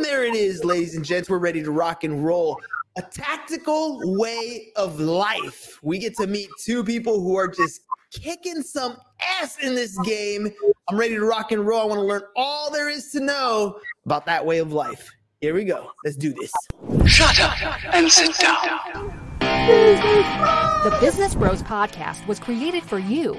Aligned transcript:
Boom! 0.00 0.10
There 0.10 0.24
it 0.24 0.34
is, 0.34 0.64
ladies 0.64 0.94
and 0.94 1.04
gents. 1.04 1.28
We're 1.28 1.38
ready 1.38 1.62
to 1.62 1.70
rock 1.70 2.04
and 2.04 2.24
roll. 2.24 2.58
A 2.96 3.02
tactical 3.02 4.00
way 4.18 4.72
of 4.76 4.98
life. 4.98 5.78
We 5.82 5.98
get 5.98 6.16
to 6.16 6.26
meet 6.26 6.48
two 6.58 6.82
people 6.82 7.20
who 7.20 7.36
are 7.36 7.48
just 7.48 7.82
kicking 8.10 8.62
some 8.62 8.96
ass 9.40 9.58
in 9.58 9.74
this 9.74 9.98
game. 9.98 10.50
I'm 10.88 10.96
ready 10.96 11.16
to 11.16 11.24
rock 11.24 11.52
and 11.52 11.66
roll. 11.66 11.80
I 11.80 11.84
want 11.84 11.98
to 11.98 12.04
learn 12.04 12.22
all 12.34 12.70
there 12.70 12.88
is 12.88 13.12
to 13.12 13.20
know 13.20 13.78
about 14.06 14.24
that 14.26 14.44
way 14.44 14.58
of 14.58 14.72
life. 14.72 15.10
Here 15.40 15.54
we 15.54 15.64
go. 15.64 15.90
Let's 16.04 16.16
do 16.16 16.32
this. 16.32 16.52
Shut 17.06 17.38
up 17.40 17.94
and 17.94 18.10
sit 18.10 18.36
down. 18.38 18.80
The 19.40 20.96
Business 21.00 21.34
Bros 21.34 21.62
Podcast 21.62 22.26
was 22.26 22.38
created 22.38 22.84
for 22.84 22.98
you. 22.98 23.38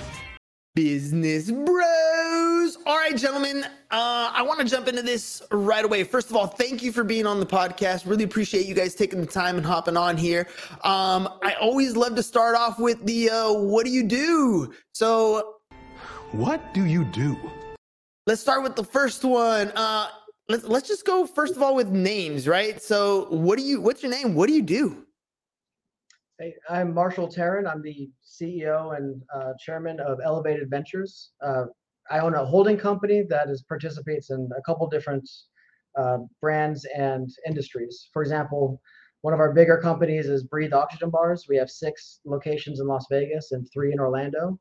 Business 0.73 1.51
Bros. 1.51 2.77
All 2.85 2.95
right, 2.95 3.15
gentlemen, 3.17 3.65
uh, 3.91 4.31
I 4.33 4.41
want 4.41 4.61
to 4.61 4.65
jump 4.65 4.87
into 4.87 5.01
this 5.01 5.41
right 5.51 5.83
away. 5.83 6.05
First 6.05 6.29
of 6.29 6.37
all, 6.37 6.47
thank 6.47 6.81
you 6.81 6.93
for 6.93 7.03
being 7.03 7.25
on 7.25 7.41
the 7.41 7.45
podcast. 7.45 8.09
Really 8.09 8.23
appreciate 8.23 8.65
you 8.65 8.73
guys 8.73 8.95
taking 8.95 9.19
the 9.19 9.27
time 9.27 9.57
and 9.57 9.65
hopping 9.65 9.97
on 9.97 10.15
here. 10.15 10.47
Um, 10.85 11.27
I 11.43 11.55
always 11.59 11.97
love 11.97 12.15
to 12.15 12.23
start 12.23 12.55
off 12.55 12.79
with 12.79 13.05
the 13.05 13.29
uh, 13.29 13.53
what 13.53 13.85
do 13.85 13.91
you 13.91 14.03
do? 14.03 14.73
So, 14.93 15.55
what 16.31 16.73
do 16.73 16.85
you 16.85 17.03
do? 17.03 17.35
Let's 18.25 18.39
start 18.39 18.63
with 18.63 18.77
the 18.77 18.85
first 18.85 19.25
one. 19.25 19.73
Uh, 19.75 20.07
let's 20.47 20.63
let's 20.63 20.87
just 20.87 21.05
go 21.05 21.25
first 21.25 21.57
of 21.57 21.61
all 21.61 21.75
with 21.75 21.89
names, 21.89 22.47
right? 22.47 22.81
So, 22.81 23.25
what 23.29 23.59
do 23.59 23.65
you? 23.65 23.81
What's 23.81 24.03
your 24.03 24.11
name? 24.11 24.35
What 24.35 24.47
do 24.47 24.53
you 24.53 24.61
do? 24.61 25.05
Hey, 26.41 26.55
I'm 26.71 26.91
Marshall 26.91 27.27
Tarrant. 27.27 27.67
I'm 27.67 27.83
the 27.83 28.09
CEO 28.25 28.97
and 28.97 29.21
uh, 29.31 29.53
chairman 29.59 29.99
of 29.99 30.17
Elevated 30.25 30.71
Ventures. 30.71 31.33
Uh, 31.39 31.65
I 32.09 32.17
own 32.17 32.33
a 32.33 32.43
holding 32.43 32.77
company 32.77 33.21
that 33.29 33.47
is 33.47 33.61
participates 33.61 34.31
in 34.31 34.49
a 34.57 34.61
couple 34.63 34.87
different 34.89 35.29
uh, 35.95 36.17
brands 36.41 36.87
and 36.97 37.29
industries. 37.45 38.09
For 38.11 38.23
example, 38.23 38.81
one 39.21 39.35
of 39.35 39.39
our 39.39 39.53
bigger 39.53 39.77
companies 39.77 40.29
is 40.29 40.41
Breathe 40.41 40.73
Oxygen 40.73 41.11
Bars. 41.11 41.45
We 41.47 41.57
have 41.57 41.69
six 41.69 42.21
locations 42.25 42.79
in 42.79 42.87
Las 42.87 43.05
Vegas 43.11 43.51
and 43.51 43.67
three 43.71 43.93
in 43.93 43.99
Orlando. 43.99 44.59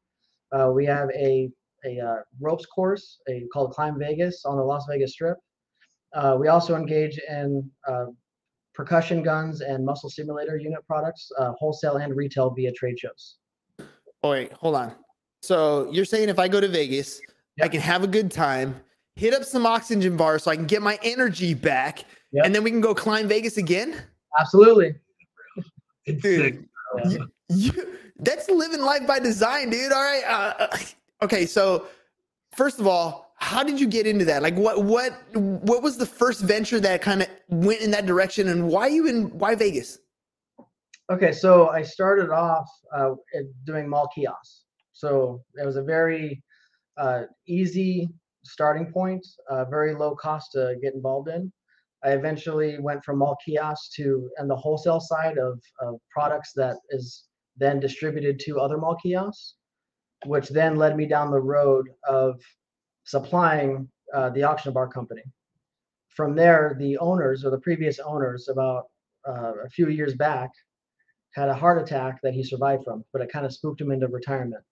Uh, 0.52 0.70
we 0.74 0.84
have 0.84 1.08
a 1.12 1.48
a 1.86 1.98
uh, 1.98 2.16
ropes 2.42 2.66
course, 2.66 3.20
a 3.26 3.46
called 3.54 3.72
Climb 3.72 3.98
Vegas 3.98 4.44
on 4.44 4.58
the 4.58 4.62
Las 4.62 4.84
Vegas 4.86 5.12
Strip. 5.12 5.38
Uh, 6.12 6.36
we 6.38 6.48
also 6.48 6.76
engage 6.76 7.18
in 7.26 7.70
percussion 8.74 9.22
guns 9.22 9.60
and 9.60 9.84
muscle 9.84 10.10
simulator 10.10 10.56
unit 10.56 10.86
products, 10.86 11.30
uh, 11.38 11.52
wholesale 11.52 11.96
and 11.96 12.16
retail 12.16 12.50
via 12.50 12.72
trade 12.72 12.98
shows. 12.98 13.36
Oh, 14.22 14.30
wait, 14.30 14.52
hold 14.52 14.76
on. 14.76 14.94
So 15.42 15.90
you're 15.90 16.04
saying 16.04 16.28
if 16.28 16.38
I 16.38 16.48
go 16.48 16.60
to 16.60 16.68
Vegas, 16.68 17.20
yep. 17.56 17.66
I 17.66 17.68
can 17.68 17.80
have 17.80 18.04
a 18.04 18.06
good 18.06 18.30
time, 18.30 18.80
hit 19.16 19.34
up 19.34 19.44
some 19.44 19.66
oxygen 19.66 20.16
bars 20.16 20.44
so 20.44 20.50
I 20.50 20.56
can 20.56 20.66
get 20.66 20.82
my 20.82 20.98
energy 21.02 21.54
back, 21.54 22.04
yep. 22.32 22.44
and 22.44 22.54
then 22.54 22.62
we 22.62 22.70
can 22.70 22.80
go 22.80 22.94
climb 22.94 23.28
Vegas 23.28 23.56
again? 23.56 24.02
Absolutely. 24.38 24.94
dude, 26.20 26.68
you, 27.06 27.30
you, 27.48 27.72
that's 28.18 28.48
living 28.48 28.80
life 28.80 29.06
by 29.06 29.18
design, 29.18 29.70
dude. 29.70 29.92
All 29.92 30.02
right. 30.02 30.22
Uh, 30.26 30.54
uh 30.58 30.78
okay, 31.22 31.46
so 31.46 31.86
first 32.54 32.78
of 32.78 32.86
all, 32.86 33.29
how 33.40 33.64
did 33.64 33.80
you 33.80 33.86
get 33.86 34.06
into 34.06 34.24
that? 34.26 34.42
Like 34.42 34.54
what 34.54 34.84
what 34.84 35.12
what 35.34 35.82
was 35.82 35.96
the 35.96 36.06
first 36.06 36.40
venture 36.40 36.78
that 36.80 37.02
kind 37.02 37.22
of 37.22 37.28
went 37.48 37.80
in 37.80 37.90
that 37.90 38.06
direction 38.06 38.48
and 38.48 38.68
why 38.68 38.88
you 38.88 39.06
in 39.06 39.36
why 39.38 39.54
vegas? 39.54 39.98
Okay 41.10 41.32
so 41.32 41.68
i 41.70 41.82
started 41.82 42.30
off 42.30 42.68
uh, 42.94 43.10
doing 43.64 43.88
mall 43.88 44.08
kiosks. 44.14 44.64
So 44.92 45.42
it 45.54 45.64
was 45.64 45.76
a 45.76 45.82
very 45.82 46.42
uh, 46.98 47.22
easy 47.48 48.10
starting 48.44 48.92
point 48.92 49.26
uh, 49.50 49.64
very 49.64 49.94
low 49.94 50.14
cost 50.14 50.52
to 50.52 50.76
get 50.82 50.94
involved 50.94 51.28
in. 51.28 51.50
I 52.04 52.10
eventually 52.12 52.78
went 52.78 53.04
from 53.04 53.18
mall 53.18 53.36
kiosks 53.44 53.94
to 53.96 54.30
and 54.36 54.48
the 54.48 54.56
wholesale 54.56 55.00
side 55.00 55.38
of, 55.38 55.60
of 55.80 55.98
products 56.10 56.52
that 56.56 56.76
is 56.90 57.24
then 57.56 57.80
distributed 57.80 58.38
to 58.40 58.60
other 58.60 58.76
mall 58.76 58.96
kiosks 59.02 59.54
which 60.26 60.48
then 60.50 60.76
led 60.76 60.96
me 60.96 61.06
down 61.06 61.30
the 61.30 61.40
road 61.40 61.88
of 62.06 62.40
supplying 63.04 63.88
uh, 64.14 64.30
the 64.30 64.42
oxygen 64.42 64.72
bar 64.72 64.88
company. 64.88 65.22
From 66.08 66.34
there, 66.34 66.76
the 66.78 66.98
owners 66.98 67.44
or 67.44 67.50
the 67.50 67.58
previous 67.58 67.98
owners, 67.98 68.48
about 68.48 68.88
uh, 69.28 69.52
a 69.64 69.68
few 69.68 69.88
years 69.88 70.14
back, 70.14 70.50
had 71.34 71.48
a 71.48 71.54
heart 71.54 71.80
attack 71.80 72.20
that 72.22 72.34
he 72.34 72.42
survived 72.42 72.84
from, 72.84 73.04
but 73.12 73.22
it 73.22 73.32
kind 73.32 73.46
of 73.46 73.52
spooked 73.52 73.80
him 73.80 73.92
into 73.92 74.08
retirement. 74.08 74.62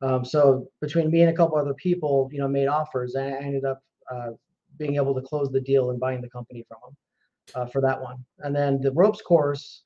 Um, 0.00 0.24
so 0.24 0.68
between 0.80 1.10
me 1.10 1.20
and 1.22 1.30
a 1.30 1.36
couple 1.36 1.56
other 1.56 1.74
people, 1.74 2.28
you 2.32 2.38
know, 2.38 2.48
made 2.48 2.66
offers, 2.66 3.14
and 3.14 3.34
I 3.34 3.38
ended 3.38 3.64
up 3.64 3.80
uh, 4.10 4.30
being 4.78 4.96
able 4.96 5.14
to 5.14 5.20
close 5.20 5.50
the 5.50 5.60
deal 5.60 5.90
and 5.90 6.00
buying 6.00 6.22
the 6.22 6.30
company 6.30 6.64
from 6.66 6.78
him 6.88 6.96
uh, 7.54 7.66
for 7.66 7.80
that 7.82 8.00
one. 8.00 8.24
And 8.40 8.54
then 8.54 8.80
the 8.80 8.92
ropes 8.92 9.22
course 9.22 9.82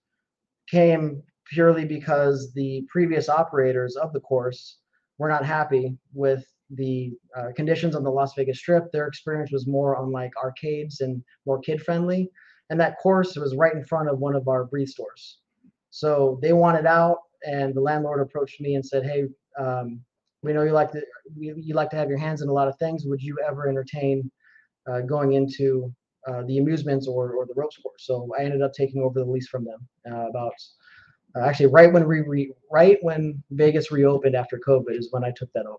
came 0.71 1.23
purely 1.47 1.85
because 1.85 2.53
the 2.55 2.87
previous 2.89 3.29
operators 3.29 3.97
of 3.97 4.13
the 4.13 4.21
course 4.21 4.79
were 5.19 5.29
not 5.29 5.45
happy 5.45 5.97
with 6.15 6.45
the 6.71 7.13
uh, 7.37 7.49
conditions 7.55 7.95
on 7.95 8.03
the 8.03 8.11
Las 8.11 8.35
Vegas 8.35 8.59
Strip. 8.59 8.91
Their 8.93 9.07
experience 9.07 9.53
was 9.53 9.67
more 9.67 9.97
on 9.97 10.11
like 10.11 10.33
arcades 10.43 11.01
and 11.01 11.23
more 11.47 11.61
kid 11.61 11.83
friendly. 11.83 12.31
And 12.71 12.81
that 12.81 12.99
course 12.99 13.37
was 13.37 13.55
right 13.55 13.75
in 13.75 13.85
front 13.85 14.09
of 14.09 14.19
one 14.19 14.35
of 14.35 14.49
our 14.49 14.65
breathe 14.65 14.89
stores. 14.89 15.39
So 15.91 16.39
they 16.43 16.53
wanted 16.53 16.87
out, 16.87 17.19
and 17.47 17.75
the 17.75 17.81
landlord 17.81 18.21
approached 18.21 18.61
me 18.61 18.75
and 18.75 18.85
said, 18.85 19.05
"Hey, 19.05 19.25
um, 19.59 20.01
we 20.43 20.53
know 20.53 20.63
you 20.63 20.73
like 20.73 20.91
to 20.93 21.03
you 21.37 21.75
like 21.75 21.91
to 21.91 21.97
have 21.97 22.09
your 22.09 22.19
hands 22.19 22.43
in 22.43 22.49
a 22.49 22.53
lot 22.53 22.69
of 22.69 22.77
things. 22.79 23.07
Would 23.07 23.23
you 23.23 23.39
ever 23.47 23.69
entertain 23.69 24.31
uh, 24.87 25.01
going 25.03 25.33
into 25.35 25.95
uh, 26.27 26.43
the 26.43 26.59
amusements 26.59 27.07
or 27.07 27.33
or 27.33 27.47
the 27.47 27.55
ropes 27.55 27.77
course?" 27.79 28.05
So 28.05 28.29
I 28.39 28.43
ended 28.43 28.63
up 28.63 28.73
taking 28.73 29.01
over 29.03 29.21
the 29.21 29.31
lease 29.31 29.49
from 29.49 29.65
them 29.65 29.89
uh, 30.11 30.29
about 30.29 30.53
uh, 31.37 31.41
actually 31.41 31.67
right 31.67 31.93
when 31.93 32.07
we 32.07 32.21
re, 32.21 32.53
right 32.71 32.99
when 33.03 33.43
Vegas 33.53 33.93
reopened 33.93 34.35
after 34.35 34.59
COVID 34.59 34.99
is 34.99 35.13
when 35.13 35.25
I 35.25 35.33
took 35.37 35.53
that 35.53 35.67
over. 35.67 35.79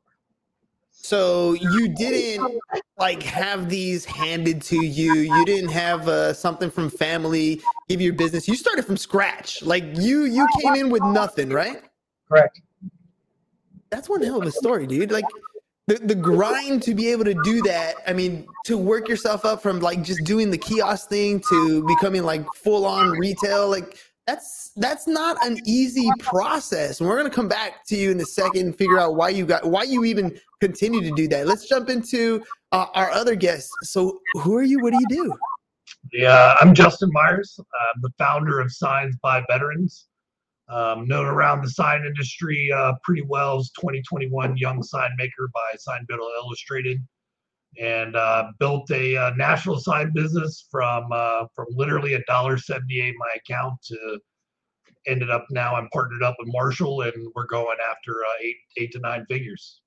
So 1.08 1.54
you 1.54 1.88
didn't 1.88 2.60
like 2.98 3.24
have 3.24 3.70
these 3.70 4.04
handed 4.04 4.62
to 4.64 4.86
you. 4.86 5.14
You 5.14 5.46
didn't 5.46 5.70
have 5.70 6.10
uh, 6.10 6.34
something 6.34 6.70
from 6.70 6.90
family 6.90 7.62
give 7.88 8.02
you 8.02 8.08
your 8.08 8.14
business. 8.14 8.46
You 8.46 8.56
started 8.56 8.84
from 8.84 8.98
scratch. 8.98 9.64
Like 9.64 9.86
you 9.96 10.26
you 10.26 10.46
came 10.62 10.76
in 10.76 10.90
with 10.90 11.02
nothing, 11.04 11.48
right? 11.50 11.82
Correct. 12.28 12.60
That's 13.90 14.10
one 14.10 14.22
hell 14.22 14.42
of 14.42 14.48
a 14.48 14.52
story, 14.52 14.86
dude. 14.86 15.14
Like 15.14 15.24
the, 15.88 15.96
the 15.96 16.14
grind 16.14 16.84
to 16.84 16.94
be 16.94 17.08
able 17.08 17.24
to 17.24 17.42
do 17.42 17.62
that. 17.62 17.96
I 18.06 18.12
mean, 18.12 18.46
to 18.66 18.78
work 18.78 19.08
yourself 19.08 19.46
up 19.46 19.62
from 19.62 19.80
like 19.80 20.04
just 20.04 20.26
doing 20.26 20.52
the 20.52 20.58
kiosk 20.58 21.08
thing 21.08 21.42
to 21.50 21.88
becoming 21.88 22.24
like 22.24 22.46
full 22.54 22.86
on 22.86 23.12
retail. 23.12 23.70
Like 23.70 23.98
that's 24.28 24.72
that's 24.76 25.08
not 25.08 25.44
an 25.46 25.58
easy 25.66 26.10
process. 26.20 27.00
And 27.00 27.10
we're 27.10 27.16
gonna 27.18 27.30
come 27.30 27.48
back 27.48 27.86
to 27.88 27.96
you 27.96 28.12
in 28.12 28.20
a 28.20 28.26
second 28.26 28.62
and 28.62 28.76
figure 28.76 29.00
out 29.00 29.16
why 29.16 29.30
you 29.30 29.46
got 29.46 29.66
why 29.66 29.84
you 29.84 30.04
even 30.04 30.38
continue 30.60 31.02
to 31.02 31.12
do 31.16 31.28
that. 31.30 31.48
Let's 31.48 31.68
jump 31.68 31.90
into 31.90 32.44
uh, 32.74 32.88
our 32.94 33.10
other 33.12 33.36
guests. 33.36 33.72
So, 33.84 34.20
who 34.34 34.56
are 34.58 34.64
you? 34.64 34.80
What 34.82 34.92
do 34.92 35.00
you 35.00 35.08
do? 35.24 35.34
Yeah, 36.12 36.56
I'm 36.60 36.76
Justin 36.76 37.10
Myers. 37.14 37.58
I'm 37.60 38.02
the 38.02 38.12
founder 38.18 38.60
of 38.60 38.72
Signs 38.72 39.16
by 39.24 39.44
Veterans. 39.50 40.08
Um, 40.70 41.08
known 41.08 41.26
around 41.26 41.64
the 41.64 41.70
sign 41.70 42.06
industry 42.06 42.70
uh, 42.76 42.92
pretty 43.02 43.22
well 43.22 43.58
as 43.58 43.72
2021 43.80 44.58
Young 44.58 44.84
Sign 44.84 45.12
Maker 45.18 45.50
by 45.54 45.78
Sign 45.78 46.04
Builder 46.10 46.26
Illustrated 46.44 47.02
and 47.80 48.16
uh, 48.16 48.52
built 48.60 48.90
a 48.92 49.16
uh, 49.16 49.32
national 49.36 49.80
sign 49.80 50.12
business 50.14 50.68
from 50.72 51.08
uh, 51.12 51.46
from 51.56 51.66
literally 51.72 52.14
a 52.14 52.24
dollar 52.24 52.58
seventy 52.58 53.02
eight 53.02 53.16
my 53.18 53.30
account 53.36 53.82
to 53.84 54.20
ended 55.06 55.30
up 55.30 55.46
now 55.50 55.76
I'm 55.76 55.88
partnered 55.94 56.24
up 56.24 56.36
with 56.40 56.50
Marshall 56.52 57.02
and 57.02 57.14
we're 57.36 57.48
going 57.48 57.78
after 57.90 58.12
uh, 58.12 58.34
eight 58.44 58.58
eight 58.78 58.92
to 58.94 59.00
nine 59.00 59.26
figures. 59.30 59.82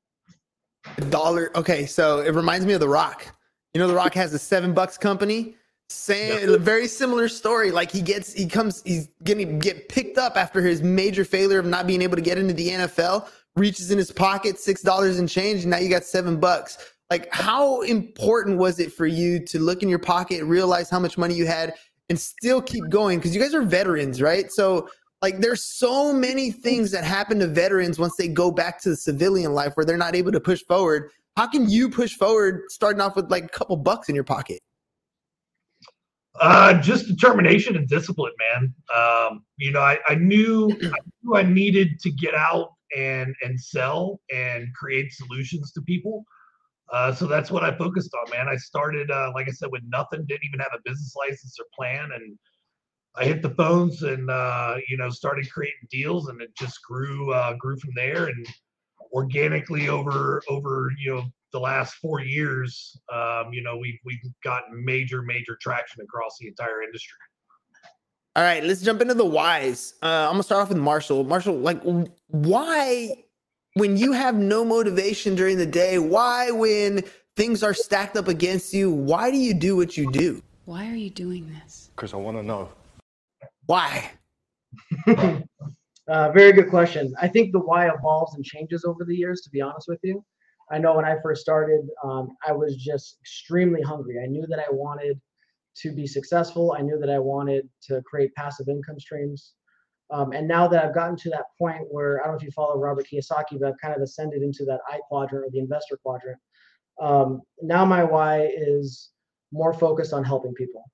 Dollar. 1.10 1.56
Okay, 1.56 1.86
so 1.86 2.20
it 2.20 2.34
reminds 2.34 2.64
me 2.64 2.72
of 2.72 2.80
The 2.80 2.88
Rock. 2.88 3.26
You 3.74 3.80
know, 3.80 3.86
The 3.86 3.94
Rock 3.94 4.14
has 4.14 4.32
a 4.32 4.38
seven 4.38 4.72
bucks 4.72 4.96
company. 4.96 5.56
Same, 5.90 6.62
very 6.62 6.86
similar 6.86 7.28
story. 7.28 7.72
Like 7.72 7.90
he 7.90 8.00
gets, 8.00 8.32
he 8.32 8.46
comes, 8.46 8.80
he's 8.84 9.08
gonna 9.24 9.44
get 9.44 9.88
picked 9.88 10.18
up 10.18 10.36
after 10.36 10.62
his 10.62 10.82
major 10.82 11.24
failure 11.24 11.58
of 11.58 11.66
not 11.66 11.86
being 11.86 12.00
able 12.00 12.14
to 12.14 12.22
get 12.22 12.38
into 12.38 12.54
the 12.54 12.68
NFL. 12.68 13.28
Reaches 13.56 13.90
in 13.90 13.98
his 13.98 14.12
pocket, 14.12 14.60
six 14.60 14.82
dollars 14.82 15.18
in 15.18 15.26
change, 15.26 15.62
and 15.62 15.70
now 15.70 15.78
you 15.78 15.90
got 15.90 16.04
seven 16.04 16.38
bucks 16.38 16.78
like 17.10 17.28
how 17.32 17.80
important 17.82 18.56
was 18.56 18.78
it 18.78 18.92
for 18.92 19.06
you 19.06 19.44
to 19.44 19.58
look 19.58 19.82
in 19.82 19.88
your 19.88 19.98
pocket 19.98 20.44
realize 20.44 20.88
how 20.88 20.98
much 20.98 21.18
money 21.18 21.34
you 21.34 21.46
had 21.46 21.74
and 22.08 22.18
still 22.18 22.62
keep 22.62 22.88
going 22.88 23.18
because 23.18 23.34
you 23.34 23.40
guys 23.40 23.54
are 23.54 23.62
veterans 23.62 24.22
right 24.22 24.50
so 24.50 24.88
like 25.22 25.38
there's 25.40 25.62
so 25.62 26.12
many 26.12 26.50
things 26.50 26.90
that 26.90 27.04
happen 27.04 27.38
to 27.38 27.46
veterans 27.46 27.98
once 27.98 28.16
they 28.16 28.28
go 28.28 28.50
back 28.50 28.80
to 28.80 28.90
the 28.90 28.96
civilian 28.96 29.52
life 29.52 29.72
where 29.74 29.84
they're 29.84 29.96
not 29.96 30.14
able 30.14 30.32
to 30.32 30.40
push 30.40 30.62
forward 30.64 31.10
how 31.36 31.46
can 31.46 31.68
you 31.68 31.88
push 31.90 32.14
forward 32.14 32.62
starting 32.68 33.00
off 33.00 33.16
with 33.16 33.30
like 33.30 33.44
a 33.44 33.48
couple 33.48 33.76
bucks 33.76 34.08
in 34.08 34.14
your 34.14 34.24
pocket 34.24 34.60
Uh, 36.40 36.80
just 36.80 37.06
determination 37.06 37.76
and 37.76 37.86
discipline, 37.88 38.32
man. 38.38 38.72
Um, 38.96 39.44
you 39.58 39.72
know, 39.72 39.80
I, 39.80 39.98
I 40.08 40.14
knew 40.14 40.70
I 40.82 40.98
knew 41.22 41.34
I 41.34 41.42
needed 41.42 42.00
to 42.00 42.10
get 42.10 42.34
out 42.34 42.68
and 42.96 43.34
and 43.42 43.60
sell 43.60 44.20
and 44.32 44.68
create 44.74 45.12
solutions 45.12 45.72
to 45.72 45.82
people. 45.82 46.24
Uh, 46.92 47.14
so 47.14 47.26
that's 47.26 47.50
what 47.50 47.62
I 47.62 47.76
focused 47.76 48.10
on, 48.14 48.30
man. 48.30 48.48
I 48.48 48.56
started, 48.56 49.10
uh, 49.10 49.30
like 49.34 49.48
I 49.48 49.52
said, 49.52 49.70
with 49.70 49.82
nothing, 49.86 50.24
didn't 50.26 50.44
even 50.44 50.60
have 50.60 50.72
a 50.74 50.80
business 50.84 51.14
license 51.16 51.56
or 51.58 51.66
plan, 51.76 52.10
and 52.14 52.36
I 53.16 53.24
hit 53.24 53.42
the 53.42 53.50
phones 53.50 54.02
and 54.02 54.30
uh, 54.30 54.76
you 54.88 54.96
know 54.96 55.08
started 55.10 55.50
creating 55.52 55.88
deals, 55.90 56.28
and 56.28 56.40
it 56.40 56.50
just 56.56 56.82
grew 56.82 57.32
uh, 57.32 57.54
grew 57.54 57.78
from 57.78 57.90
there, 57.94 58.26
and 58.26 58.46
organically 59.12 59.88
over 59.88 60.42
over 60.48 60.90
you 60.98 61.14
know 61.14 61.24
the 61.52 61.60
last 61.60 61.94
four 61.94 62.20
years, 62.20 63.00
um, 63.12 63.52
you 63.52 63.62
know 63.62 63.76
we've 63.76 63.98
we've 64.04 64.18
gotten 64.44 64.84
major 64.84 65.22
major 65.22 65.56
traction 65.60 66.02
across 66.02 66.38
the 66.40 66.48
entire 66.48 66.82
industry. 66.82 67.18
All 68.36 68.44
right, 68.44 68.62
let's 68.62 68.80
jump 68.80 69.02
into 69.02 69.14
the 69.14 69.24
whys. 69.24 69.94
Uh, 70.02 70.06
I'm 70.06 70.34
gonna 70.34 70.44
start 70.44 70.62
off 70.62 70.68
with 70.68 70.78
Marshall. 70.78 71.24
Marshall, 71.24 71.58
like, 71.58 71.82
why, 72.28 73.24
when 73.74 73.96
you 73.96 74.12
have 74.12 74.34
no 74.34 74.64
motivation 74.64 75.34
during 75.34 75.58
the 75.58 75.66
day, 75.66 75.98
why, 75.98 76.50
when 76.50 77.04
things 77.36 77.62
are 77.62 77.74
stacked 77.74 78.16
up 78.16 78.28
against 78.28 78.74
you, 78.74 78.90
why 78.90 79.30
do 79.30 79.36
you 79.36 79.54
do 79.54 79.76
what 79.76 79.96
you 79.96 80.10
do? 80.10 80.42
Why 80.64 80.88
are 80.90 80.96
you 80.96 81.10
doing 81.10 81.52
this? 81.62 81.90
Because 81.94 82.14
I 82.14 82.16
want 82.16 82.36
to 82.36 82.42
know. 82.42 82.68
Why? 83.66 84.10
uh, 85.06 85.42
very 86.32 86.52
good 86.52 86.68
question. 86.68 87.14
I 87.20 87.28
think 87.28 87.52
the 87.52 87.60
why 87.60 87.88
evolves 87.88 88.34
and 88.34 88.44
changes 88.44 88.84
over 88.84 89.04
the 89.04 89.14
years, 89.14 89.42
to 89.42 89.50
be 89.50 89.60
honest 89.60 89.86
with 89.88 90.00
you. 90.02 90.24
I 90.72 90.78
know 90.78 90.94
when 90.94 91.04
I 91.04 91.16
first 91.22 91.40
started, 91.40 91.80
um, 92.04 92.36
I 92.46 92.52
was 92.52 92.76
just 92.76 93.18
extremely 93.20 93.82
hungry. 93.82 94.20
I 94.22 94.26
knew 94.26 94.46
that 94.48 94.60
I 94.60 94.70
wanted 94.70 95.20
to 95.78 95.92
be 95.92 96.06
successful. 96.06 96.74
I 96.78 96.82
knew 96.82 96.98
that 96.98 97.10
I 97.10 97.18
wanted 97.18 97.68
to 97.88 98.02
create 98.02 98.34
passive 98.34 98.68
income 98.68 99.00
streams. 99.00 99.54
Um, 100.12 100.32
and 100.32 100.48
now 100.48 100.66
that 100.66 100.84
I've 100.84 100.94
gotten 100.94 101.16
to 101.16 101.30
that 101.30 101.46
point 101.58 101.82
where 101.88 102.20
I 102.20 102.24
don't 102.24 102.32
know 102.32 102.38
if 102.38 102.42
you 102.42 102.50
follow 102.50 102.78
Robert 102.78 103.06
Kiyosaki, 103.10 103.60
but 103.60 103.68
I've 103.68 103.80
kind 103.80 103.94
of 103.94 104.02
ascended 104.02 104.42
into 104.42 104.64
that 104.64 104.80
I 104.88 104.98
quadrant 105.08 105.46
or 105.46 105.50
the 105.50 105.60
investor 105.60 105.98
quadrant. 106.02 106.38
Um, 107.00 107.42
now 107.62 107.84
my 107.84 108.02
why 108.02 108.50
is 108.54 109.10
more 109.52 109.72
focused 109.72 110.12
on 110.12 110.24
helping 110.24 110.52
people, 110.54 110.84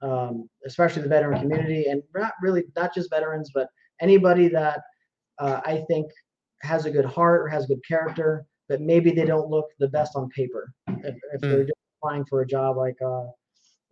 um, 0.00 0.48
especially 0.66 1.02
the 1.02 1.08
veteran 1.08 1.40
community, 1.40 1.86
and 1.86 2.02
not 2.14 2.32
really 2.42 2.64
not 2.74 2.94
just 2.94 3.10
veterans, 3.10 3.50
but 3.54 3.68
anybody 4.00 4.48
that 4.48 4.80
uh, 5.38 5.60
I 5.64 5.84
think 5.88 6.10
has 6.62 6.86
a 6.86 6.90
good 6.90 7.04
heart 7.04 7.42
or 7.42 7.48
has 7.48 7.66
good 7.66 7.80
character, 7.86 8.46
but 8.68 8.80
maybe 8.80 9.10
they 9.10 9.24
don't 9.24 9.50
look 9.50 9.66
the 9.78 9.88
best 9.88 10.16
on 10.16 10.28
paper 10.30 10.72
if, 10.88 11.14
if 11.34 11.40
mm. 11.40 11.50
they're 11.50 11.64
just 11.64 11.78
applying 11.98 12.24
for 12.24 12.40
a 12.40 12.46
job 12.46 12.76
like 12.76 12.96
uh, 13.04 13.26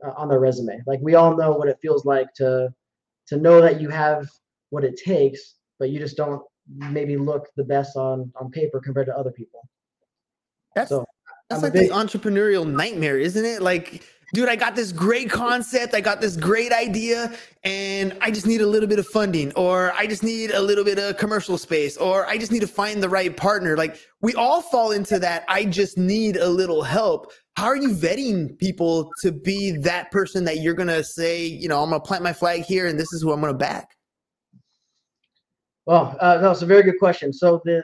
uh, 0.04 0.12
on 0.16 0.28
their 0.28 0.40
resume. 0.40 0.80
Like 0.86 1.00
we 1.02 1.14
all 1.14 1.36
know 1.36 1.52
what 1.52 1.68
it 1.68 1.78
feels 1.82 2.04
like 2.04 2.32
to 2.34 2.72
to 3.28 3.36
know 3.36 3.60
that 3.60 3.80
you 3.80 3.88
have 3.90 4.28
what 4.70 4.84
it 4.84 4.96
takes, 4.96 5.56
but 5.78 5.90
you 5.90 5.98
just 5.98 6.16
don't 6.16 6.42
maybe 6.68 7.16
look 7.16 7.48
the 7.56 7.64
best 7.64 7.96
on 7.96 8.32
on 8.40 8.50
paper 8.50 8.80
compared 8.80 9.06
to 9.06 9.16
other 9.16 9.30
people. 9.30 9.68
That's 10.74 10.88
so, 10.88 11.04
that's 11.48 11.62
like 11.62 11.72
big, 11.72 11.88
the 11.88 11.94
entrepreneurial 11.94 12.68
nightmare, 12.68 13.18
isn't 13.18 13.44
it? 13.44 13.62
Like 13.62 14.02
dude, 14.32 14.48
I 14.48 14.56
got 14.56 14.76
this 14.76 14.92
great 14.92 15.30
concept, 15.30 15.94
I 15.94 16.00
got 16.00 16.20
this 16.20 16.36
great 16.36 16.72
idea, 16.72 17.32
and 17.64 18.16
I 18.20 18.30
just 18.30 18.46
need 18.46 18.60
a 18.60 18.66
little 18.66 18.88
bit 18.88 18.98
of 18.98 19.06
funding, 19.06 19.52
or 19.54 19.92
I 19.92 20.06
just 20.06 20.22
need 20.22 20.50
a 20.52 20.60
little 20.60 20.84
bit 20.84 20.98
of 20.98 21.16
commercial 21.16 21.58
space, 21.58 21.96
or 21.96 22.26
I 22.26 22.38
just 22.38 22.52
need 22.52 22.60
to 22.60 22.68
find 22.68 23.02
the 23.02 23.08
right 23.08 23.36
partner. 23.36 23.76
Like 23.76 23.98
we 24.20 24.34
all 24.34 24.62
fall 24.62 24.92
into 24.92 25.18
that. 25.18 25.44
I 25.48 25.64
just 25.64 25.98
need 25.98 26.36
a 26.36 26.48
little 26.48 26.82
help. 26.82 27.32
How 27.56 27.66
are 27.66 27.76
you 27.76 27.90
vetting 27.90 28.56
people 28.58 29.10
to 29.22 29.32
be 29.32 29.72
that 29.78 30.10
person 30.10 30.44
that 30.44 30.58
you're 30.58 30.74
gonna 30.74 31.02
say, 31.02 31.44
you 31.44 31.68
know, 31.68 31.82
I'm 31.82 31.90
gonna 31.90 32.00
plant 32.00 32.22
my 32.22 32.32
flag 32.32 32.62
here, 32.62 32.86
and 32.86 32.98
this 32.98 33.12
is 33.12 33.22
who 33.22 33.32
I'm 33.32 33.40
gonna 33.40 33.54
back? 33.54 33.96
Well, 35.90 36.16
uh, 36.20 36.38
no, 36.40 36.52
it's 36.52 36.62
a 36.62 36.66
very 36.66 36.84
good 36.84 37.00
question. 37.00 37.32
So 37.32 37.60
the 37.64 37.82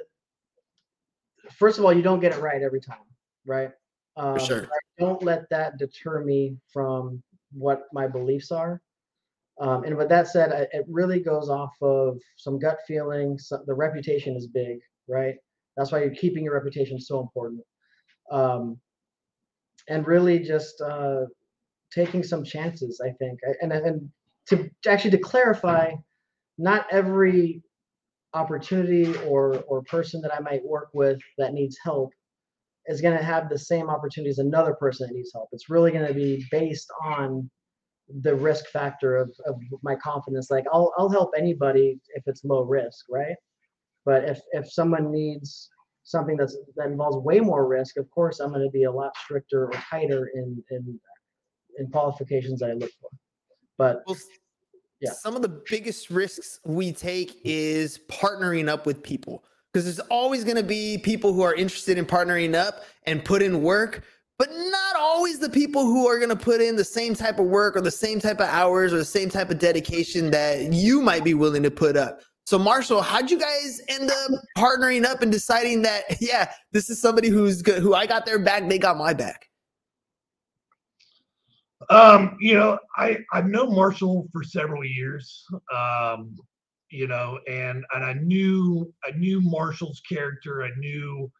first 1.50 1.76
of 1.76 1.84
all, 1.84 1.92
you 1.92 2.02
don't 2.02 2.20
get 2.20 2.30
it 2.30 2.40
right 2.40 2.62
every 2.62 2.80
time, 2.80 3.00
right? 3.44 3.72
Um, 4.16 4.38
sure. 4.38 4.68
don't 4.96 5.20
let 5.24 5.50
that 5.50 5.76
deter 5.76 6.22
me 6.22 6.56
from 6.72 7.20
what 7.52 7.86
my 7.92 8.06
beliefs 8.06 8.52
are. 8.52 8.80
Um, 9.60 9.82
and 9.82 9.96
with 9.96 10.08
that 10.08 10.28
said, 10.28 10.52
I, 10.52 10.68
it 10.72 10.84
really 10.86 11.18
goes 11.18 11.50
off 11.50 11.74
of 11.82 12.20
some 12.36 12.60
gut 12.60 12.78
feelings. 12.86 13.52
The 13.66 13.74
reputation 13.74 14.36
is 14.36 14.46
big, 14.46 14.78
right? 15.08 15.34
That's 15.76 15.90
why 15.90 16.04
you're 16.04 16.14
keeping 16.14 16.44
your 16.44 16.54
reputation 16.54 17.00
so 17.00 17.18
important. 17.18 17.60
Um, 18.30 18.78
and 19.88 20.06
really 20.06 20.38
just 20.38 20.80
uh, 20.80 21.22
taking 21.92 22.22
some 22.22 22.44
chances, 22.44 23.00
I 23.04 23.10
think. 23.18 23.40
And, 23.60 23.72
and 23.72 24.08
to 24.50 24.70
actually 24.86 25.10
to 25.10 25.18
clarify, 25.18 25.90
not 26.56 26.86
every 26.92 27.64
opportunity 28.36 29.16
or 29.28 29.64
or 29.66 29.82
person 29.82 30.20
that 30.22 30.34
I 30.34 30.40
might 30.40 30.64
work 30.64 30.88
with 30.92 31.18
that 31.38 31.52
needs 31.52 31.76
help 31.82 32.10
is 32.86 33.00
going 33.00 33.16
to 33.16 33.24
have 33.24 33.48
the 33.48 33.58
same 33.58 33.90
opportunity 33.90 34.30
as 34.30 34.38
another 34.38 34.74
person 34.74 35.06
that 35.06 35.14
needs 35.14 35.32
help. 35.34 35.48
It's 35.52 35.68
really 35.68 35.90
going 35.90 36.06
to 36.06 36.14
be 36.14 36.44
based 36.50 36.88
on 37.04 37.50
the 38.22 38.34
risk 38.34 38.66
factor 38.68 39.16
of, 39.16 39.32
of 39.46 39.56
my 39.82 39.96
confidence. 39.96 40.50
Like 40.50 40.64
I'll, 40.72 40.92
I'll 40.96 41.08
help 41.08 41.32
anybody 41.36 41.98
if 42.14 42.22
it's 42.26 42.44
low 42.44 42.62
risk, 42.62 43.06
right? 43.10 43.34
But 44.04 44.24
if, 44.24 44.40
if 44.52 44.70
someone 44.70 45.10
needs 45.10 45.68
something 46.04 46.36
that's 46.36 46.56
that 46.76 46.86
involves 46.86 47.16
way 47.16 47.40
more 47.40 47.66
risk, 47.66 47.96
of 47.96 48.08
course 48.10 48.38
I'm 48.38 48.50
going 48.50 48.62
to 48.62 48.70
be 48.70 48.84
a 48.84 48.92
lot 48.92 49.16
stricter 49.24 49.66
or 49.66 49.72
tighter 49.72 50.30
in 50.34 50.62
in 50.70 51.00
in 51.78 51.90
qualifications 51.90 52.60
that 52.60 52.70
I 52.70 52.74
look 52.74 52.92
for. 53.00 53.10
But 53.76 54.02
well, 54.06 54.16
yeah, 55.00 55.12
some 55.12 55.36
of 55.36 55.42
the 55.42 55.62
biggest 55.68 56.10
risks 56.10 56.60
we 56.64 56.92
take 56.92 57.40
is 57.44 58.00
partnering 58.08 58.68
up 58.68 58.86
with 58.86 59.02
people 59.02 59.44
because 59.72 59.84
there's 59.84 60.00
always 60.08 60.42
going 60.42 60.56
to 60.56 60.62
be 60.62 60.96
people 60.96 61.34
who 61.34 61.42
are 61.42 61.54
interested 61.54 61.98
in 61.98 62.06
partnering 62.06 62.54
up 62.54 62.84
and 63.04 63.22
put 63.22 63.42
in 63.42 63.62
work, 63.62 64.04
but 64.38 64.48
not 64.50 64.96
always 64.96 65.38
the 65.38 65.50
people 65.50 65.84
who 65.84 66.06
are 66.06 66.18
going 66.18 66.30
to 66.30 66.36
put 66.36 66.62
in 66.62 66.76
the 66.76 66.84
same 66.84 67.14
type 67.14 67.38
of 67.38 67.46
work 67.46 67.76
or 67.76 67.82
the 67.82 67.90
same 67.90 68.18
type 68.18 68.40
of 68.40 68.48
hours 68.48 68.92
or 68.94 68.96
the 68.96 69.04
same 69.04 69.28
type 69.28 69.50
of 69.50 69.58
dedication 69.58 70.30
that 70.30 70.72
you 70.72 71.02
might 71.02 71.24
be 71.24 71.34
willing 71.34 71.62
to 71.62 71.70
put 71.70 71.94
up. 71.96 72.20
So, 72.46 72.58
Marshall, 72.58 73.02
how'd 73.02 73.30
you 73.30 73.38
guys 73.38 73.82
end 73.88 74.10
up 74.10 74.30
partnering 74.56 75.04
up 75.04 75.20
and 75.20 75.30
deciding 75.30 75.82
that, 75.82 76.04
yeah, 76.20 76.52
this 76.72 76.88
is 76.88 77.00
somebody 77.00 77.28
who's 77.28 77.60
good, 77.60 77.82
who 77.82 77.92
I 77.92 78.06
got 78.06 78.24
their 78.24 78.38
back, 78.38 78.68
they 78.68 78.78
got 78.78 78.96
my 78.96 79.12
back? 79.12 79.46
Um, 81.90 82.36
you 82.40 82.54
know, 82.54 82.78
I 82.96 83.18
I've 83.32 83.46
known 83.46 83.74
Marshall 83.74 84.28
for 84.32 84.42
several 84.42 84.84
years. 84.84 85.44
Um, 85.74 86.36
you 86.90 87.06
know, 87.06 87.38
and 87.48 87.84
and 87.94 88.04
I 88.04 88.14
knew 88.14 88.92
I 89.04 89.10
knew 89.16 89.40
Marshall's 89.40 90.00
character, 90.08 90.62
I 90.62 90.70
knew 90.78 91.30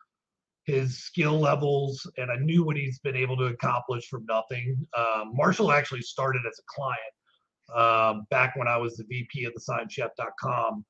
his 0.64 0.98
skill 0.98 1.38
levels, 1.38 2.10
and 2.18 2.30
I 2.30 2.36
knew 2.36 2.64
what 2.64 2.76
he's 2.76 2.98
been 2.98 3.16
able 3.16 3.36
to 3.38 3.44
accomplish 3.44 4.08
from 4.08 4.26
nothing. 4.26 4.86
Um, 4.96 5.32
Marshall 5.34 5.72
actually 5.72 6.02
started 6.02 6.42
as 6.46 6.58
a 6.58 6.66
client 6.68 8.18
um, 8.18 8.26
back 8.30 8.56
when 8.56 8.68
I 8.68 8.76
was 8.76 8.96
the 8.96 9.04
VP 9.04 9.44
of 9.44 9.54
the 9.54 9.60
SignChef.com, 9.60 10.84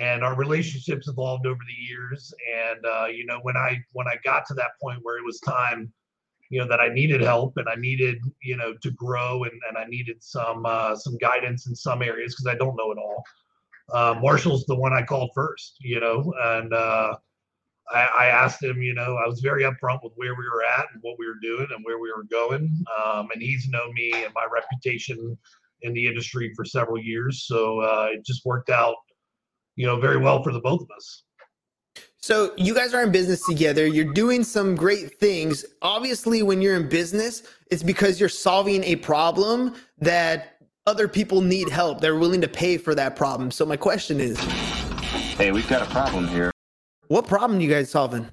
and 0.00 0.24
our 0.24 0.34
relationships 0.34 1.06
evolved 1.06 1.46
over 1.46 1.60
the 1.66 1.84
years. 1.84 2.32
And 2.58 2.84
uh, 2.84 3.06
you 3.06 3.26
know, 3.26 3.38
when 3.42 3.56
I 3.56 3.78
when 3.92 4.08
I 4.08 4.16
got 4.24 4.46
to 4.46 4.54
that 4.54 4.72
point 4.82 5.00
where 5.02 5.18
it 5.18 5.24
was 5.24 5.38
time 5.40 5.92
you 6.50 6.60
know 6.60 6.68
that 6.68 6.80
I 6.80 6.88
needed 6.88 7.22
help 7.22 7.56
and 7.56 7.68
I 7.68 7.76
needed 7.76 8.18
you 8.42 8.56
know 8.56 8.74
to 8.82 8.90
grow 8.90 9.44
and, 9.44 9.52
and 9.68 9.78
I 9.78 9.84
needed 9.86 10.22
some 10.22 10.66
uh, 10.66 10.94
some 10.94 11.16
guidance 11.18 11.66
in 11.66 11.74
some 11.74 12.02
areas 12.02 12.34
because 12.34 12.52
I 12.52 12.58
don't 12.58 12.76
know 12.76 12.92
it 12.92 12.98
all 12.98 13.24
uh, 13.92 14.14
Marshall's 14.20 14.64
the 14.66 14.74
one 14.74 14.92
I 14.92 15.02
called 15.02 15.30
first, 15.34 15.76
you 15.80 16.00
know, 16.00 16.32
and 16.40 16.72
uh, 16.72 17.16
I, 17.92 18.08
I, 18.18 18.26
asked 18.26 18.62
him, 18.62 18.80
you 18.82 18.94
know, 18.94 19.16
I 19.16 19.26
was 19.26 19.40
very 19.40 19.64
upfront 19.64 20.02
with 20.02 20.12
where 20.16 20.34
we 20.34 20.44
were 20.44 20.64
at 20.64 20.86
and 20.92 21.02
what 21.02 21.16
we 21.18 21.26
were 21.26 21.38
doing 21.42 21.66
and 21.74 21.84
where 21.84 21.98
we 21.98 22.12
were 22.12 22.24
going. 22.24 22.84
Um, 23.04 23.28
and 23.32 23.42
he's 23.42 23.68
known 23.68 23.92
me 23.94 24.12
and 24.12 24.32
my 24.34 24.46
reputation 24.52 25.36
in 25.82 25.92
the 25.92 26.06
industry 26.06 26.52
for 26.54 26.64
several 26.64 27.02
years. 27.02 27.44
So 27.46 27.80
uh, 27.80 28.08
it 28.12 28.24
just 28.24 28.44
worked 28.44 28.70
out, 28.70 28.96
you 29.76 29.86
know, 29.86 29.98
very 29.98 30.18
well 30.18 30.42
for 30.42 30.52
the 30.52 30.60
both 30.60 30.82
of 30.82 30.88
us. 30.96 31.24
So 32.22 32.52
you 32.58 32.74
guys 32.74 32.92
are 32.92 33.02
in 33.02 33.10
business 33.10 33.42
together. 33.46 33.86
You're 33.86 34.12
doing 34.12 34.44
some 34.44 34.74
great 34.74 35.18
things. 35.18 35.64
Obviously, 35.80 36.42
when 36.42 36.60
you're 36.60 36.76
in 36.76 36.86
business, 36.86 37.42
it's 37.70 37.82
because 37.82 38.20
you're 38.20 38.28
solving 38.28 38.84
a 38.84 38.96
problem 38.96 39.74
that 39.98 40.58
other 40.86 41.08
people 41.08 41.40
need 41.40 41.70
help. 41.70 42.02
They're 42.02 42.18
willing 42.18 42.42
to 42.42 42.48
pay 42.48 42.76
for 42.76 42.94
that 42.94 43.16
problem. 43.16 43.50
So 43.50 43.64
my 43.64 43.76
question 43.76 44.20
is, 44.20 44.38
hey, 45.38 45.50
we've 45.50 45.68
got 45.68 45.80
a 45.80 45.90
problem 45.90 46.28
here. 46.28 46.50
What 47.08 47.26
problem 47.26 47.58
are 47.58 47.62
you 47.62 47.70
guys 47.70 47.90
solving? 47.90 48.22
That's 48.22 48.32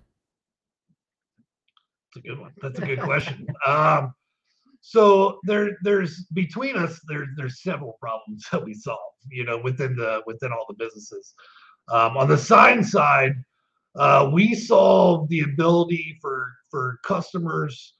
a 2.18 2.20
good 2.28 2.40
one. 2.40 2.52
That's 2.62 2.80
a 2.80 2.86
good 2.86 3.02
question. 3.02 3.48
Um, 3.66 4.14
so 4.82 5.40
there, 5.44 5.78
there's 5.84 6.26
between 6.34 6.76
us, 6.76 7.00
there, 7.08 7.26
there's 7.38 7.62
several 7.62 7.98
problems 8.02 8.46
that 8.52 8.64
we 8.64 8.74
solve. 8.74 9.00
You 9.30 9.46
know, 9.46 9.58
within 9.58 9.96
the 9.96 10.24
within 10.26 10.52
all 10.52 10.66
the 10.68 10.76
businesses. 10.76 11.34
Um, 11.90 12.18
on 12.18 12.28
the 12.28 12.38
sign 12.38 12.84
side, 12.84 13.34
uh, 13.98 14.30
we 14.32 14.54
solve 14.54 15.28
the 15.30 15.42
ability 15.42 16.18
for 16.22 16.52
for 16.70 17.00
customers 17.04 17.94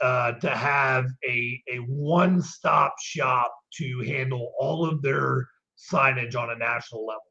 uh, 0.00 0.32
to 0.32 0.50
have 0.50 1.06
a, 1.26 1.62
a 1.72 1.76
one 1.78 2.42
stop 2.42 2.94
shop 3.00 3.52
to 3.72 4.00
handle 4.00 4.52
all 4.58 4.88
of 4.88 5.02
their 5.02 5.48
signage 5.78 6.36
on 6.36 6.50
a 6.50 6.56
national 6.56 7.06
level, 7.06 7.22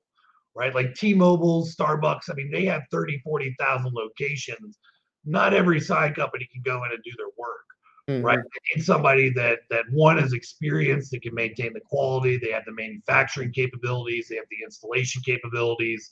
right? 0.55 0.74
Like 0.74 0.96
T 0.96 1.13
Mobile, 1.13 1.65
Starbucks, 1.65 2.29
I 2.29 2.34
mean, 2.34 2.51
they 2.51 2.65
have 2.65 2.84
30, 2.91 3.20
40,000 3.20 3.93
locations. 3.93 4.77
Not 5.25 5.53
every 5.53 5.79
sign 5.79 6.13
company 6.13 6.48
can 6.51 6.62
go 6.63 6.84
in 6.84 6.91
and 6.91 7.03
do 7.03 7.12
their 7.17 7.27
work. 7.38 7.62
Mm-hmm. 8.10 8.25
Right, 8.25 8.38
they 8.38 8.75
need 8.75 8.84
somebody 8.84 9.29
that 9.29 9.60
that 9.70 9.86
one 9.89 10.20
is 10.20 10.34
experienced, 10.34 11.12
that 11.12 11.22
can 11.22 11.34
maintain 11.34 11.72
the 11.72 11.79
quality. 11.79 12.36
They 12.36 12.51
have 12.51 12.65
the 12.65 12.74
manufacturing 12.74 13.53
capabilities, 13.53 14.27
they 14.27 14.36
have 14.36 14.46
the 14.51 14.65
installation 14.65 15.22
capabilities. 15.25 16.12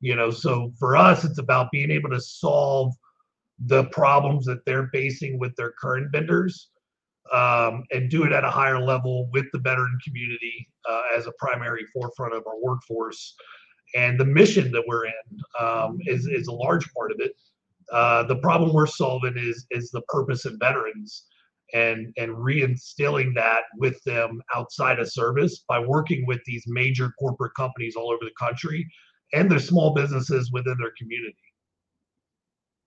You 0.00 0.14
know, 0.14 0.30
so 0.30 0.72
for 0.78 0.96
us, 0.96 1.24
it's 1.24 1.38
about 1.38 1.72
being 1.72 1.90
able 1.90 2.10
to 2.10 2.20
solve 2.20 2.94
the 3.58 3.84
problems 3.86 4.44
that 4.46 4.64
they're 4.64 4.88
facing 4.88 5.38
with 5.38 5.54
their 5.56 5.72
current 5.72 6.12
vendors 6.12 6.68
um, 7.32 7.84
and 7.90 8.08
do 8.08 8.24
it 8.24 8.32
at 8.32 8.44
a 8.44 8.50
higher 8.50 8.80
level 8.80 9.28
with 9.32 9.46
the 9.52 9.58
veteran 9.58 9.98
community 10.04 10.68
uh, 10.88 11.02
as 11.16 11.26
a 11.26 11.32
primary 11.38 11.84
forefront 11.92 12.34
of 12.34 12.46
our 12.46 12.58
workforce. 12.62 13.34
And 13.96 14.18
the 14.18 14.24
mission 14.24 14.70
that 14.72 14.84
we're 14.86 15.06
in 15.06 15.12
um, 15.60 15.98
is, 16.06 16.26
is 16.26 16.46
a 16.46 16.52
large 16.52 16.92
part 16.92 17.10
of 17.10 17.20
it. 17.20 17.32
Uh, 17.92 18.22
the 18.24 18.36
problem 18.36 18.72
we're 18.72 18.86
solving 18.86 19.34
is 19.38 19.66
is 19.70 19.90
the 19.90 20.02
purpose 20.02 20.44
of 20.44 20.54
veterans 20.60 21.24
and 21.72 22.12
and 22.18 22.30
reinstilling 22.32 23.34
that 23.34 23.62
with 23.78 24.02
them 24.04 24.42
outside 24.54 24.98
of 24.98 25.10
service 25.10 25.64
by 25.66 25.78
working 25.78 26.26
with 26.26 26.40
these 26.44 26.64
major 26.66 27.12
corporate 27.18 27.54
companies 27.54 27.96
all 27.96 28.10
over 28.10 28.24
the 28.24 28.30
country 28.38 28.86
and 29.32 29.50
their 29.50 29.58
small 29.58 29.94
businesses 29.94 30.50
within 30.52 30.76
their 30.78 30.92
community. 30.98 31.36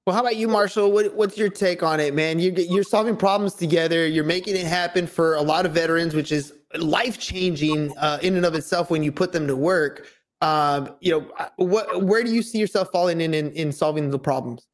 Well, 0.05 0.15
how 0.15 0.21
about 0.21 0.35
you, 0.35 0.47
Marshall? 0.47 0.91
What, 0.91 1.13
what's 1.13 1.37
your 1.37 1.49
take 1.49 1.83
on 1.83 1.99
it, 1.99 2.15
man? 2.15 2.39
You, 2.39 2.51
you're 2.51 2.83
solving 2.83 3.15
problems 3.15 3.53
together. 3.53 4.07
You're 4.07 4.23
making 4.23 4.55
it 4.55 4.65
happen 4.65 5.05
for 5.05 5.35
a 5.35 5.41
lot 5.41 5.65
of 5.65 5.73
veterans, 5.73 6.15
which 6.15 6.31
is 6.31 6.53
life 6.79 7.19
changing 7.19 7.95
uh, 7.97 8.17
in 8.23 8.35
and 8.35 8.45
of 8.45 8.55
itself 8.55 8.89
when 8.89 9.03
you 9.03 9.11
put 9.11 9.31
them 9.31 9.45
to 9.45 9.55
work. 9.55 10.07
Um, 10.41 10.95
you 11.01 11.11
know, 11.11 11.31
uh, 11.37 11.49
what 11.57 12.03
where 12.03 12.23
do 12.23 12.33
you 12.33 12.41
see 12.41 12.57
yourself 12.57 12.89
falling 12.91 13.21
in, 13.21 13.35
in 13.35 13.51
in 13.51 13.71
solving 13.71 14.09
the 14.09 14.17
problems? 14.17 14.65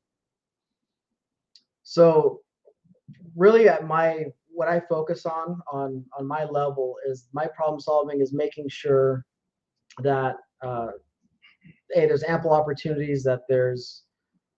So, 1.84 2.40
really, 3.36 3.68
at 3.68 3.86
my 3.86 4.26
what 4.48 4.70
I 4.70 4.80
focus 4.80 5.26
on 5.26 5.62
on 5.70 6.06
on 6.18 6.26
my 6.26 6.46
level 6.46 6.96
is 7.06 7.28
my 7.34 7.48
problem 7.48 7.82
solving 7.82 8.22
is 8.22 8.32
making 8.32 8.70
sure 8.70 9.26
that 10.04 10.38
uh, 10.62 10.88
hey, 11.94 12.06
there's 12.08 12.24
ample 12.24 12.52
opportunities, 12.54 13.24
that 13.24 13.42
there's 13.48 14.04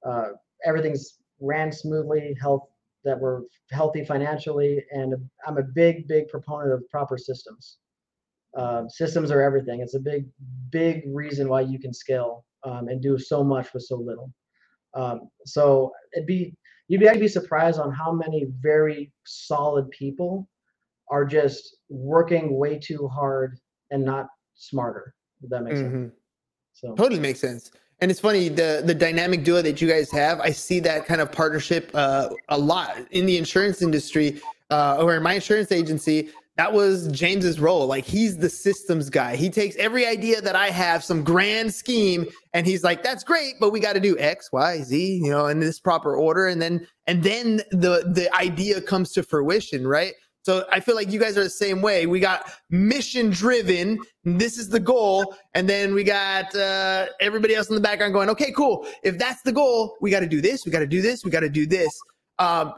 uh, 0.06 0.30
everything's 0.66 1.20
ran 1.40 1.72
smoothly, 1.72 2.36
health 2.40 2.64
that 3.06 3.20
we're 3.20 3.42
healthy 3.72 4.04
financially, 4.04 4.84
and 4.92 5.16
I'm 5.48 5.58
a 5.58 5.64
big, 5.64 6.08
big 6.08 6.28
proponent 6.28 6.74
of 6.74 6.88
proper 6.90 7.18
systems. 7.18 7.78
Uh, 8.58 8.88
systems 8.90 9.32
are 9.32 9.42
everything. 9.42 9.80
It's 9.82 9.96
a 9.96 10.00
big, 10.00 10.26
big 10.70 11.04
reason 11.08 11.48
why 11.48 11.62
you 11.62 11.80
can 11.80 11.94
scale 11.94 12.46
um, 12.64 12.90
and 12.90 13.02
do 13.02 13.18
so 13.18 13.44
much 13.44 13.74
with 13.74 13.84
so 13.84 13.96
little. 13.98 14.34
Um, 14.96 15.30
so 15.46 15.92
it'd 16.14 16.26
be 16.26 16.56
you'd 16.88 17.00
be 17.00 17.08
actually 17.08 17.22
be 17.22 17.28
surprised 17.28 17.80
on 17.80 17.92
how 17.92 18.12
many 18.12 18.48
very 18.60 19.14
solid 19.26 19.90
people 19.92 20.50
are 21.12 21.26
just 21.26 21.78
working 21.90 22.58
way 22.58 22.80
too 22.80 23.08
hard 23.08 23.60
and 23.92 24.04
not 24.04 24.28
smarter. 24.56 25.14
If 25.42 25.50
that 25.52 25.64
makes 25.64 25.80
Mm-hmm. 25.80 26.04
sense. 26.04 26.19
So 26.80 26.96
Totally 26.96 27.20
makes 27.20 27.40
sense. 27.40 27.72
And 28.02 28.10
it's 28.10 28.22
funny 28.22 28.48
the 28.48 28.82
the 28.86 28.96
dynamic 28.96 29.44
duo 29.44 29.62
that 29.62 29.82
you 29.82 29.88
guys 29.88 30.10
have. 30.12 30.40
I 30.40 30.52
see 30.52 30.80
that 30.82 31.06
kind 31.06 31.20
of 31.20 31.32
partnership 31.32 31.92
uh, 31.94 32.30
a 32.48 32.58
lot 32.58 32.98
in 33.12 33.26
the 33.26 33.38
insurance 33.38 33.82
industry 33.82 34.42
uh, 34.70 34.98
or 35.02 35.16
in 35.16 35.24
my 35.24 35.34
insurance 35.34 35.72
agency. 35.74 36.30
That 36.56 36.72
was 36.72 37.08
James's 37.10 37.60
role. 37.60 37.88
Like 37.88 38.06
he's 38.06 38.38
the 38.38 38.50
systems 38.50 39.10
guy. 39.10 39.36
He 39.36 39.50
takes 39.50 39.76
every 39.76 40.06
idea 40.06 40.42
that 40.42 40.56
I 40.56 40.70
have, 40.70 41.04
some 41.04 41.24
grand 41.24 41.74
scheme, 41.74 42.26
and 42.54 42.66
he's 42.66 42.84
like, 42.84 43.04
"That's 43.04 43.26
great, 43.26 43.56
but 43.60 43.72
we 43.72 43.82
got 43.82 43.94
to 43.94 44.00
do 44.00 44.18
X, 44.18 44.50
Y, 44.54 44.82
Z, 44.82 45.20
you 45.22 45.30
know, 45.30 45.48
in 45.48 45.60
this 45.60 45.80
proper 45.80 46.16
order." 46.16 46.48
And 46.48 46.62
then 46.62 46.88
and 47.08 47.22
then 47.24 47.58
the 47.72 48.10
the 48.14 48.30
idea 48.34 48.80
comes 48.80 49.12
to 49.14 49.24
fruition, 49.24 49.86
right? 49.86 50.14
So 50.44 50.66
I 50.72 50.80
feel 50.80 50.96
like 50.96 51.12
you 51.12 51.20
guys 51.20 51.38
are 51.38 51.44
the 51.44 51.50
same 51.50 51.82
way. 51.82 52.06
We 52.06 52.20
got 52.20 52.52
mission 52.70 53.30
driven. 53.30 54.00
This 54.24 54.58
is 54.58 54.70
the 54.70 54.80
goal, 54.80 55.36
and 55.54 55.68
then 55.68 55.94
we 55.94 56.04
got 56.04 56.56
uh, 56.56 57.08
everybody 57.20 57.56
else 57.56 57.70
in 57.70 57.76
the 57.76 57.82
background 57.82 58.14
going, 58.14 58.30
"Okay, 58.30 58.52
cool. 58.54 58.88
If 59.04 59.18
that's 59.18 59.42
the 59.42 59.52
goal, 59.52 59.98
we 60.02 60.10
got 60.10 60.22
to 60.22 60.28
do 60.28 60.42
this. 60.42 60.66
We 60.66 60.72
got 60.72 60.80
to 60.80 60.88
do 60.88 61.02
this. 61.02 61.26
We 61.26 61.32
got 61.32 61.42
to 61.42 61.50
do 61.50 61.66
this." 61.66 61.90
Um, 62.40 62.74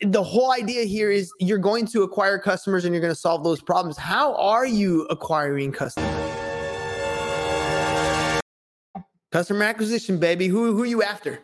the 0.00 0.22
whole 0.22 0.52
idea 0.52 0.84
here 0.84 1.10
is 1.10 1.32
you're 1.40 1.58
going 1.58 1.86
to 1.86 2.02
acquire 2.02 2.38
customers 2.38 2.84
and 2.84 2.94
you're 2.94 3.00
going 3.00 3.14
to 3.14 3.20
solve 3.20 3.42
those 3.42 3.60
problems. 3.60 3.96
How 3.96 4.34
are 4.34 4.66
you 4.66 5.06
acquiring 5.06 5.72
customers? 5.72 6.08
Customer 9.30 9.64
acquisition, 9.64 10.18
baby. 10.18 10.48
Who 10.48 10.74
who 10.74 10.82
are 10.82 10.86
you 10.86 11.02
after? 11.02 11.40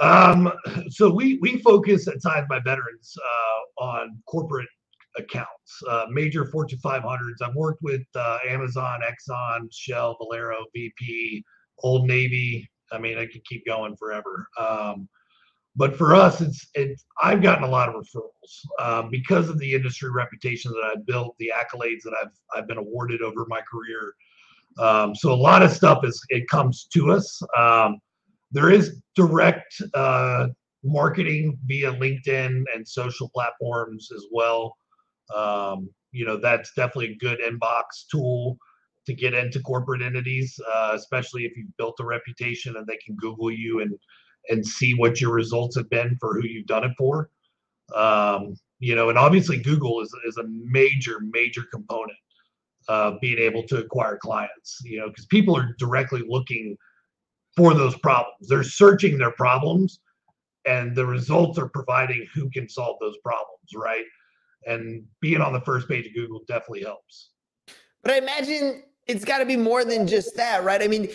Um, 0.00 0.52
so 0.90 1.12
we 1.12 1.38
we 1.40 1.58
focus 1.58 2.08
at 2.08 2.22
Signs 2.22 2.46
by 2.48 2.60
Veterans 2.60 3.14
uh, 3.18 3.84
on 3.84 4.22
corporate 4.26 4.68
accounts, 5.16 5.82
uh, 5.88 6.06
major 6.10 6.46
Fortune 6.46 6.78
500s. 6.84 7.42
I've 7.42 7.54
worked 7.54 7.82
with 7.82 8.02
uh, 8.14 8.38
Amazon, 8.46 9.00
Exxon, 9.02 9.68
Shell, 9.72 10.16
Valero, 10.20 10.64
BP, 10.76 11.42
Old 11.82 12.06
Navy. 12.06 12.68
I 12.92 12.98
mean, 12.98 13.18
I 13.18 13.26
could 13.26 13.44
keep 13.44 13.66
going 13.66 13.96
forever. 13.96 14.48
Um, 14.58 15.08
but 15.76 15.96
for 15.96 16.14
us, 16.14 16.40
it's 16.40 16.66
it's 16.74 17.04
I've 17.22 17.42
gotten 17.42 17.64
a 17.64 17.68
lot 17.68 17.88
of 17.88 17.94
referrals 17.94 18.84
um, 18.84 19.10
because 19.10 19.48
of 19.48 19.58
the 19.58 19.74
industry 19.74 20.10
reputation 20.10 20.72
that 20.72 20.92
I've 20.92 21.06
built, 21.06 21.36
the 21.38 21.52
accolades 21.54 22.02
that 22.02 22.14
I've 22.20 22.32
I've 22.54 22.66
been 22.66 22.78
awarded 22.78 23.22
over 23.22 23.46
my 23.48 23.60
career. 23.60 24.14
Um, 24.78 25.14
so 25.14 25.32
a 25.32 25.34
lot 25.34 25.62
of 25.62 25.70
stuff 25.70 26.04
is 26.04 26.20
it 26.30 26.48
comes 26.48 26.88
to 26.94 27.12
us. 27.12 27.40
Um, 27.56 27.98
there 28.50 28.70
is 28.70 29.00
direct 29.14 29.80
uh, 29.94 30.48
marketing 30.84 31.58
via 31.66 31.92
LinkedIn 31.92 32.64
and 32.74 32.86
social 32.86 33.28
platforms 33.30 34.10
as 34.14 34.24
well. 34.32 34.76
Um, 35.34 35.90
you 36.12 36.24
know, 36.24 36.38
that's 36.38 36.72
definitely 36.74 37.12
a 37.12 37.16
good 37.16 37.38
inbox 37.40 38.06
tool 38.10 38.56
to 39.06 39.14
get 39.14 39.34
into 39.34 39.60
corporate 39.60 40.02
entities, 40.02 40.58
uh, 40.72 40.92
especially 40.94 41.44
if 41.44 41.56
you've 41.56 41.76
built 41.76 42.00
a 42.00 42.04
reputation 42.04 42.76
and 42.76 42.86
they 42.86 42.98
can 43.04 43.16
Google 43.16 43.50
you 43.50 43.80
and 43.80 43.94
and 44.50 44.64
see 44.66 44.94
what 44.94 45.20
your 45.20 45.32
results 45.32 45.76
have 45.76 45.90
been 45.90 46.16
for 46.18 46.34
who 46.34 46.46
you've 46.46 46.66
done 46.66 46.84
it 46.84 46.92
for. 46.96 47.28
Um, 47.94 48.54
you 48.78 48.94
know, 48.94 49.10
and 49.10 49.18
obviously 49.18 49.58
Google 49.58 50.00
is 50.00 50.14
is 50.26 50.38
a 50.38 50.44
major 50.46 51.18
major 51.20 51.62
component 51.70 52.18
of 52.88 53.20
being 53.20 53.38
able 53.38 53.62
to 53.64 53.78
acquire 53.78 54.16
clients. 54.16 54.78
You 54.84 55.00
know, 55.00 55.08
because 55.08 55.26
people 55.26 55.56
are 55.56 55.74
directly 55.78 56.22
looking 56.26 56.76
for 57.58 57.74
those 57.74 57.98
problems. 57.98 58.48
They're 58.48 58.62
searching 58.62 59.18
their 59.18 59.32
problems, 59.32 59.98
and 60.64 60.94
the 60.94 61.04
results 61.04 61.58
are 61.58 61.68
providing 61.68 62.24
who 62.32 62.48
can 62.50 62.68
solve 62.68 62.98
those 63.00 63.18
problems, 63.18 63.74
right? 63.74 64.04
And 64.66 65.04
being 65.20 65.40
on 65.40 65.52
the 65.52 65.60
first 65.62 65.88
page 65.88 66.06
of 66.06 66.14
Google 66.14 66.42
definitely 66.46 66.82
helps. 66.82 67.30
But 68.02 68.12
I 68.12 68.18
imagine 68.18 68.84
it's 69.08 69.24
got 69.24 69.38
to 69.38 69.46
be 69.46 69.56
more 69.56 69.86
than 69.86 70.06
just 70.06 70.36
that, 70.36 70.62
right? 70.64 70.82
I 70.82 70.86
mean, 70.86 71.08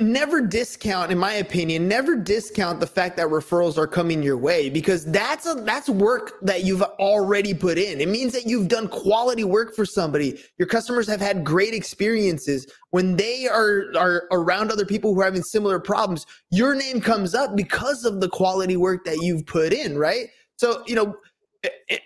never 0.00 0.40
discount, 0.40 1.12
in 1.12 1.18
my 1.18 1.34
opinion, 1.34 1.86
never 1.86 2.16
discount 2.16 2.80
the 2.80 2.86
fact 2.86 3.18
that 3.18 3.28
referrals 3.28 3.76
are 3.76 3.86
coming 3.86 4.22
your 4.22 4.38
way 4.38 4.70
because 4.70 5.04
that's 5.04 5.44
a 5.44 5.54
that's 5.54 5.90
work 5.90 6.40
that 6.40 6.64
you've 6.64 6.80
already 6.82 7.52
put 7.52 7.76
in. 7.76 8.00
It 8.00 8.08
means 8.08 8.32
that 8.32 8.46
you've 8.46 8.68
done 8.68 8.88
quality 8.88 9.44
work 9.44 9.76
for 9.76 9.84
somebody. 9.84 10.42
Your 10.56 10.66
customers 10.66 11.06
have 11.06 11.20
had 11.20 11.44
great 11.44 11.74
experiences 11.74 12.66
when 12.92 13.16
they 13.16 13.46
are 13.46 13.84
are 13.94 14.26
around 14.32 14.72
other 14.72 14.86
people 14.86 15.12
who 15.12 15.20
are 15.20 15.26
having 15.26 15.42
similar 15.42 15.78
problems. 15.78 16.24
Your 16.50 16.74
name 16.74 16.98
comes 16.98 17.34
up 17.34 17.54
because 17.54 18.06
of 18.06 18.22
the 18.22 18.28
quality 18.30 18.78
work 18.78 19.04
that 19.04 19.18
you've 19.20 19.44
put 19.44 19.74
in, 19.74 19.98
right? 19.98 20.28
So, 20.56 20.82
you 20.86 20.94
know, 20.94 21.14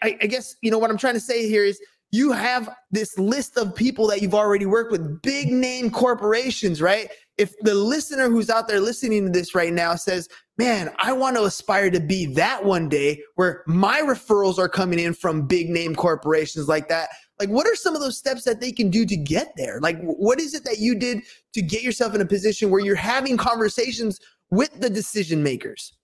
I, 0.02 0.18
I 0.20 0.26
guess 0.26 0.56
you 0.62 0.72
know 0.72 0.78
what 0.78 0.90
I'm 0.90 0.98
trying 0.98 1.14
to 1.14 1.20
say 1.20 1.48
here 1.48 1.64
is 1.64 1.80
you 2.12 2.30
have 2.30 2.68
this 2.90 3.18
list 3.18 3.56
of 3.56 3.74
people 3.74 4.06
that 4.06 4.20
you've 4.20 4.34
already 4.34 4.66
worked 4.66 4.92
with, 4.92 5.22
big 5.22 5.50
name 5.50 5.90
corporations, 5.90 6.82
right? 6.82 7.08
If 7.38 7.58
the 7.60 7.74
listener 7.74 8.28
who's 8.28 8.50
out 8.50 8.68
there 8.68 8.80
listening 8.80 9.24
to 9.24 9.30
this 9.30 9.54
right 9.54 9.72
now 9.72 9.94
says, 9.94 10.28
man, 10.58 10.92
I 10.98 11.14
want 11.14 11.36
to 11.36 11.44
aspire 11.44 11.90
to 11.90 12.00
be 12.00 12.26
that 12.34 12.62
one 12.62 12.90
day 12.90 13.22
where 13.36 13.64
my 13.66 14.02
referrals 14.02 14.58
are 14.58 14.68
coming 14.68 14.98
in 14.98 15.14
from 15.14 15.46
big 15.46 15.70
name 15.70 15.94
corporations 15.94 16.68
like 16.68 16.88
that. 16.90 17.08
Like, 17.40 17.48
what 17.48 17.66
are 17.66 17.74
some 17.74 17.94
of 17.94 18.02
those 18.02 18.18
steps 18.18 18.44
that 18.44 18.60
they 18.60 18.72
can 18.72 18.90
do 18.90 19.06
to 19.06 19.16
get 19.16 19.54
there? 19.56 19.80
Like, 19.80 19.98
what 20.02 20.38
is 20.38 20.54
it 20.54 20.64
that 20.64 20.78
you 20.78 20.94
did 20.94 21.22
to 21.54 21.62
get 21.62 21.82
yourself 21.82 22.14
in 22.14 22.20
a 22.20 22.26
position 22.26 22.70
where 22.70 22.84
you're 22.84 22.94
having 22.94 23.38
conversations 23.38 24.20
with 24.50 24.78
the 24.80 24.90
decision 24.90 25.42
makers? 25.42 25.94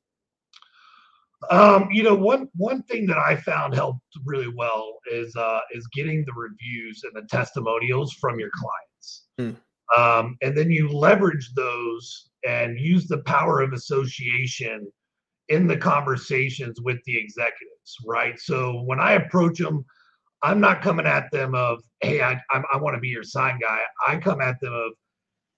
Um, 1.50 1.88
you 1.92 2.02
know, 2.02 2.14
one 2.14 2.49
one 2.57 2.83
thing 2.83 3.07
that 3.07 3.18
I 3.18 3.37
found 3.37 3.75
helped 3.75 4.00
really 4.25 4.49
well 4.49 4.99
is 5.12 5.35
uh, 5.37 5.61
is 5.73 5.87
getting 5.95 6.25
the 6.25 6.33
reviews 6.33 7.02
and 7.04 7.14
the 7.14 7.28
testimonials 7.28 8.12
from 8.14 8.40
your 8.40 8.50
clients, 8.54 9.26
Mm. 9.40 9.57
um, 9.97 10.37
and 10.42 10.57
then 10.59 10.71
you 10.71 10.88
leverage 10.88 11.52
those 11.54 12.30
and 12.47 12.78
use 12.78 13.07
the 13.07 13.18
power 13.18 13.61
of 13.61 13.73
association 13.73 14.90
in 15.49 15.66
the 15.68 15.76
conversations 15.76 16.80
with 16.80 16.99
the 17.04 17.16
executives, 17.16 17.97
right? 18.04 18.38
So 18.38 18.83
when 18.83 19.00
I 19.00 19.12
approach 19.12 19.59
them, 19.59 19.85
I'm 20.42 20.61
not 20.61 20.83
coming 20.83 21.07
at 21.07 21.30
them 21.30 21.54
of, 21.54 21.80
hey, 22.00 22.21
I 22.21 22.33
I, 22.50 22.62
I 22.73 22.76
want 22.78 22.97
to 22.97 23.00
be 23.00 23.09
your 23.09 23.23
sign 23.23 23.59
guy. 23.61 23.80
I 24.09 24.16
come 24.16 24.40
at 24.40 24.61
them 24.61 24.73
of, 24.73 24.92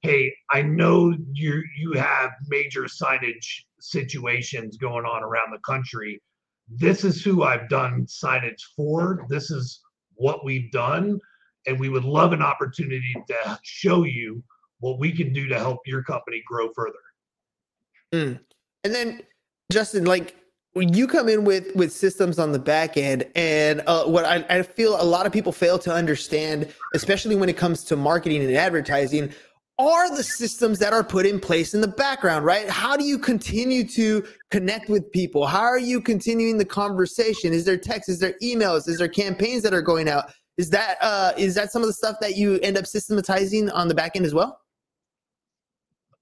hey, 0.02 0.34
I 0.50 0.60
know 0.60 1.16
you 1.32 1.62
you 1.78 1.92
have 1.94 2.32
major 2.48 2.82
signage 2.82 3.62
situations 3.82 4.76
going 4.76 5.04
on 5.04 5.22
around 5.22 5.52
the 5.52 5.58
country. 5.58 6.22
This 6.68 7.04
is 7.04 7.22
who 7.22 7.42
I've 7.42 7.68
done 7.68 8.06
signage 8.06 8.62
for. 8.76 9.26
This 9.28 9.50
is 9.50 9.80
what 10.14 10.44
we've 10.44 10.70
done, 10.70 11.18
and 11.66 11.80
we 11.80 11.88
would 11.88 12.04
love 12.04 12.32
an 12.32 12.42
opportunity 12.42 13.14
to 13.28 13.58
show 13.62 14.04
you 14.04 14.42
what 14.78 14.98
we 14.98 15.12
can 15.12 15.32
do 15.32 15.46
to 15.48 15.58
help 15.58 15.80
your 15.86 16.02
company 16.02 16.42
grow 16.46 16.70
further. 16.72 16.98
Mm. 18.12 18.40
And 18.84 18.94
then 18.94 19.22
Justin, 19.70 20.04
like 20.04 20.36
when 20.72 20.94
you 20.94 21.06
come 21.06 21.28
in 21.28 21.44
with 21.44 21.74
with 21.74 21.92
systems 21.92 22.38
on 22.38 22.52
the 22.52 22.58
back 22.58 22.96
end 22.96 23.26
and 23.34 23.82
uh, 23.86 24.04
what 24.04 24.24
I, 24.24 24.44
I 24.48 24.62
feel 24.62 25.00
a 25.00 25.04
lot 25.04 25.26
of 25.26 25.32
people 25.32 25.52
fail 25.52 25.78
to 25.80 25.92
understand 25.92 26.72
especially 26.94 27.34
when 27.34 27.48
it 27.48 27.56
comes 27.56 27.84
to 27.84 27.96
marketing 27.96 28.42
and 28.42 28.54
advertising 28.54 29.32
are 29.88 30.14
the 30.14 30.22
systems 30.22 30.78
that 30.78 30.92
are 30.92 31.04
put 31.04 31.26
in 31.26 31.40
place 31.40 31.74
in 31.74 31.80
the 31.80 31.88
background 31.88 32.44
right? 32.44 32.68
How 32.68 32.96
do 32.96 33.04
you 33.04 33.18
continue 33.18 33.86
to 33.88 34.24
connect 34.50 34.88
with 34.88 35.10
people? 35.12 35.46
How 35.46 35.62
are 35.62 35.78
you 35.78 36.00
continuing 36.00 36.58
the 36.58 36.64
conversation? 36.64 37.52
Is 37.52 37.64
there 37.64 37.76
text 37.76 38.08
is 38.08 38.18
there 38.18 38.34
emails? 38.42 38.88
Is 38.88 38.98
there 38.98 39.08
campaigns 39.08 39.62
that 39.62 39.74
are 39.74 39.82
going 39.82 40.08
out? 40.08 40.32
Is 40.56 40.70
that 40.70 40.96
uh 41.00 41.32
is 41.36 41.54
that 41.54 41.72
some 41.72 41.82
of 41.82 41.88
the 41.88 41.94
stuff 41.94 42.16
that 42.20 42.36
you 42.36 42.58
end 42.60 42.76
up 42.76 42.86
systematizing 42.86 43.70
on 43.70 43.88
the 43.88 43.94
back 43.94 44.16
end 44.16 44.26
as 44.26 44.34
well? 44.34 44.60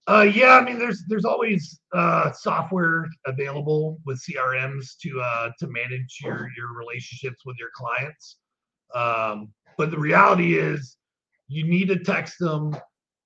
Uh, 0.09 0.23
yeah, 0.23 0.53
I 0.53 0.65
mean, 0.65 0.79
there's 0.79 1.05
there's 1.07 1.27
always 1.27 1.81
uh, 1.93 2.33
software 2.33 3.07
available 3.27 3.99
with 4.07 4.19
CRMs 4.25 4.97
to 5.03 5.21
uh, 5.21 5.51
to 5.59 5.67
manage 5.67 6.21
your 6.25 6.49
your 6.57 6.73
relationships 6.75 7.43
with 7.45 7.57
your 7.59 7.69
clients. 7.75 8.39
Um, 8.95 9.53
but 9.77 9.91
the 9.91 9.99
reality 9.99 10.57
is, 10.57 10.97
you 11.49 11.65
need 11.65 11.89
to 11.89 11.99
text 11.99 12.39
them, 12.39 12.75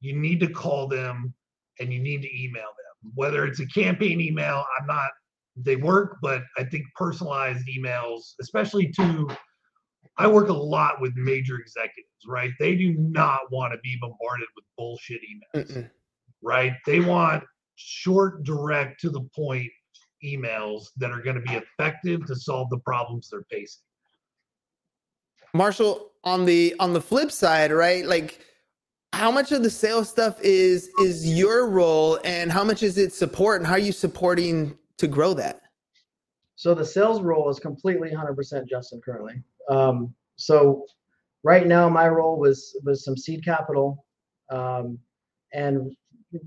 you 0.02 0.14
need 0.14 0.40
to 0.40 0.48
call 0.48 0.86
them, 0.88 1.32
and 1.80 1.92
you 1.92 2.00
need 2.00 2.22
to 2.22 2.42
email 2.42 2.62
them. 2.62 3.12
Whether 3.14 3.46
it's 3.46 3.60
a 3.60 3.66
campaign 3.66 4.20
email, 4.20 4.64
I'm 4.78 4.86
not 4.86 5.10
they 5.56 5.76
work, 5.76 6.16
but 6.22 6.42
I 6.56 6.64
think 6.64 6.84
personalized 6.96 7.66
emails, 7.66 8.34
especially 8.40 8.90
to 8.92 9.28
I 10.18 10.26
work 10.26 10.48
a 10.48 10.52
lot 10.52 11.00
with 11.00 11.14
major 11.16 11.56
executives, 11.56 12.26
right? 12.26 12.50
They 12.60 12.74
do 12.74 12.94
not 12.98 13.40
want 13.50 13.72
to 13.72 13.78
be 13.80 13.96
bombarded 14.00 14.48
with 14.54 14.64
bullshit 14.76 15.20
emails. 15.22 15.66
Mm-mm 15.66 15.90
right? 16.42 16.74
They 16.84 17.00
want 17.00 17.44
short, 17.76 18.44
direct, 18.44 19.00
to 19.00 19.10
the 19.10 19.22
point 19.34 19.70
emails 20.24 20.86
that 20.96 21.10
are 21.10 21.20
going 21.20 21.36
to 21.36 21.42
be 21.42 21.54
effective 21.54 22.26
to 22.26 22.36
solve 22.36 22.68
the 22.70 22.78
problems 22.78 23.28
they're 23.30 23.46
facing. 23.50 23.82
Marshall, 25.54 26.12
on 26.24 26.44
the 26.44 26.74
on 26.78 26.92
the 26.92 27.00
flip 27.00 27.32
side, 27.32 27.72
right? 27.72 28.04
Like 28.06 28.40
how 29.12 29.30
much 29.30 29.52
of 29.52 29.62
the 29.62 29.70
sales 29.70 30.08
stuff 30.08 30.40
is 30.40 30.88
is 30.98 31.38
your 31.38 31.68
role 31.68 32.18
and 32.24 32.50
how 32.50 32.64
much 32.64 32.82
is 32.82 32.98
it 32.98 33.12
support 33.12 33.60
and 33.60 33.66
how 33.66 33.74
are 33.74 33.78
you 33.78 33.92
supporting 33.92 34.76
to 34.98 35.06
grow 35.06 35.34
that? 35.34 35.60
So 36.56 36.74
the 36.74 36.84
sales 36.84 37.20
role 37.20 37.50
is 37.50 37.58
completely 37.58 38.10
100% 38.10 38.68
Justin 38.68 39.00
currently. 39.04 39.42
Um, 39.68 40.14
so 40.36 40.86
right 41.44 41.66
now 41.66 41.88
my 41.88 42.08
role 42.08 42.38
was 42.38 42.78
was 42.84 43.04
some 43.04 43.16
seed 43.16 43.44
capital 43.44 44.04
um, 44.50 44.98
and 45.52 45.94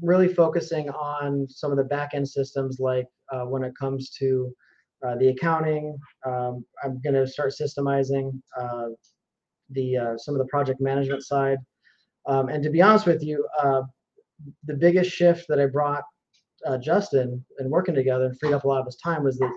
really 0.02 0.28
focusing 0.28 0.90
on 0.90 1.48
some 1.50 1.72
of 1.72 1.78
the 1.78 1.84
back 1.84 2.14
end 2.14 2.28
systems, 2.28 2.80
like 2.80 3.08
uh, 3.32 3.44
when 3.44 3.64
it 3.64 3.74
comes 3.78 4.10
to 4.12 4.52
uh, 5.06 5.16
the 5.16 5.28
accounting. 5.30 5.98
Um, 6.26 6.66
I'm 6.84 7.00
going 7.02 7.14
to 7.14 7.28
start 7.28 7.54
systemizing 7.54 8.32
uh, 8.60 8.88
the 9.70 9.98
uh, 9.98 10.18
some 10.18 10.34
of 10.34 10.40
the 10.40 10.48
project 10.48 10.82
management 10.82 11.24
side. 11.24 11.58
Um, 12.28 12.50
and 12.50 12.64
to 12.64 12.70
be 12.70 12.82
honest 12.82 13.06
with 13.06 13.24
you, 13.24 13.48
uh, 13.62 13.84
the 14.66 14.74
biggest 14.74 15.12
shift 15.12 15.46
that 15.48 15.60
I 15.60 15.66
brought 15.68 16.04
uh, 16.66 16.78
Justin 16.78 17.44
and 17.60 17.70
working 17.70 17.96
together 17.96 18.26
and 18.26 18.40
freed 18.40 18.54
up 18.54 18.64
a 18.64 18.68
lot 18.68 18.80
of 18.80 18.86
his 18.86 18.98
time 18.98 19.24
was 19.24 19.38
that 19.38 19.54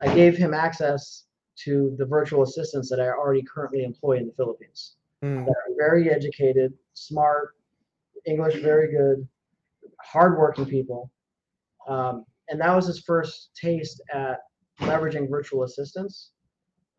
I 0.00 0.14
gave 0.14 0.36
him 0.36 0.54
access 0.54 1.24
to 1.64 1.94
the 1.98 2.06
virtual 2.06 2.42
assistants 2.42 2.88
that 2.90 3.00
I 3.00 3.08
already 3.08 3.42
currently 3.42 3.84
employ 3.84 4.18
in 4.18 4.26
the 4.26 4.32
Philippines. 4.32 4.96
Mm. 5.22 5.44
That 5.44 5.50
are 5.52 5.74
very 5.76 6.10
educated, 6.10 6.72
smart, 6.94 7.54
English 8.26 8.62
very 8.62 8.90
good, 8.90 9.26
hardworking 10.00 10.66
people. 10.66 11.10
Um, 11.88 12.24
and 12.48 12.60
that 12.60 12.74
was 12.74 12.86
his 12.86 13.00
first 13.00 13.50
taste 13.54 14.00
at 14.12 14.38
leveraging 14.80 15.28
virtual 15.28 15.64
assistants. 15.64 16.30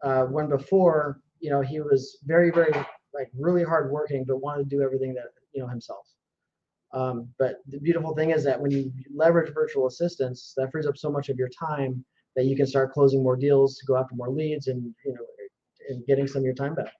Uh, 0.03 0.25
when 0.25 0.49
before, 0.49 1.21
you 1.39 1.49
know, 1.49 1.62
he 1.62 1.79
was 1.79 2.19
very, 2.25 2.51
very 2.51 2.71
like 3.13 3.30
really 3.38 3.63
hardworking, 3.63 4.26
but 4.26 4.41
wanted 4.41 4.69
to 4.69 4.76
do 4.76 4.82
everything 4.82 5.13
that 5.15 5.26
you 5.54 5.62
know 5.62 5.67
himself. 5.67 6.08
Um, 6.93 7.30
but 7.39 7.62
the 7.67 7.80
beautiful 7.80 8.13
thing 8.15 8.32
is 8.32 8.43
that 8.43 8.60
when 8.60 8.71
you 8.71 8.91
leverage 9.13 9.54
virtual 9.54 9.88
assistants, 9.88 10.54
that 10.58 10.71
frees 10.71 10.88
up 10.88 10.97
so 10.97 11.10
much 11.10 11.30
of 11.30 11.38
your 11.38 11.50
time 11.50 12.04
that 12.36 12.45
you 12.45 12.56
can 12.56 12.67
start 12.67 12.91
closing 12.91 13.24
more 13.24 13.36
deals 13.36 13.78
to 13.78 13.86
go 13.86 13.97
after 13.97 14.15
more 14.15 14.30
leads 14.30 14.67
and 14.67 14.93
you 15.06 15.13
know 15.13 15.21
and 15.89 16.06
getting 16.06 16.28
some 16.28 16.39
of 16.41 16.45
your 16.45 16.54
time 16.54 16.76
back. 16.76 16.93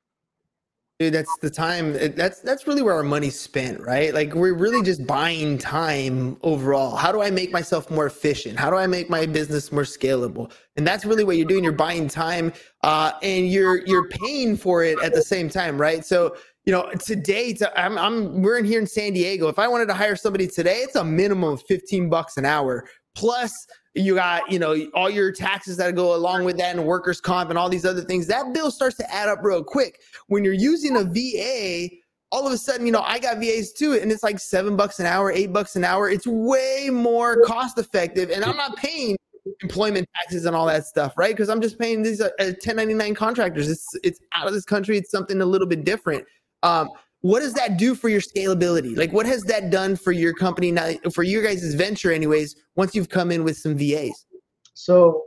Dude, 1.02 1.16
that's 1.16 1.36
the 1.38 1.50
time. 1.50 1.94
That's 2.16 2.42
that's 2.42 2.68
really 2.68 2.84
where 2.84 2.94
our 2.94 3.02
money's 3.02 3.40
spent, 3.40 3.82
right? 3.82 4.14
Like 4.14 4.36
we're 4.36 4.54
really 4.54 4.84
just 4.84 5.08
buying 5.08 5.58
time 5.58 6.38
overall. 6.44 6.96
How 6.96 7.12
do 7.12 7.24
I 7.24 7.32
make 7.32 7.52
myself 7.52 7.90
more 7.90 8.06
efficient? 8.06 8.60
How 8.60 8.70
do 8.70 8.76
I 8.76 8.86
make 8.86 9.10
my 9.10 9.26
business 9.26 9.72
more 9.72 9.82
scalable? 9.82 10.52
And 10.76 10.86
that's 10.86 11.04
really 11.04 11.24
what 11.24 11.38
you're 11.38 11.48
doing. 11.48 11.64
You're 11.64 11.74
buying 11.74 12.08
time, 12.08 12.54
uh, 12.84 13.14
and 13.24 13.50
you're 13.50 13.84
you're 13.88 14.10
paying 14.10 14.56
for 14.56 14.84
it 14.84 15.00
at 15.02 15.12
the 15.12 15.24
same 15.24 15.50
time, 15.50 15.82
right? 15.82 16.06
So 16.06 16.36
you 16.66 16.72
know, 16.72 16.92
today 16.92 17.58
I'm, 17.76 17.98
I'm 17.98 18.44
we're 18.44 18.60
in 18.60 18.66
here 18.66 18.80
in 18.80 18.86
San 18.86 19.14
Diego. 19.14 19.48
If 19.48 19.58
I 19.58 19.68
wanted 19.68 19.88
to 19.88 19.96
hire 19.96 20.16
somebody 20.16 20.46
today, 20.46 20.82
it's 20.82 20.96
a 20.96 21.04
minimum 21.04 21.54
of 21.54 21.64
15 21.64 22.10
bucks 22.10 22.38
an 22.38 22.46
hour 22.46 22.86
plus 23.16 23.68
you 23.94 24.16
got 24.16 24.50
you 24.52 24.60
know 24.60 24.76
all 24.94 25.10
your 25.10 25.32
taxes 25.32 25.78
that 25.78 25.96
go 25.96 26.16
along 26.16 26.46
with 26.46 26.58
that 26.58 26.76
and 26.76 26.86
workers 26.86 27.20
comp 27.20 27.50
and 27.50 27.60
all 27.60 27.70
these 27.70 27.86
other 27.86 28.02
things 28.02 28.26
that 28.28 28.54
bill 28.54 28.72
starts 28.72 28.96
to 28.98 29.14
add 29.14 29.30
up 29.30 29.40
real 29.44 29.64
quick. 29.64 30.00
When 30.28 30.44
you're 30.44 30.54
using 30.54 30.98
a 30.98 31.04
va 31.04 31.90
all 32.32 32.48
of 32.48 32.54
a 32.54 32.58
sudden 32.58 32.86
you 32.86 32.92
know 32.92 33.02
i 33.02 33.20
got 33.20 33.38
vas 33.40 33.74
too 33.74 33.94
and 33.94 34.12
it's 34.12 34.24
like 34.24 34.40
seven 34.40 34.78
bucks 34.78 35.00
an 35.00 35.06
hour 35.06 35.32
eight 35.32 35.52
bucks 35.52 35.76
an 35.76 35.84
hour. 35.84 36.10
It's 36.10 36.26
way 36.28 36.90
more 36.92 37.42
cost 37.44 37.78
effective 37.78 38.30
and 38.30 38.44
i'm 38.46 38.56
not 38.58 38.78
paying 38.78 39.18
employment 39.64 40.08
taxes 40.16 40.46
and 40.46 40.56
all 40.56 40.68
that 40.68 40.86
stuff 40.86 41.14
right? 41.18 41.34
Because 41.36 41.50
i'm 41.50 41.62
just 41.62 41.78
paying 41.78 42.02
these 42.02 42.22
uh, 42.22 42.30
1099 42.40 43.16
contractors. 43.16 43.70
It's 43.70 43.88
it's 44.04 44.20
out 44.34 44.48
of 44.48 44.54
this 44.54 44.66
country. 44.66 44.98
It's 44.98 45.12
something 45.12 45.42
a 45.42 45.46
little 45.46 45.68
bit 45.68 45.84
different. 45.84 46.26
Um, 46.64 46.90
what 47.22 47.42
does 47.42 47.54
that 47.54 47.78
do 47.78 47.96
for 47.96 48.10
your 48.10 48.22
scalability? 48.22 48.98
Like, 48.98 49.14
what 49.14 49.26
has 49.26 49.44
that 49.44 49.70
done 49.70 49.96
for 49.96 50.12
your 50.12 50.34
company 50.34 50.72
now, 50.72 50.92
for 51.14 51.24
your 51.24 51.44
guys' 51.44 51.74
venture, 51.76 52.12
anyways, 52.12 52.56
once 52.76 52.96
you've 52.96 53.10
come 53.10 53.32
in 53.32 53.44
with 53.44 53.58
some 53.58 53.78
VAs? 53.78 54.26
So, 54.74 55.24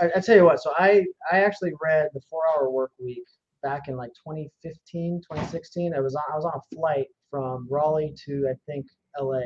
I, 0.00 0.10
I 0.16 0.20
tell 0.20 0.36
you 0.36 0.44
what, 0.44 0.62
so 0.62 0.72
I, 0.78 1.04
I 1.30 1.40
actually 1.40 1.72
read 1.82 2.08
the 2.14 2.20
four 2.30 2.42
hour 2.48 2.70
work 2.70 2.92
week 2.98 3.24
back 3.62 3.88
in 3.88 3.96
like 3.96 4.10
2015, 4.26 5.22
2016. 5.22 5.94
I 5.94 6.00
was 6.00 6.14
on, 6.14 6.22
I 6.32 6.36
was 6.36 6.44
on 6.44 6.52
a 6.54 6.76
flight 6.76 7.06
from 7.30 7.66
Raleigh 7.70 8.14
to, 8.26 8.48
I 8.48 8.54
think, 8.70 8.86
LA. 9.18 9.42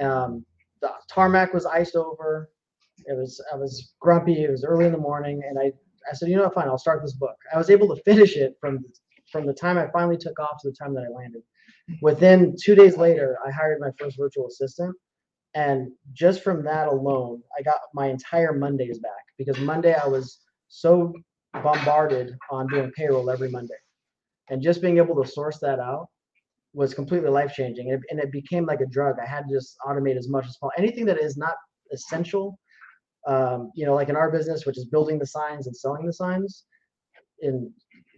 Um, 0.00 0.44
the 0.80 0.90
tarmac 1.10 1.54
was 1.54 1.66
iced 1.66 1.96
over. 1.96 2.50
It 3.06 3.16
was, 3.16 3.42
I 3.52 3.56
was 3.56 3.94
grumpy. 4.00 4.44
It 4.44 4.50
was 4.50 4.64
early 4.64 4.86
in 4.86 4.92
the 4.92 4.98
morning. 4.98 5.42
And 5.48 5.58
I, 5.58 5.72
I 6.10 6.14
said, 6.14 6.28
you 6.28 6.36
know 6.36 6.44
what, 6.44 6.54
fine, 6.54 6.68
I'll 6.68 6.78
start 6.78 7.02
this 7.02 7.14
book. 7.14 7.36
I 7.54 7.58
was 7.58 7.70
able 7.70 7.94
to 7.94 8.02
finish 8.02 8.36
it 8.36 8.56
from 8.60 8.84
from 9.34 9.46
the 9.46 9.52
time 9.52 9.76
I 9.76 9.88
finally 9.90 10.16
took 10.16 10.38
off 10.38 10.62
to 10.62 10.70
the 10.70 10.76
time 10.76 10.94
that 10.94 11.02
I 11.02 11.12
landed. 11.12 11.42
Within 12.00 12.54
two 12.62 12.76
days 12.76 12.96
later, 12.96 13.36
I 13.44 13.50
hired 13.50 13.80
my 13.80 13.90
first 13.98 14.16
virtual 14.16 14.46
assistant. 14.46 14.94
And 15.54 15.90
just 16.12 16.44
from 16.44 16.62
that 16.64 16.86
alone, 16.86 17.42
I 17.58 17.62
got 17.62 17.80
my 17.94 18.06
entire 18.06 18.52
Mondays 18.52 19.00
back 19.00 19.24
because 19.36 19.58
Monday 19.58 19.92
I 19.92 20.06
was 20.06 20.38
so 20.68 21.12
bombarded 21.52 22.36
on 22.52 22.68
doing 22.68 22.92
payroll 22.96 23.28
every 23.28 23.50
Monday. 23.50 23.74
And 24.50 24.62
just 24.62 24.80
being 24.80 24.98
able 24.98 25.20
to 25.20 25.28
source 25.28 25.58
that 25.58 25.80
out 25.80 26.06
was 26.72 26.94
completely 26.94 27.30
life 27.30 27.54
changing. 27.54 27.90
And, 27.90 28.04
and 28.10 28.20
it 28.20 28.30
became 28.30 28.66
like 28.66 28.82
a 28.82 28.86
drug. 28.86 29.16
I 29.20 29.26
had 29.26 29.48
to 29.48 29.54
just 29.54 29.76
automate 29.84 30.16
as 30.16 30.28
much 30.28 30.46
as 30.46 30.56
possible. 30.58 30.72
Anything 30.78 31.06
that 31.06 31.18
is 31.18 31.36
not 31.36 31.54
essential, 31.92 32.56
um, 33.26 33.72
you 33.74 33.84
know, 33.84 33.94
like 33.96 34.10
in 34.10 34.16
our 34.16 34.30
business, 34.30 34.64
which 34.64 34.78
is 34.78 34.84
building 34.84 35.18
the 35.18 35.26
signs 35.26 35.66
and 35.66 35.76
selling 35.76 36.06
the 36.06 36.12
signs, 36.12 36.66
in 37.40 37.72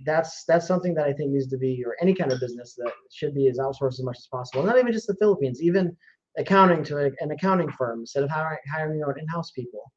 that's 0.05 0.45
that's 0.45 0.67
something 0.67 0.95
that 0.95 1.07
I 1.07 1.13
think 1.13 1.31
needs 1.31 1.49
to 1.49 1.59
be, 1.59 1.83
or 1.85 1.97
any 2.01 2.15
kind 2.15 2.33
of 2.33 2.41
business 2.41 2.75
that 2.75 2.93
should 3.13 3.35
be, 3.35 3.47
is 3.47 3.59
outsourced 3.59 3.99
as 3.99 4.03
much 4.03 4.19
as 4.19 4.29
possible. 4.31 4.63
Not 4.63 4.79
even 4.79 4.93
just 4.93 5.07
the 5.07 5.17
Philippines, 5.17 5.63
even 5.63 5.97
accounting 6.39 6.85
to 6.85 6.99
a, 6.99 7.11
an 7.21 7.31
accounting 7.31 7.71
firm 7.71 8.01
instead 8.01 8.23
of 8.23 8.31
hiring 8.31 8.59
hiring 8.73 8.99
your 8.99 9.09
own 9.09 9.19
in-house 9.19 9.51
people. 9.53 9.93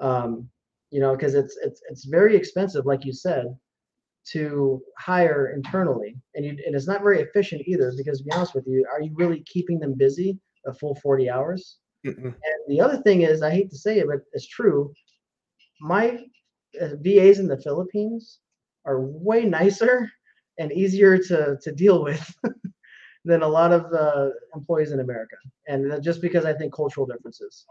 Um, 0.00 0.48
you 0.90 1.00
know, 1.00 1.14
because 1.14 1.34
it's 1.34 1.56
it's 1.62 1.82
it's 1.90 2.04
very 2.04 2.36
expensive, 2.36 2.86
like 2.86 3.04
you 3.04 3.12
said, 3.12 3.46
to 4.32 4.80
hire 4.98 5.52
internally, 5.54 6.16
and 6.34 6.44
you 6.44 6.50
and 6.50 6.74
it's 6.74 6.86
not 6.86 7.02
very 7.02 7.20
efficient 7.20 7.62
either. 7.66 7.92
Because 7.96 8.18
to 8.18 8.24
be 8.24 8.32
honest 8.32 8.54
with 8.54 8.66
you, 8.66 8.86
are 8.92 9.02
you 9.02 9.12
really 9.14 9.42
keeping 9.46 9.78
them 9.78 9.94
busy 9.94 10.38
a 10.66 10.72
full 10.72 10.94
40 11.02 11.28
hours? 11.28 11.78
Mm-mm. 12.06 12.24
And 12.24 12.34
the 12.68 12.80
other 12.80 12.98
thing 12.98 13.22
is, 13.22 13.42
I 13.42 13.50
hate 13.50 13.70
to 13.70 13.78
say 13.78 13.98
it, 13.98 14.06
but 14.06 14.20
it's 14.32 14.46
true. 14.46 14.92
My 15.80 16.24
uh, 16.80 16.96
VAs 17.00 17.38
in 17.38 17.48
the 17.48 17.60
Philippines 17.60 18.40
are 18.84 19.00
way 19.00 19.44
nicer 19.44 20.10
and 20.58 20.72
easier 20.72 21.18
to 21.18 21.58
to 21.62 21.72
deal 21.72 22.02
with 22.02 22.34
than 23.24 23.42
a 23.42 23.48
lot 23.48 23.72
of 23.72 23.90
the 23.90 24.32
employees 24.54 24.92
in 24.92 25.00
America, 25.00 25.36
and 25.66 26.02
just 26.02 26.20
because 26.20 26.44
I 26.44 26.52
think 26.52 26.72
cultural 26.72 27.06
differences. 27.06 27.64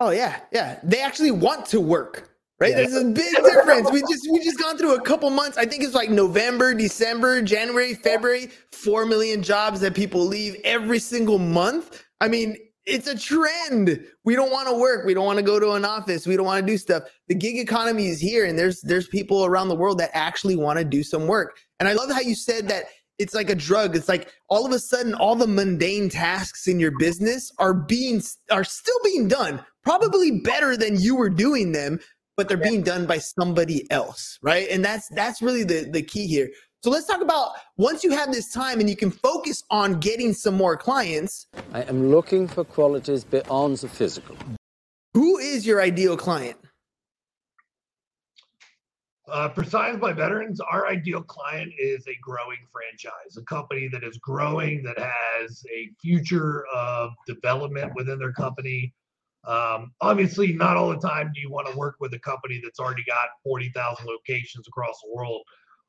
Oh 0.00 0.10
yeah, 0.10 0.40
yeah. 0.52 0.78
They 0.82 1.00
actually 1.00 1.30
want 1.30 1.66
to 1.66 1.80
work, 1.80 2.30
right? 2.60 2.70
Yeah. 2.70 2.76
There's 2.76 2.94
a 2.94 3.04
big 3.04 3.34
difference. 3.36 3.90
We 3.90 4.00
just 4.02 4.28
we 4.30 4.42
just 4.44 4.58
gone 4.58 4.76
through 4.76 4.94
a 4.94 5.00
couple 5.00 5.30
months. 5.30 5.56
I 5.56 5.64
think 5.64 5.82
it's 5.82 5.94
like 5.94 6.10
November, 6.10 6.74
December, 6.74 7.40
January, 7.42 7.94
February. 7.94 8.48
Four 8.72 9.06
million 9.06 9.42
jobs 9.42 9.80
that 9.80 9.94
people 9.94 10.24
leave 10.26 10.56
every 10.64 10.98
single 10.98 11.38
month. 11.38 12.04
I 12.20 12.28
mean, 12.28 12.56
it's 12.86 13.08
a 13.08 13.18
trend. 13.18 14.06
We 14.24 14.36
don't 14.36 14.52
want 14.52 14.68
to 14.68 14.76
work. 14.76 15.04
We 15.04 15.12
don't 15.12 15.26
want 15.26 15.38
to 15.38 15.44
go 15.44 15.58
to 15.58 15.72
an 15.72 15.84
office. 15.84 16.26
We 16.26 16.36
don't 16.36 16.46
want 16.46 16.64
to 16.64 16.72
do 16.72 16.78
stuff. 16.78 17.02
The 17.28 17.34
gig 17.34 17.58
economy 17.58 18.06
is 18.06 18.20
here, 18.20 18.46
and 18.46 18.58
there's 18.58 18.80
there's 18.82 19.08
people 19.08 19.44
around 19.44 19.68
the 19.68 19.74
world 19.74 19.98
that 19.98 20.10
actually 20.14 20.56
want 20.56 20.78
to 20.78 20.84
do 20.84 21.02
some 21.02 21.26
work. 21.26 21.58
And 21.80 21.88
I 21.88 21.92
love 21.92 22.10
how 22.10 22.20
you 22.20 22.34
said 22.34 22.68
that 22.68 22.84
it's 23.18 23.34
like 23.34 23.50
a 23.50 23.54
drug. 23.54 23.96
It's 23.96 24.08
like 24.08 24.32
all 24.48 24.64
of 24.64 24.72
a 24.72 24.78
sudden, 24.78 25.14
all 25.14 25.34
the 25.34 25.46
mundane 25.48 26.08
tasks 26.08 26.68
in 26.68 26.78
your 26.78 26.92
business 26.98 27.52
are 27.58 27.74
being 27.74 28.22
are 28.50 28.64
still 28.64 28.98
being 29.02 29.26
done, 29.26 29.64
probably 29.82 30.40
better 30.40 30.76
than 30.76 31.00
you 31.00 31.16
were 31.16 31.30
doing 31.30 31.72
them, 31.72 31.98
but 32.36 32.48
they're 32.48 32.56
being 32.56 32.82
done 32.82 33.06
by 33.06 33.18
somebody 33.18 33.90
else, 33.90 34.38
right? 34.42 34.68
And 34.70 34.84
that's 34.84 35.08
that's 35.08 35.42
really 35.42 35.64
the 35.64 35.88
the 35.90 36.02
key 36.02 36.26
here. 36.26 36.48
So 36.86 36.92
let's 36.92 37.06
talk 37.08 37.20
about 37.20 37.54
once 37.76 38.04
you 38.04 38.12
have 38.12 38.30
this 38.30 38.52
time 38.52 38.78
and 38.78 38.88
you 38.88 38.94
can 38.94 39.10
focus 39.10 39.64
on 39.72 39.98
getting 39.98 40.32
some 40.32 40.54
more 40.54 40.76
clients. 40.76 41.48
I 41.72 41.82
am 41.82 42.12
looking 42.12 42.46
for 42.46 42.62
qualities 42.62 43.24
beyond 43.24 43.78
the 43.78 43.88
physical. 43.88 44.36
Who 45.14 45.38
is 45.38 45.66
your 45.66 45.82
ideal 45.82 46.16
client? 46.16 46.56
Uh, 49.26 49.48
for 49.48 49.64
Signs 49.64 49.98
by 49.98 50.12
Veterans, 50.12 50.60
our 50.60 50.86
ideal 50.86 51.24
client 51.24 51.72
is 51.76 52.06
a 52.06 52.14
growing 52.22 52.60
franchise, 52.70 53.36
a 53.36 53.42
company 53.42 53.88
that 53.88 54.04
is 54.04 54.18
growing, 54.18 54.84
that 54.84 54.96
has 54.96 55.64
a 55.74 55.90
future 56.00 56.66
of 56.72 57.10
development 57.26 57.94
within 57.96 58.20
their 58.20 58.32
company. 58.32 58.94
Um, 59.44 59.90
obviously, 60.00 60.52
not 60.52 60.76
all 60.76 60.90
the 60.90 61.08
time 61.08 61.32
do 61.34 61.40
you 61.40 61.50
want 61.50 61.66
to 61.66 61.76
work 61.76 61.96
with 61.98 62.14
a 62.14 62.20
company 62.20 62.60
that's 62.62 62.78
already 62.78 63.02
got 63.08 63.30
40,000 63.42 64.06
locations 64.06 64.68
across 64.68 65.00
the 65.02 65.12
world. 65.12 65.42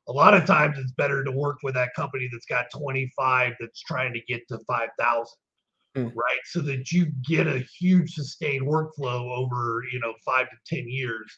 A 0.09 0.11
lot 0.13 0.33
of 0.33 0.45
times 0.45 0.77
it's 0.77 0.93
better 0.93 1.23
to 1.23 1.31
work 1.31 1.57
with 1.63 1.73
that 1.75 1.93
company 1.95 2.29
that's 2.31 2.45
got 2.45 2.65
25 2.73 3.53
that's 3.59 3.81
trying 3.81 4.13
to 4.13 4.21
get 4.27 4.47
to 4.47 4.59
5,000 4.67 5.25
Mm. 5.97 6.13
right? 6.15 6.39
So 6.45 6.61
that 6.61 6.91
you 6.91 7.07
get 7.27 7.47
a 7.47 7.65
huge 7.79 8.13
sustained 8.13 8.67
workflow 8.67 9.35
over, 9.35 9.81
you 9.91 9.99
know, 9.99 10.13
five 10.23 10.47
to 10.49 10.75
10 10.75 10.87
years 10.87 11.35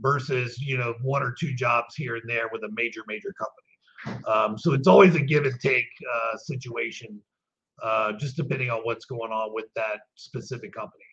versus, 0.00 0.58
you 0.58 0.76
know, 0.76 0.94
one 1.02 1.22
or 1.22 1.32
two 1.38 1.54
jobs 1.54 1.94
here 1.94 2.16
and 2.16 2.28
there 2.28 2.48
with 2.52 2.64
a 2.64 2.70
major, 2.72 3.02
major 3.06 3.32
company. 3.38 4.24
Um, 4.26 4.58
so 4.58 4.72
it's 4.72 4.88
always 4.88 5.14
a 5.14 5.20
give 5.20 5.44
and 5.44 5.60
take 5.60 5.86
uh, 6.12 6.36
situation, 6.36 7.20
uh, 7.82 8.12
just 8.14 8.36
depending 8.36 8.70
on 8.70 8.80
what's 8.80 9.04
going 9.04 9.30
on 9.30 9.54
with 9.54 9.66
that 9.76 10.00
specific 10.16 10.72
company. 10.74 11.04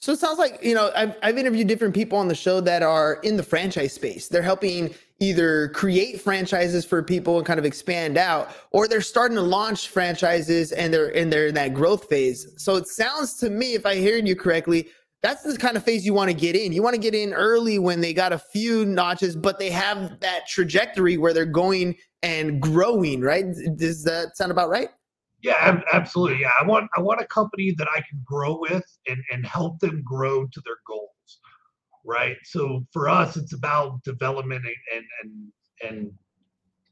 So 0.00 0.12
it 0.12 0.18
sounds 0.18 0.38
like, 0.38 0.58
you 0.62 0.74
know, 0.74 0.90
I've, 0.94 1.16
I've 1.22 1.38
interviewed 1.38 1.66
different 1.66 1.94
people 1.94 2.18
on 2.18 2.28
the 2.28 2.34
show 2.34 2.60
that 2.60 2.82
are 2.82 3.20
in 3.22 3.36
the 3.38 3.42
franchise 3.42 3.94
space. 3.94 4.28
They're 4.28 4.42
helping 4.42 4.94
either 5.20 5.68
create 5.68 6.20
franchises 6.20 6.84
for 6.84 7.02
people 7.02 7.38
and 7.38 7.46
kind 7.46 7.58
of 7.58 7.64
expand 7.64 8.18
out, 8.18 8.50
or 8.70 8.86
they're 8.86 9.00
starting 9.00 9.36
to 9.36 9.42
launch 9.42 9.88
franchises 9.88 10.72
and 10.72 10.92
they're 10.92 11.16
and 11.16 11.32
they're 11.32 11.46
in 11.46 11.54
that 11.54 11.72
growth 11.72 12.08
phase. 12.08 12.52
So 12.56 12.76
it 12.76 12.86
sounds 12.86 13.34
to 13.38 13.48
me, 13.48 13.74
if 13.74 13.86
I 13.86 14.02
heard 14.02 14.28
you 14.28 14.36
correctly, 14.36 14.88
that's 15.22 15.42
the 15.42 15.56
kind 15.56 15.76
of 15.76 15.84
phase 15.84 16.04
you 16.04 16.12
want 16.12 16.28
to 16.28 16.36
get 16.36 16.54
in. 16.54 16.72
You 16.72 16.82
want 16.82 16.94
to 16.94 17.00
get 17.00 17.14
in 17.14 17.32
early 17.32 17.78
when 17.78 18.02
they 18.02 18.12
got 18.12 18.34
a 18.34 18.38
few 18.38 18.84
notches, 18.84 19.36
but 19.36 19.58
they 19.58 19.70
have 19.70 20.20
that 20.20 20.46
trajectory 20.46 21.16
where 21.16 21.32
they're 21.32 21.46
going 21.46 21.96
and 22.22 22.60
growing, 22.60 23.22
right? 23.22 23.46
Does 23.76 24.04
that 24.04 24.36
sound 24.36 24.50
about 24.50 24.68
right? 24.68 24.90
Yeah, 25.44 25.56
ab- 25.60 25.84
absolutely. 25.92 26.40
Yeah, 26.40 26.52
I 26.58 26.64
want 26.64 26.88
I 26.96 27.00
want 27.02 27.20
a 27.20 27.26
company 27.26 27.74
that 27.76 27.86
I 27.94 28.00
can 28.08 28.22
grow 28.24 28.58
with 28.60 28.84
and 29.08 29.22
and 29.30 29.44
help 29.46 29.78
them 29.78 30.02
grow 30.02 30.46
to 30.46 30.60
their 30.64 30.78
goals. 30.86 31.10
Right. 32.04 32.38
So 32.44 32.86
for 32.92 33.10
us, 33.10 33.36
it's 33.36 33.52
about 33.52 34.02
development 34.04 34.64
and 34.66 35.04
and 35.22 35.52
and, 35.90 36.12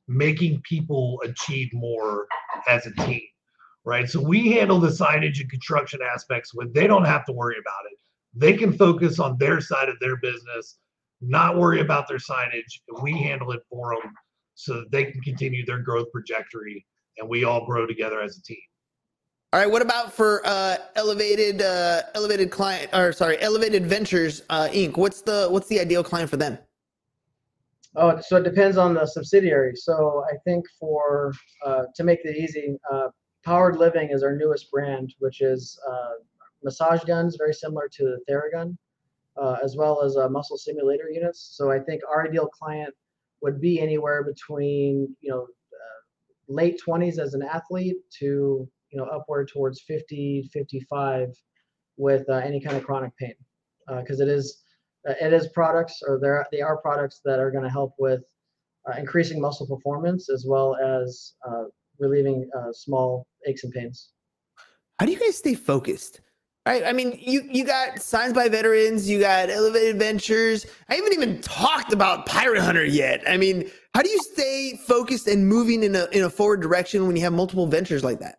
making 0.09 0.61
people 0.69 1.23
achieve 1.25 1.71
more 1.73 2.27
as 2.69 2.87
a 2.87 2.93
team. 3.07 3.23
Right. 3.87 4.11
So 4.11 4.21
we 4.21 4.53
handle 4.53 4.81
the 4.81 4.89
signage 4.89 5.41
and 5.41 5.51
construction 5.51 6.01
aspects 6.03 6.53
when 6.55 6.73
they 6.75 6.87
don't 6.87 7.07
have 7.07 7.25
to 7.27 7.33
worry 7.33 7.57
about 7.59 7.85
it. 7.91 7.99
They 8.35 8.55
can 8.55 8.73
focus 8.73 9.19
on 9.19 9.39
their 9.39 9.61
side 9.63 9.89
of 9.89 9.97
their 10.01 10.17
business, 10.19 10.79
not 11.23 11.57
worry 11.57 11.81
about 11.81 12.09
their 12.09 12.19
signage, 12.19 12.81
we 13.03 13.13
handle 13.13 13.53
it 13.53 13.63
for 13.71 13.97
them 14.03 14.13
so 14.55 14.75
that 14.81 14.91
they 14.91 15.05
can 15.07 15.21
continue 15.23 15.65
their 15.65 15.79
growth 15.79 16.09
trajectory 16.13 16.85
and 17.19 17.29
we 17.29 17.45
all 17.45 17.65
grow 17.67 17.87
together 17.87 18.21
as 18.21 18.39
a 18.39 18.43
team. 18.43 18.59
All 19.53 19.61
right. 19.61 19.71
What 19.71 19.83
about 19.83 20.13
for 20.13 20.41
uh, 20.47 20.77
elevated, 20.97 21.61
uh, 21.61 22.03
elevated 22.15 22.51
client, 22.51 22.89
or 22.95 23.13
sorry, 23.13 23.39
elevated 23.41 23.85
ventures 23.85 24.43
uh, 24.49 24.69
Inc. 24.73 24.97
What's 24.97 25.21
the 25.21 25.47
what's 25.51 25.69
the 25.69 25.79
ideal 25.79 26.03
client 26.03 26.31
for 26.31 26.39
them? 26.39 26.59
Oh, 27.95 28.19
so 28.21 28.37
it 28.37 28.45
depends 28.45 28.79
on 28.79 28.95
the 28.95 29.05
subsidiary. 29.05 29.77
So 29.77 30.25
I 30.33 30.39
think 30.47 30.65
for 30.81 31.35
uh, 31.65 31.83
to 31.95 32.05
make 32.05 32.21
it 32.25 32.35
easy, 32.37 32.79
uh, 32.91 33.09
Powered 33.45 33.77
Living 33.77 34.09
is 34.11 34.23
our 34.23 34.35
newest 34.35 34.71
brand, 34.71 35.15
which 35.19 35.43
is 35.43 35.79
uh, 35.87 36.13
massage 36.63 37.05
guns, 37.05 37.37
very 37.37 37.53
similar 37.53 37.91
to 37.93 38.05
the 38.05 38.19
Theragun, 38.27 38.75
uh, 39.37 39.57
as 39.63 39.77
well 39.77 40.03
as 40.03 40.17
uh, 40.17 40.31
muscle 40.31 40.57
simulator 40.57 41.11
units. 41.11 41.53
So 41.55 41.71
I 41.71 41.79
think 41.79 42.01
our 42.09 42.27
ideal 42.27 42.47
client 42.47 42.95
would 43.43 43.61
be 43.61 43.81
anywhere 43.81 44.25
between 44.25 45.15
you 45.21 45.31
know 45.31 45.47
late 46.49 46.81
20s 46.87 47.19
as 47.19 47.35
an 47.35 47.43
athlete 47.43 47.97
to 48.19 48.69
you 48.91 48.99
know 48.99 49.05
upward 49.05 49.49
towards 49.49 49.83
50, 49.83 50.51
55 50.53 51.29
with 51.97 52.29
uh, 52.29 52.35
any 52.35 52.61
kind 52.61 52.77
of 52.77 52.85
chronic 52.85 53.17
pain, 53.17 53.35
because 54.01 54.21
it 54.21 54.29
is 54.29 54.63
uh, 55.09 55.15
it 55.21 55.33
is 55.33 55.49
products 55.49 56.03
or 56.07 56.19
there 56.21 56.45
they 56.53 56.61
are 56.61 56.77
products 56.79 57.21
that 57.25 57.39
are 57.39 57.51
going 57.51 57.65
to 57.65 57.71
help 57.71 57.95
with 57.99 58.23
uh, 58.89 58.99
increasing 58.99 59.41
muscle 59.41 59.67
performance 59.67 60.29
as 60.31 60.45
well 60.47 60.77
as 60.77 61.35
uh, 61.47 61.65
relieving 61.99 62.49
uh, 62.57 62.73
small 62.73 63.27
aches 63.47 63.65
and 63.65 63.73
pains. 63.73 64.11
How 64.99 65.07
do 65.07 65.13
you 65.13 65.19
guys 65.19 65.37
stay 65.37 65.55
focused? 65.55 66.21
Right. 66.65 66.85
I 66.85 66.93
mean, 66.93 67.19
you 67.21 67.43
you 67.51 67.65
got 67.65 68.01
signs 68.01 68.35
by 68.35 68.49
veterans, 68.49 69.11
you 69.11 69.19
got 69.19 69.51
elevated 69.51 69.99
ventures. 69.99 70.65
I 70.89 70.95
haven't 70.95 71.13
even 71.13 71.41
talked 71.41 71.93
about 71.93 72.25
Pirate 72.27 72.63
Hunter 72.63 72.85
yet. 72.85 73.21
I 73.27 73.37
mean, 73.37 73.69
how 73.95 74.03
do 74.03 74.09
you 74.09 74.19
stay 74.21 74.79
focused 74.87 75.27
and 75.27 75.49
moving 75.49 75.83
in 75.83 75.97
a 75.97 76.07
in 76.13 76.23
a 76.23 76.31
forward 76.31 76.63
direction 76.63 77.09
when 77.09 77.17
you 77.17 77.23
have 77.23 77.33
multiple 77.33 77.67
ventures 77.67 78.05
like 78.05 78.21
that? 78.21 78.37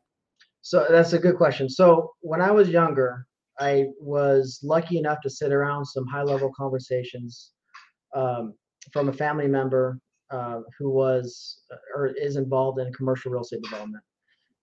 So 0.61 0.85
that's 0.89 1.11
a 1.11 1.19
good 1.19 1.35
question. 1.35 1.67
So 1.67 2.13
when 2.21 2.41
I 2.41 2.49
was 2.49 2.69
younger, 2.69 3.27
I 3.59 3.87
was 3.99 4.61
lucky 4.63 4.97
enough 4.97 5.19
to 5.23 5.29
sit 5.29 5.51
around 5.51 5.85
some 5.85 6.07
high 6.07 6.23
level 6.23 6.49
conversations 6.55 7.51
um, 8.15 8.53
from 8.93 9.09
a 9.09 9.13
family 9.13 9.47
member 9.47 9.99
uh, 10.31 10.61
who 10.79 10.91
was 10.91 11.59
or 11.93 12.07
is 12.07 12.37
involved 12.37 12.79
in 12.79 12.91
commercial 12.93 13.33
real 13.33 13.41
estate 13.41 13.61
development. 13.63 14.03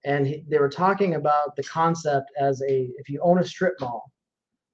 And 0.04 0.26
he, 0.26 0.44
they 0.48 0.58
were 0.58 0.68
talking 0.68 1.14
about 1.14 1.56
the 1.56 1.62
concept 1.62 2.30
as 2.38 2.62
a 2.62 2.90
if 2.96 3.08
you 3.08 3.20
own 3.22 3.38
a 3.38 3.44
strip 3.44 3.74
mall 3.80 4.10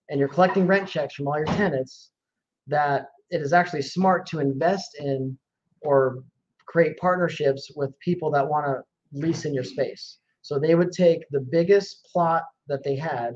and 0.08 0.20
you're 0.20 0.28
collecting 0.28 0.66
rent 0.66 0.88
checks 0.88 1.14
from 1.14 1.26
all 1.26 1.36
your 1.36 1.46
tenants, 1.46 2.10
that 2.68 3.08
it 3.30 3.42
is 3.42 3.52
actually 3.52 3.82
smart 3.82 4.26
to 4.26 4.38
invest 4.38 4.96
in 4.98 5.36
or 5.82 6.22
create 6.66 6.96
partnerships 6.98 7.70
with 7.74 7.98
people 8.00 8.30
that 8.30 8.46
want 8.46 8.66
to 8.66 8.82
lease 9.18 9.44
in 9.44 9.54
your 9.54 9.64
space. 9.64 10.18
So 10.42 10.58
they 10.58 10.74
would 10.74 10.92
take 10.92 11.20
the 11.30 11.40
biggest 11.40 12.08
plot 12.12 12.44
that 12.68 12.84
they 12.84 12.96
had 12.96 13.34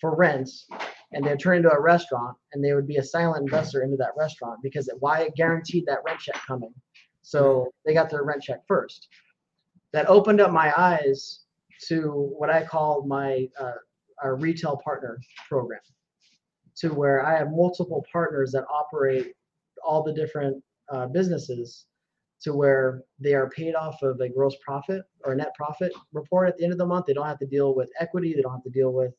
for 0.00 0.16
rents 0.16 0.66
and 1.12 1.24
they'd 1.24 1.40
turn 1.40 1.58
into 1.58 1.70
a 1.70 1.80
restaurant 1.80 2.36
and 2.52 2.64
they 2.64 2.74
would 2.74 2.86
be 2.86 2.96
a 2.96 3.02
silent 3.02 3.42
investor 3.42 3.82
into 3.82 3.96
that 3.96 4.12
restaurant 4.16 4.60
because 4.62 4.88
it, 4.88 4.96
why 5.00 5.20
it 5.20 5.34
guaranteed 5.34 5.86
that 5.86 6.00
rent 6.04 6.20
check 6.20 6.40
coming. 6.46 6.74
So 7.22 7.70
they 7.84 7.94
got 7.94 8.10
their 8.10 8.24
rent 8.24 8.42
check 8.42 8.60
first. 8.66 9.08
That 9.92 10.08
opened 10.08 10.40
up 10.40 10.52
my 10.52 10.72
eyes 10.76 11.40
to 11.88 12.32
what 12.38 12.50
I 12.50 12.64
call 12.64 13.04
my 13.06 13.48
uh, 13.58 13.72
our 14.22 14.36
retail 14.36 14.80
partner 14.84 15.18
program, 15.48 15.80
to 16.76 16.90
where 16.90 17.24
I 17.24 17.38
have 17.38 17.50
multiple 17.50 18.04
partners 18.12 18.52
that 18.52 18.64
operate 18.72 19.32
all 19.84 20.02
the 20.02 20.12
different 20.12 20.62
uh, 20.92 21.06
businesses 21.06 21.86
to 22.42 22.54
where 22.54 23.02
they 23.18 23.34
are 23.34 23.50
paid 23.50 23.74
off 23.74 24.02
of 24.02 24.20
a 24.20 24.28
gross 24.28 24.56
profit 24.64 25.02
or 25.24 25.34
net 25.34 25.54
profit 25.54 25.92
report 26.12 26.48
at 26.48 26.56
the 26.56 26.64
end 26.64 26.72
of 26.72 26.78
the 26.78 26.86
month. 26.86 27.06
They 27.06 27.12
don't 27.12 27.26
have 27.26 27.38
to 27.38 27.46
deal 27.46 27.74
with 27.74 27.90
equity. 27.98 28.34
They 28.34 28.42
don't 28.42 28.52
have 28.52 28.62
to 28.62 28.70
deal 28.70 28.92
with, 28.92 29.12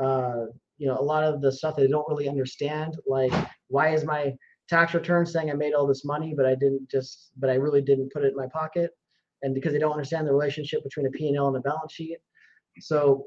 uh, 0.00 0.46
you 0.78 0.86
know, 0.86 0.98
a 0.98 1.02
lot 1.02 1.24
of 1.24 1.40
the 1.40 1.50
stuff 1.50 1.76
they 1.76 1.88
don't 1.88 2.08
really 2.08 2.28
understand. 2.28 2.96
Like, 3.06 3.32
why 3.68 3.88
is 3.90 4.04
my 4.04 4.34
tax 4.68 4.94
return 4.94 5.26
saying 5.26 5.50
I 5.50 5.54
made 5.54 5.74
all 5.74 5.86
this 5.86 6.04
money, 6.04 6.32
but 6.36 6.46
I 6.46 6.54
didn't 6.54 6.88
just, 6.90 7.30
but 7.36 7.50
I 7.50 7.54
really 7.54 7.82
didn't 7.82 8.12
put 8.12 8.24
it 8.24 8.28
in 8.28 8.36
my 8.36 8.46
pocket, 8.46 8.92
and 9.44 9.54
because 9.54 9.72
they 9.72 9.78
don't 9.78 9.92
understand 9.92 10.26
the 10.26 10.32
relationship 10.32 10.82
between 10.82 11.06
a 11.06 11.10
P&L 11.10 11.48
and 11.48 11.56
a 11.56 11.60
balance 11.60 11.92
sheet. 11.92 12.18
So, 12.80 13.26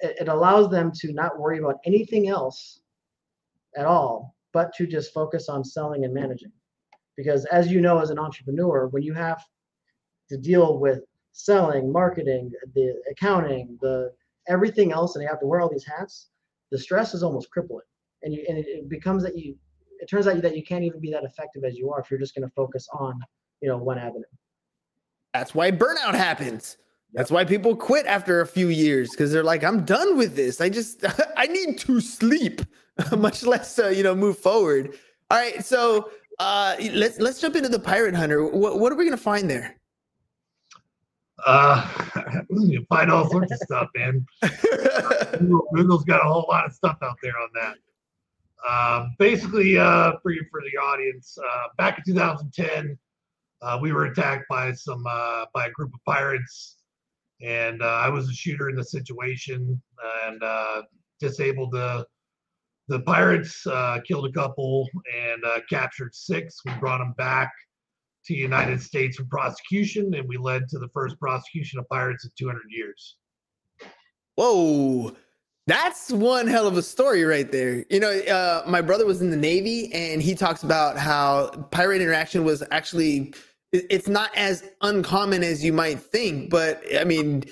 it, 0.00 0.16
it 0.20 0.28
allows 0.28 0.70
them 0.70 0.90
to 0.96 1.12
not 1.12 1.38
worry 1.38 1.58
about 1.58 1.76
anything 1.84 2.28
else 2.28 2.80
at 3.76 3.84
all, 3.84 4.34
but 4.52 4.72
to 4.76 4.86
just 4.86 5.12
focus 5.12 5.48
on 5.48 5.62
selling 5.62 6.04
and 6.04 6.14
managing. 6.14 6.52
Because 7.16 7.44
as 7.46 7.70
you 7.70 7.80
know, 7.80 7.98
as 7.98 8.10
an 8.10 8.18
entrepreneur, 8.18 8.88
when 8.88 9.02
you 9.02 9.12
have 9.12 9.44
to 10.30 10.38
deal 10.38 10.78
with 10.78 11.00
selling, 11.32 11.92
marketing, 11.92 12.50
the 12.74 12.94
accounting, 13.10 13.78
the 13.82 14.12
everything 14.48 14.92
else, 14.92 15.14
and 15.14 15.22
you 15.22 15.28
have 15.28 15.40
to 15.40 15.46
wear 15.46 15.60
all 15.60 15.70
these 15.70 15.86
hats, 15.86 16.28
the 16.70 16.78
stress 16.78 17.14
is 17.14 17.22
almost 17.22 17.50
crippling. 17.50 17.84
And 18.22 18.34
you 18.34 18.44
and 18.48 18.58
it, 18.58 18.66
it 18.66 18.88
becomes 18.88 19.22
that 19.22 19.36
you 19.36 19.56
it 20.00 20.08
turns 20.08 20.26
out 20.26 20.40
that 20.40 20.56
you 20.56 20.64
can't 20.64 20.84
even 20.84 21.00
be 21.00 21.10
that 21.10 21.24
effective 21.24 21.64
as 21.64 21.76
you 21.76 21.92
are 21.92 22.00
if 22.00 22.10
you're 22.10 22.20
just 22.20 22.34
going 22.34 22.48
to 22.48 22.54
focus 22.54 22.88
on 22.92 23.20
you 23.60 23.68
know 23.68 23.76
one 23.76 23.98
avenue. 23.98 24.24
That's 25.32 25.54
why 25.54 25.70
burnout 25.70 26.14
happens. 26.14 26.76
That's 27.12 27.30
why 27.30 27.44
people 27.44 27.74
quit 27.74 28.06
after 28.06 28.40
a 28.40 28.46
few 28.46 28.68
years 28.68 29.10
because 29.10 29.32
they're 29.32 29.44
like, 29.44 29.64
I'm 29.64 29.84
done 29.84 30.16
with 30.16 30.36
this. 30.36 30.60
I 30.60 30.68
just 30.68 31.04
I 31.36 31.46
need 31.46 31.78
to 31.80 32.00
sleep, 32.00 32.62
much 33.16 33.42
less 33.42 33.78
uh, 33.78 33.88
you 33.88 34.02
know 34.02 34.14
move 34.14 34.38
forward. 34.38 34.96
All 35.30 35.38
right, 35.38 35.64
so 35.64 36.10
uh, 36.38 36.76
let's 36.92 37.18
let's 37.18 37.40
jump 37.40 37.56
into 37.56 37.68
the 37.68 37.78
pirate 37.78 38.14
hunter. 38.14 38.44
What 38.44 38.78
what 38.78 38.92
are 38.92 38.96
we 38.96 39.04
gonna 39.04 39.16
find 39.16 39.50
there? 39.50 39.76
Uh, 41.46 41.88
you 42.50 42.84
find 42.88 43.10
all 43.10 43.28
sorts 43.30 43.52
of 43.52 43.58
stuff, 43.58 43.88
man. 43.96 44.24
Google, 45.38 45.66
Google's 45.74 46.04
got 46.04 46.20
a 46.20 46.28
whole 46.28 46.46
lot 46.48 46.66
of 46.66 46.72
stuff 46.72 46.98
out 47.02 47.16
there 47.22 47.38
on 47.40 47.48
that. 47.54 47.76
Uh, 48.68 49.08
basically, 49.18 49.78
uh, 49.78 50.12
for 50.22 50.32
you 50.32 50.44
for 50.50 50.60
the 50.60 50.76
audience, 50.78 51.38
uh, 51.38 51.68
back 51.78 51.98
in 51.98 52.04
2010, 52.04 52.98
uh, 53.62 53.78
we 53.80 53.92
were 53.92 54.06
attacked 54.06 54.46
by 54.48 54.72
some 54.72 55.04
uh, 55.06 55.46
by 55.54 55.66
a 55.66 55.70
group 55.70 55.92
of 55.94 56.00
pirates, 56.06 56.76
and 57.42 57.82
uh, 57.82 57.86
I 57.86 58.08
was 58.08 58.28
a 58.28 58.32
shooter 58.32 58.68
in 58.70 58.76
the 58.76 58.84
situation 58.84 59.80
and 60.26 60.42
uh, 60.42 60.82
disabled 61.20 61.72
the 61.72 62.06
the 62.88 63.00
pirates, 63.00 63.64
uh, 63.66 64.00
killed 64.06 64.26
a 64.26 64.32
couple, 64.32 64.88
and 65.16 65.44
uh, 65.44 65.60
captured 65.68 66.14
six. 66.14 66.60
We 66.64 66.72
brought 66.80 66.98
them 66.98 67.14
back 67.16 67.52
to 68.26 68.34
the 68.34 68.40
United 68.40 68.82
States 68.82 69.16
for 69.16 69.24
prosecution, 69.24 70.12
and 70.14 70.28
we 70.28 70.36
led 70.36 70.68
to 70.68 70.78
the 70.78 70.88
first 70.88 71.18
prosecution 71.20 71.78
of 71.78 71.88
pirates 71.88 72.24
in 72.24 72.30
200 72.36 72.62
years. 72.68 73.16
Whoa, 74.34 75.14
that's 75.66 76.10
one 76.10 76.48
hell 76.48 76.66
of 76.66 76.76
a 76.76 76.82
story 76.82 77.22
right 77.22 77.50
there. 77.52 77.84
You 77.90 78.00
know, 78.00 78.10
uh, 78.10 78.64
my 78.66 78.80
brother 78.80 79.06
was 79.06 79.22
in 79.22 79.30
the 79.30 79.36
Navy, 79.36 79.92
and 79.92 80.20
he 80.20 80.34
talks 80.34 80.64
about 80.64 80.98
how 80.98 81.50
pirate 81.70 82.02
interaction 82.02 82.44
was 82.44 82.64
actually 82.72 83.34
it's 83.72 84.08
not 84.08 84.30
as 84.36 84.64
uncommon 84.82 85.42
as 85.42 85.64
you 85.64 85.72
might 85.72 86.00
think. 86.00 86.50
But 86.50 86.82
I 86.98 87.04
mean, 87.04 87.44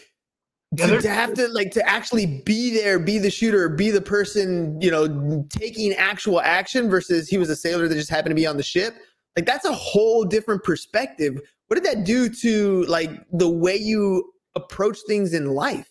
Yeah, 0.77 0.87
to, 0.89 1.01
to 1.01 1.09
have 1.09 1.33
to 1.35 1.49
like 1.49 1.71
to 1.73 1.89
actually 1.89 2.43
be 2.45 2.75
there, 2.75 2.99
be 2.99 3.19
the 3.19 3.31
shooter, 3.31 3.69
be 3.71 3.91
the 3.91 4.03
person, 4.03 4.79
you 4.81 4.91
know, 4.91 5.47
taking 5.49 5.95
actual 5.95 6.41
action 6.41 6.91
versus 6.91 7.29
he 7.29 7.39
was 7.39 7.49
a 7.49 7.57
sailor 7.57 7.89
that 7.89 7.95
just 7.95 8.11
happened 8.11 8.33
to 8.33 8.37
be 8.37 8.47
on 8.47 8.57
the 8.59 8.63
ship. 8.63 8.95
Like 9.37 9.47
that's 9.47 9.65
a 9.65 9.73
whole 9.73 10.25
different 10.25 10.63
perspective. 10.65 11.41
What 11.69 11.77
did 11.77 11.85
that 11.85 12.05
do 12.05 12.29
to 12.29 12.85
like 12.85 13.11
the 13.33 13.49
way 13.49 13.77
you 13.77 14.33
approach 14.57 14.99
things 15.07 15.33
in 15.33 15.47
life? 15.47 15.89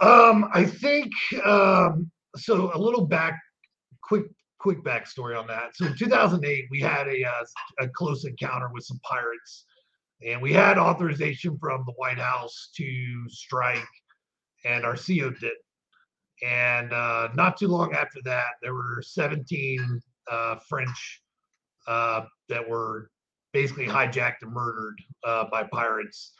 Um, 0.00 0.48
I 0.52 0.64
think 0.64 1.10
um, 1.44 2.10
so. 2.36 2.70
A 2.74 2.78
little 2.78 3.06
back, 3.06 3.40
quick, 4.02 4.24
quick 4.60 4.82
backstory 4.84 5.38
on 5.38 5.46
that. 5.48 5.74
So 5.74 5.86
in 5.86 5.96
2008, 5.96 6.66
we 6.70 6.80
had 6.80 7.08
a 7.08 7.24
uh, 7.24 7.44
a 7.80 7.88
close 7.88 8.24
encounter 8.24 8.68
with 8.72 8.84
some 8.84 9.00
pirates, 9.02 9.64
and 10.26 10.40
we 10.40 10.52
had 10.52 10.78
authorization 10.78 11.58
from 11.58 11.84
the 11.86 11.92
White 11.92 12.18
House 12.18 12.70
to 12.76 13.28
strike, 13.28 13.88
and 14.64 14.84
our 14.84 14.96
CO 14.96 15.30
did. 15.30 15.52
And 16.46 16.92
uh, 16.92 17.28
not 17.34 17.56
too 17.56 17.68
long 17.68 17.94
after 17.94 18.20
that, 18.24 18.52
there 18.62 18.74
were 18.74 19.02
17 19.02 20.00
uh, 20.30 20.56
French 20.68 21.22
uh, 21.86 22.24
that 22.48 22.66
were 22.66 23.10
basically 23.52 23.86
hijacked 23.86 24.42
and 24.42 24.52
murdered 24.52 24.98
uh, 25.24 25.44
by 25.50 25.64
pirates 25.64 26.32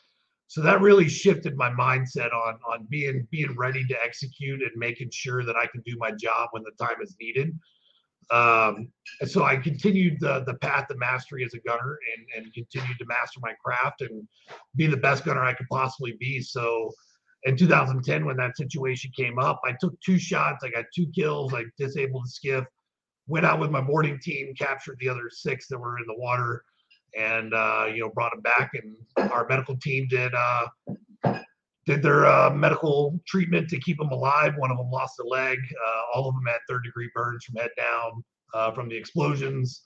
so 0.51 0.61
that 0.63 0.81
really 0.81 1.09
shifted 1.09 1.57
my 1.57 1.71
mindset 1.71 2.33
on 2.35 2.59
on 2.69 2.85
being 2.89 3.25
being 3.31 3.55
ready 3.57 3.85
to 3.87 3.97
execute 4.05 4.61
and 4.61 4.73
making 4.75 5.09
sure 5.13 5.45
that 5.45 5.55
I 5.55 5.67
can 5.69 5.81
do 5.87 5.95
my 5.97 6.11
job 6.11 6.49
when 6.51 6.65
the 6.65 6.73
time 6.73 6.97
is 7.01 7.15
needed. 7.21 7.57
Um, 8.31 8.93
and 9.21 9.29
so 9.29 9.45
I 9.45 9.57
continued 9.57 10.19
the 10.21 10.45
the 10.47 10.55
path 10.55 10.87
to 10.89 10.97
mastery 10.97 11.45
as 11.45 11.55
a 11.55 11.61
gunner 11.61 11.99
and 12.17 12.45
and 12.45 12.55
continued 12.55 12.99
to 12.99 13.07
master 13.07 13.41
my 13.43 13.53
craft 13.65 14.03
and 14.03 14.27
be 14.77 14.87
the 14.87 14.97
best 14.97 15.25
gunner 15.25 15.43
I 15.43 15.55
could 15.55 15.67
possibly 15.71 16.17
be. 16.21 16.41
So 16.41 16.93
in 17.45 17.57
2010, 17.57 18.25
when 18.25 18.37
that 18.37 18.57
situation 18.57 19.11
came 19.17 19.39
up, 19.39 19.61
I 19.65 19.75
took 19.81 19.99
two 20.01 20.19
shots. 20.19 20.63
I 20.63 20.71
got 20.71 20.85
two 20.95 21.07
kills. 21.15 21.55
I 21.55 21.65
disabled 21.79 22.25
the 22.25 22.29
skiff. 22.29 22.65
Went 23.27 23.47
out 23.47 23.61
with 23.61 23.71
my 23.71 23.81
boarding 23.81 24.19
team, 24.19 24.55
captured 24.59 24.99
the 25.01 25.09
other 25.09 25.31
six 25.31 25.67
that 25.69 25.79
were 25.79 25.99
in 25.99 26.05
the 26.07 26.17
water 26.17 26.65
and 27.19 27.55
uh, 27.55 27.87
you 27.93 28.01
know 28.01 28.11
brought 28.11 28.33
them 28.33 28.41
back 28.41 28.73
and 28.75 29.31
our 29.33 29.47
medical 29.49 29.77
team 29.77 30.07
did 30.09 30.33
uh, 30.35 30.67
did 31.87 32.03
their 32.03 32.27
uh, 32.27 32.51
medical 32.51 33.19
treatment 33.27 33.69
to 33.71 33.79
keep 33.81 33.99
them 33.99 34.11
alive. 34.11 34.55
One 34.57 34.71
of 34.71 34.77
them 34.77 34.91
lost 34.91 35.19
a 35.19 35.27
leg 35.27 35.59
uh, 35.59 36.01
all 36.15 36.29
of 36.29 36.35
them 36.35 36.45
had 36.47 36.59
third 36.69 36.85
degree 36.85 37.11
burns 37.15 37.45
from 37.45 37.57
head 37.57 37.71
down 37.77 38.25
uh, 38.55 38.73
from 38.73 38.89
the 38.89 38.97
explosions. 38.97 39.83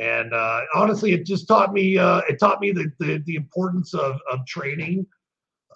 And 0.00 0.32
uh, 0.32 0.62
honestly 0.74 1.12
it 1.12 1.24
just 1.26 1.46
taught 1.46 1.72
me 1.72 1.98
uh, 1.98 2.22
it 2.28 2.38
taught 2.38 2.60
me 2.60 2.72
the, 2.72 2.90
the, 2.98 3.22
the 3.26 3.36
importance 3.36 3.94
of, 3.94 4.18
of 4.30 4.44
training 4.46 5.06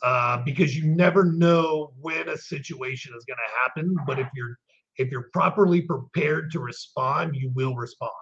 uh, 0.02 0.42
because 0.44 0.76
you 0.76 0.86
never 0.86 1.24
know 1.24 1.92
when 2.00 2.28
a 2.28 2.36
situation 2.36 3.12
is 3.16 3.24
going 3.24 3.36
to 3.36 3.54
happen 3.62 3.96
but 4.06 4.18
if 4.18 4.28
you're 4.34 4.56
if 4.96 5.10
you're 5.10 5.28
properly 5.32 5.82
prepared 5.82 6.50
to 6.52 6.60
respond 6.60 7.36
you 7.36 7.50
will 7.54 7.76
respond 7.76 8.12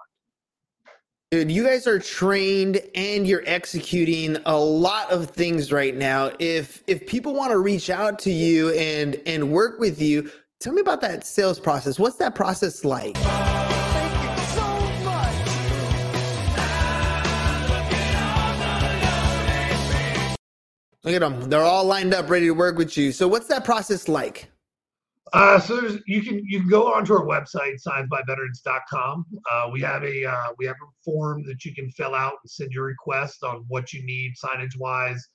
Dude, 1.29 1.51
you 1.51 1.65
guys 1.65 1.87
are 1.87 1.99
trained 1.99 2.79
and 2.95 3.27
you're 3.27 3.43
executing 3.45 4.37
a 4.45 4.57
lot 4.57 5.11
of 5.11 5.29
things 5.29 5.73
right 5.73 5.93
now. 5.93 6.31
If 6.39 6.81
if 6.87 7.05
people 7.05 7.33
want 7.33 7.51
to 7.51 7.57
reach 7.57 7.89
out 7.89 8.17
to 8.19 8.31
you 8.31 8.69
and 8.69 9.21
and 9.25 9.51
work 9.51 9.77
with 9.77 10.01
you, 10.01 10.31
tell 10.61 10.71
me 10.71 10.79
about 10.79 11.01
that 11.01 11.27
sales 11.27 11.59
process. 11.59 11.99
What's 11.99 12.15
that 12.15 12.33
process 12.33 12.85
like? 12.85 13.17
Look 21.03 21.13
at 21.13 21.19
them. 21.19 21.49
They're 21.49 21.59
all 21.59 21.83
lined 21.83 22.13
up 22.13 22.29
ready 22.29 22.45
to 22.45 22.53
work 22.53 22.77
with 22.77 22.97
you. 22.97 23.11
So 23.11 23.27
what's 23.27 23.47
that 23.47 23.65
process 23.65 24.07
like? 24.07 24.49
Uh, 25.33 25.59
so 25.59 25.81
there's, 25.81 25.97
you 26.05 26.21
can 26.21 26.41
you 26.45 26.59
can 26.61 26.69
go 26.69 26.93
onto 26.93 27.13
our 27.13 27.25
website 27.25 27.81
signsbyveterans.com. 27.85 29.25
Uh, 29.51 29.69
we 29.71 29.81
have 29.81 30.03
a 30.03 30.25
uh, 30.25 30.47
we 30.57 30.65
have 30.65 30.75
a 30.75 30.91
form 31.03 31.43
that 31.45 31.65
you 31.65 31.73
can 31.75 31.91
fill 31.91 32.15
out 32.15 32.33
and 32.43 32.49
send 32.49 32.71
your 32.71 32.85
request 32.85 33.43
on 33.43 33.65
what 33.67 33.91
you 33.91 34.05
need 34.05 34.33
signage 34.41 34.77
wise. 34.77 35.27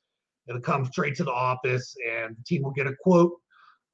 It'll 0.49 0.61
come 0.61 0.85
straight 0.87 1.15
to 1.17 1.25
the 1.25 1.33
office, 1.33 1.95
and 2.11 2.37
the 2.37 2.43
team 2.47 2.63
will 2.63 2.73
get 2.73 2.87
a 2.87 2.95
quote. 3.03 3.33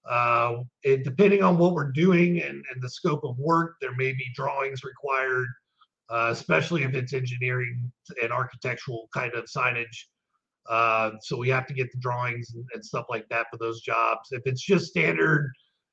Uh, 0.08 0.58
it, 0.84 1.04
depending 1.04 1.42
on 1.42 1.58
what 1.58 1.74
we're 1.74 1.92
doing 1.92 2.40
and, 2.40 2.64
and 2.72 2.82
the 2.82 2.88
scope 2.88 3.24
of 3.24 3.36
work, 3.38 3.74
there 3.80 3.94
may 3.96 4.12
be 4.12 4.24
drawings 4.34 4.82
required, 4.82 5.48
uh, 6.08 6.28
especially 6.30 6.84
if 6.84 6.94
it's 6.94 7.12
engineering 7.12 7.92
and 8.22 8.32
architectural 8.32 9.08
kind 9.12 9.34
of 9.34 9.44
signage. 9.44 10.06
Uh, 10.70 11.10
so 11.20 11.36
we 11.36 11.48
have 11.48 11.66
to 11.66 11.74
get 11.74 11.90
the 11.92 11.98
drawings 11.98 12.54
and, 12.54 12.64
and 12.72 12.84
stuff 12.84 13.06
like 13.10 13.28
that 13.28 13.46
for 13.50 13.58
those 13.58 13.80
jobs. 13.82 14.28
If 14.30 14.42
it's 14.46 14.64
just 14.64 14.86
standard 14.86 15.50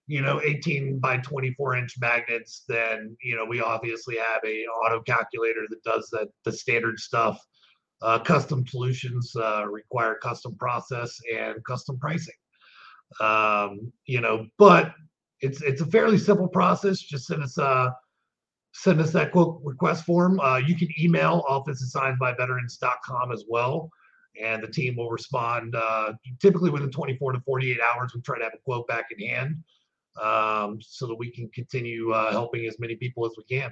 you 0.08 0.22
know 0.22 0.41
18 0.41 1.00
by 1.00 1.18
24 1.18 1.76
inch 1.78 1.96
magnets 2.00 2.63
then 2.68 3.15
you 3.22 3.36
know 3.36 3.46
we 3.46 3.62
obviously 3.62 4.18
have 4.18 4.41
a 4.46 4.65
auto 4.65 5.02
calculator 5.02 5.65
that 5.70 5.84
does 5.84 6.10
that 6.12 6.30
the 6.44 6.52
standard 6.52 7.00
stuff. 7.00 7.39
Uh, 8.02 8.20
custom 8.20 8.68
solutions 8.68 9.34
uh, 9.38 9.65
require 9.65 10.15
custom 10.15 10.54
process 10.58 11.18
and 11.34 11.63
custom 11.63 11.98
pricing. 11.98 12.34
Um, 13.20 13.91
you 14.06 14.22
know 14.22 14.46
but 14.58 14.94
it's 15.41 15.62
it's 15.62 15.82
a 15.82 15.86
fairly 15.86 16.18
simple 16.18 16.48
process. 16.48 17.00
Just 17.00 17.28
send 17.28 17.41
us 17.41 17.58
a 17.58 17.96
send 18.74 19.00
us 19.00 19.12
that 19.12 19.32
quote 19.32 19.62
request 19.63 20.04
form. 20.06 20.39
Uh, 20.39 20.58
you 20.58 20.76
can 20.76 20.89
email 21.00 21.44
office 21.48 21.82
at 21.82 22.02
signsbyveterans.com 22.20 23.32
as 23.32 23.46
well 23.48 23.89
and 24.41 24.62
the 24.62 24.68
team 24.68 24.98
will 24.98 25.10
respond 25.10 25.74
uh, 25.76 26.12
typically 26.41 26.70
within 26.70 26.91
24 26.91 27.32
to 27.32 27.39
48 27.39 27.78
hours. 27.80 28.12
We 28.13 28.20
try 28.20 28.38
to 28.38 28.44
have 28.44 28.54
a 28.54 28.58
quote 28.65 28.86
back 28.86 29.06
in 29.18 29.26
hand 29.26 29.63
um, 30.21 30.80
so 30.82 31.08
that 31.08 31.15
we 31.15 31.32
can 31.32 31.49
continue 31.49 32.12
uh, 32.12 32.32
helping 32.32 32.65
as 32.65 32.80
many 32.80 32.95
people 32.95 33.25
as 33.25 33.32
we 33.38 33.43
can. 33.43 33.71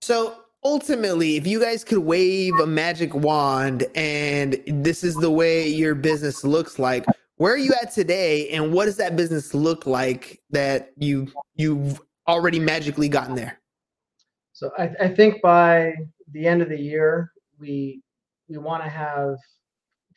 So 0.00 0.36
ultimately, 0.62 1.36
if 1.36 1.46
you 1.46 1.60
guys 1.60 1.84
could 1.84 1.98
wave 1.98 2.54
a 2.60 2.66
magic 2.66 3.14
wand 3.14 3.86
and 3.94 4.60
this 4.66 5.02
is 5.02 5.14
the 5.14 5.30
way 5.30 5.68
your 5.68 5.94
business 5.94 6.44
looks 6.44 6.78
like, 6.78 7.04
where 7.36 7.52
are 7.52 7.58
you 7.58 7.72
at 7.80 7.92
today 7.92 8.48
and 8.50 8.72
what 8.72 8.86
does 8.86 8.96
that 8.96 9.16
business 9.16 9.54
look 9.54 9.86
like 9.86 10.40
that 10.50 10.92
you 10.96 11.28
you've 11.54 12.00
already 12.28 12.58
magically 12.58 13.08
gotten 13.08 13.34
there? 13.34 13.60
So 14.52 14.70
I, 14.78 14.90
I 15.00 15.08
think 15.08 15.42
by 15.42 15.94
the 16.32 16.46
end 16.46 16.62
of 16.62 16.68
the 16.68 16.80
year, 16.80 17.30
we 17.58 18.00
we 18.48 18.58
want 18.58 18.82
to 18.82 18.88
have 18.88 19.36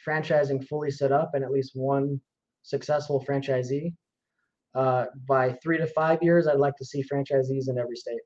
franchising 0.05 0.65
fully 0.67 0.91
set 0.91 1.11
up 1.11 1.31
and 1.33 1.43
at 1.43 1.51
least 1.51 1.71
one 1.73 2.21
successful 2.63 3.23
franchisee. 3.27 3.93
Uh, 4.75 5.05
by 5.27 5.53
three 5.63 5.77
to 5.77 5.87
five 5.87 6.21
years, 6.21 6.47
I'd 6.47 6.59
like 6.59 6.75
to 6.77 6.85
see 6.85 7.03
franchisees 7.03 7.69
in 7.69 7.77
every 7.77 7.95
state. 7.95 8.19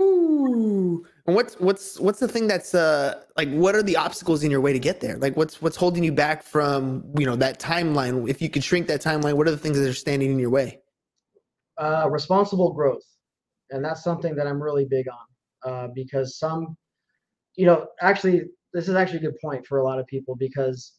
Ooh. 0.00 1.06
And 1.26 1.34
what's 1.34 1.58
what's 1.58 1.98
what's 1.98 2.18
the 2.18 2.28
thing 2.28 2.46
that's 2.46 2.74
uh 2.74 3.22
like 3.36 3.50
what 3.50 3.74
are 3.74 3.82
the 3.82 3.96
obstacles 3.96 4.44
in 4.44 4.50
your 4.50 4.60
way 4.60 4.72
to 4.72 4.78
get 4.78 5.00
there? 5.00 5.16
Like 5.16 5.36
what's 5.36 5.62
what's 5.62 5.76
holding 5.76 6.04
you 6.04 6.12
back 6.12 6.42
from, 6.42 7.04
you 7.18 7.24
know, 7.24 7.36
that 7.36 7.58
timeline? 7.58 8.28
If 8.28 8.42
you 8.42 8.50
could 8.50 8.62
shrink 8.62 8.88
that 8.88 9.00
timeline, 9.00 9.34
what 9.34 9.48
are 9.48 9.52
the 9.52 9.56
things 9.56 9.78
that 9.78 9.88
are 9.88 9.94
standing 9.94 10.30
in 10.30 10.38
your 10.38 10.50
way? 10.50 10.80
Uh, 11.78 12.08
responsible 12.10 12.72
growth. 12.72 13.04
And 13.70 13.84
that's 13.84 14.04
something 14.04 14.34
that 14.36 14.46
I'm 14.46 14.62
really 14.62 14.84
big 14.84 15.06
on. 15.08 15.72
Uh, 15.72 15.88
because 15.94 16.38
some 16.38 16.76
you 17.54 17.64
know, 17.64 17.86
actually 18.02 18.44
this 18.74 18.88
is 18.88 18.94
actually 18.94 19.18
a 19.20 19.22
good 19.22 19.40
point 19.40 19.66
for 19.66 19.78
a 19.78 19.84
lot 19.84 19.98
of 19.98 20.06
people 20.06 20.36
because 20.36 20.92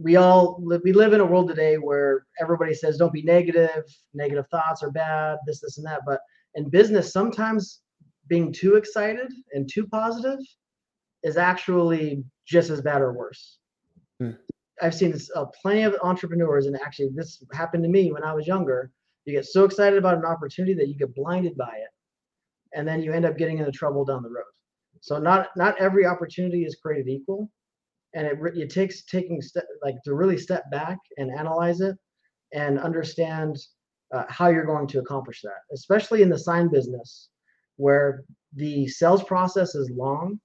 we 0.00 0.16
all 0.16 0.60
live, 0.62 0.80
we 0.84 0.92
live 0.92 1.12
in 1.12 1.20
a 1.20 1.24
world 1.24 1.48
today 1.48 1.76
where 1.76 2.26
everybody 2.40 2.74
says 2.74 2.96
don't 2.96 3.12
be 3.12 3.22
negative, 3.22 3.84
negative 4.14 4.46
thoughts 4.50 4.82
are 4.82 4.90
bad, 4.90 5.38
this, 5.46 5.60
this, 5.60 5.78
and 5.78 5.86
that. 5.86 6.00
But 6.06 6.20
in 6.54 6.68
business, 6.68 7.12
sometimes 7.12 7.80
being 8.28 8.52
too 8.52 8.76
excited 8.76 9.32
and 9.52 9.70
too 9.72 9.86
positive 9.86 10.40
is 11.22 11.36
actually 11.36 12.24
just 12.46 12.70
as 12.70 12.80
bad 12.80 13.02
or 13.02 13.12
worse. 13.12 13.58
Hmm. 14.20 14.32
I've 14.82 14.94
seen 14.94 15.12
this, 15.12 15.30
uh, 15.34 15.46
plenty 15.62 15.82
of 15.82 15.96
entrepreneurs, 16.02 16.66
and 16.66 16.78
actually, 16.80 17.10
this 17.14 17.42
happened 17.52 17.82
to 17.84 17.88
me 17.88 18.12
when 18.12 18.22
I 18.22 18.34
was 18.34 18.46
younger. 18.46 18.90
You 19.24 19.32
get 19.32 19.46
so 19.46 19.64
excited 19.64 19.98
about 19.98 20.18
an 20.18 20.24
opportunity 20.24 20.74
that 20.74 20.88
you 20.88 20.96
get 20.96 21.14
blinded 21.14 21.56
by 21.56 21.72
it, 21.76 21.88
and 22.74 22.86
then 22.86 23.02
you 23.02 23.12
end 23.12 23.24
up 23.24 23.38
getting 23.38 23.58
into 23.58 23.72
trouble 23.72 24.04
down 24.04 24.22
the 24.22 24.28
road. 24.28 24.44
So 25.00 25.18
not 25.18 25.48
not 25.56 25.78
every 25.80 26.04
opportunity 26.04 26.64
is 26.64 26.76
created 26.76 27.08
equal, 27.08 27.50
and 28.16 28.26
it 28.26 28.38
it 28.56 28.70
takes 28.70 29.04
taking 29.04 29.40
step 29.40 29.66
like 29.84 30.02
to 30.04 30.14
really 30.14 30.38
step 30.38 30.68
back 30.70 30.98
and 31.18 31.30
analyze 31.30 31.80
it 31.80 31.96
and 32.52 32.80
understand 32.80 33.56
uh, 34.12 34.24
how 34.28 34.48
you're 34.48 34.64
going 34.64 34.86
to 34.86 34.98
accomplish 34.98 35.42
that, 35.42 35.60
especially 35.72 36.22
in 36.22 36.30
the 36.30 36.38
sign 36.38 36.68
business 36.68 37.28
where 37.76 38.24
the 38.54 38.88
sales 38.88 39.22
process 39.22 39.74
is 39.74 39.90
long, 39.90 40.40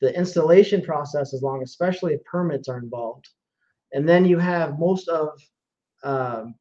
the 0.00 0.16
installation 0.16 0.80
process 0.80 1.32
is 1.32 1.42
long, 1.42 1.62
especially 1.62 2.14
if 2.14 2.24
permits 2.24 2.68
are 2.68 2.78
involved, 2.78 3.26
and 3.92 4.08
then 4.08 4.24
you 4.24 4.38
have 4.38 4.78
most 4.78 5.08
of 5.08 5.30
um, 6.04 6.54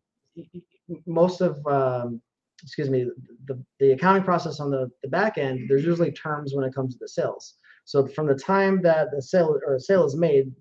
most 1.05 1.41
of 1.41 1.65
um, 1.67 2.19
excuse 2.63 2.89
me 2.89 3.05
the, 3.45 3.63
the 3.79 3.91
accounting 3.91 4.23
process 4.23 4.59
on 4.59 4.71
the, 4.71 4.89
the 5.03 5.09
back 5.09 5.37
end 5.37 5.69
there's 5.69 5.85
usually 5.85 6.11
terms 6.11 6.55
when 6.55 6.65
it 6.65 6.73
comes 6.73 6.93
to 6.93 6.99
the 6.99 7.07
sales 7.07 7.55
so 7.87 8.05
from 8.05 8.27
the 8.27 8.35
time 8.35 8.81
that 8.81 9.09
the 9.11 9.21
sale 9.21 9.57
or 9.65 9.75
a 9.75 9.79
sale 9.79 10.05
is 10.05 10.15
made 10.15 10.51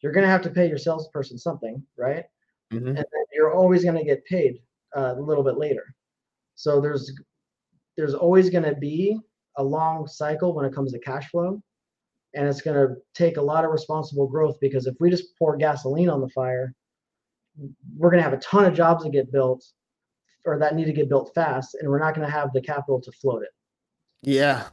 you're 0.00 0.12
going 0.12 0.24
to 0.24 0.30
have 0.30 0.42
to 0.42 0.50
pay 0.50 0.66
your 0.68 0.78
salesperson 0.78 1.36
something 1.36 1.82
right 1.96 2.24
Mhm. 2.72 2.86
and 2.88 2.96
then 2.96 3.24
you're 3.32 3.52
always 3.52 3.82
going 3.82 3.96
to 3.96 4.04
get 4.04 4.24
paid 4.26 4.60
uh, 4.96 5.14
a 5.16 5.20
little 5.20 5.44
bit 5.44 5.56
later 5.58 5.84
so 6.54 6.80
there's 6.80 7.12
there's 7.96 8.14
always 8.14 8.48
going 8.50 8.64
to 8.64 8.74
be 8.76 9.18
a 9.56 9.62
long 9.64 10.06
cycle 10.06 10.54
when 10.54 10.64
it 10.64 10.72
comes 10.74 10.92
to 10.92 10.98
cash 11.00 11.28
flow 11.30 11.60
and 12.34 12.46
it's 12.46 12.60
going 12.60 12.76
to 12.76 12.94
take 13.14 13.38
a 13.38 13.42
lot 13.42 13.64
of 13.64 13.70
responsible 13.72 14.26
growth 14.28 14.56
because 14.60 14.86
if 14.86 14.94
we 15.00 15.10
just 15.10 15.36
pour 15.38 15.56
gasoline 15.56 16.08
on 16.10 16.20
the 16.20 16.28
fire 16.28 16.72
we're 17.96 18.10
going 18.10 18.22
to 18.22 18.28
have 18.30 18.38
a 18.38 18.42
ton 18.42 18.64
of 18.66 18.74
jobs 18.74 19.02
that 19.02 19.10
get 19.10 19.32
built 19.32 19.64
or 20.44 20.58
that 20.58 20.76
need 20.76 20.84
to 20.84 20.92
get 20.92 21.08
built 21.08 21.32
fast 21.34 21.74
and 21.74 21.88
we're 21.88 21.98
not 21.98 22.14
going 22.14 22.26
to 22.26 22.32
have 22.32 22.52
the 22.52 22.60
capital 22.60 23.00
to 23.00 23.10
float 23.12 23.42
it 23.42 23.50
Yeah. 24.22 24.68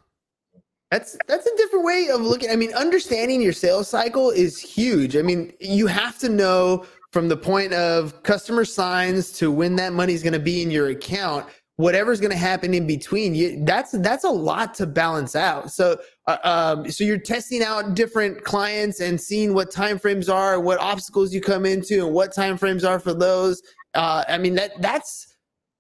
That's 0.96 1.18
that's 1.28 1.46
a 1.46 1.58
different 1.58 1.84
way 1.84 2.08
of 2.08 2.22
looking. 2.22 2.50
I 2.50 2.56
mean, 2.56 2.74
understanding 2.74 3.42
your 3.42 3.52
sales 3.52 3.90
cycle 3.90 4.30
is 4.30 4.58
huge. 4.58 5.18
I 5.18 5.22
mean, 5.24 5.52
you 5.60 5.88
have 5.88 6.18
to 6.20 6.30
know 6.30 6.86
from 7.12 7.28
the 7.28 7.36
point 7.36 7.74
of 7.74 8.24
customer 8.24 8.64
signs 8.64 9.34
to 9.34 9.52
when 9.52 9.76
that 9.76 9.92
money 9.92 10.14
is 10.14 10.24
going 10.24 10.32
to 10.32 10.40
be 10.40 10.62
in 10.62 10.72
your 10.72 10.92
account, 10.92 11.48
whatever's 11.76 12.22
going 12.22 12.32
to 12.32 12.38
happen 12.38 12.74
in 12.74 12.88
between. 12.88 13.36
You 13.36 13.62
that's 13.66 13.92
that's 13.92 14.24
a 14.24 14.30
lot 14.30 14.74
to 14.76 14.86
balance 14.86 15.36
out. 15.36 15.70
So, 15.70 15.98
uh, 16.28 16.38
um, 16.46 16.90
so 16.90 17.04
you're 17.04 17.18
testing 17.18 17.62
out 17.62 17.94
different 17.94 18.46
clients 18.46 19.02
and 19.02 19.20
seeing 19.20 19.54
what 19.54 19.74
timeframes 19.74 20.34
are, 20.34 20.62
what 20.62 20.80
obstacles 20.80 21.34
you 21.34 21.42
come 21.42 21.66
into, 21.66 22.06
and 22.06 22.14
what 22.14 22.34
timeframes 22.34 22.88
are 22.88 23.02
for 23.02 23.14
those. 23.14 23.62
Uh, 23.96 24.24
I 24.30 24.38
mean, 24.38 24.56
that 24.56 24.82
that's 24.82 25.35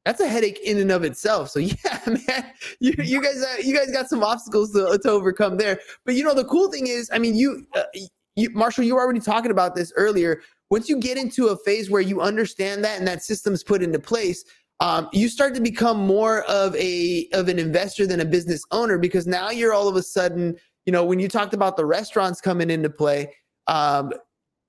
that's 0.05 0.21
a 0.21 0.27
headache 0.27 0.59
in 0.63 0.77
and 0.77 0.91
of 0.91 1.03
itself. 1.03 1.49
So 1.49 1.59
yeah, 1.59 1.99
man, 2.07 2.45
you, 2.79 2.93
you 2.97 3.21
guys, 3.21 3.43
uh, 3.43 3.61
you 3.61 3.75
guys 3.75 3.91
got 3.91 4.07
some 4.07 4.23
obstacles 4.23 4.71
to, 4.73 4.97
to 5.01 5.09
overcome 5.09 5.57
there. 5.57 5.79
But 6.05 6.15
you 6.15 6.23
know, 6.23 6.33
the 6.33 6.45
cool 6.45 6.71
thing 6.71 6.87
is, 6.87 7.09
I 7.11 7.17
mean, 7.17 7.35
you, 7.35 7.65
uh, 7.75 7.83
you, 8.35 8.49
Marshall, 8.51 8.83
you 8.83 8.95
were 8.95 9.01
already 9.01 9.19
talking 9.19 9.51
about 9.51 9.75
this 9.75 9.91
earlier. 9.95 10.41
Once 10.69 10.89
you 10.89 10.99
get 10.99 11.17
into 11.17 11.47
a 11.47 11.57
phase 11.57 11.89
where 11.89 12.01
you 12.01 12.21
understand 12.21 12.83
that 12.83 12.97
and 12.99 13.07
that 13.07 13.23
system's 13.23 13.63
put 13.63 13.81
into 13.81 13.99
place, 13.99 14.45
um, 14.79 15.07
you 15.13 15.29
start 15.29 15.55
to 15.55 15.61
become 15.61 15.97
more 15.97 16.43
of 16.43 16.75
a 16.75 17.27
of 17.33 17.47
an 17.47 17.59
investor 17.59 18.05
than 18.05 18.19
a 18.19 18.25
business 18.25 18.61
owner 18.71 18.97
because 18.97 19.25
now 19.25 19.49
you're 19.49 19.73
all 19.73 19.87
of 19.87 19.95
a 19.95 20.03
sudden, 20.03 20.55
you 20.85 20.91
know, 20.91 21.05
when 21.05 21.19
you 21.19 21.29
talked 21.29 21.53
about 21.53 21.77
the 21.77 21.85
restaurants 21.85 22.41
coming 22.41 22.69
into 22.69 22.89
play, 22.89 23.33
um, 23.67 24.11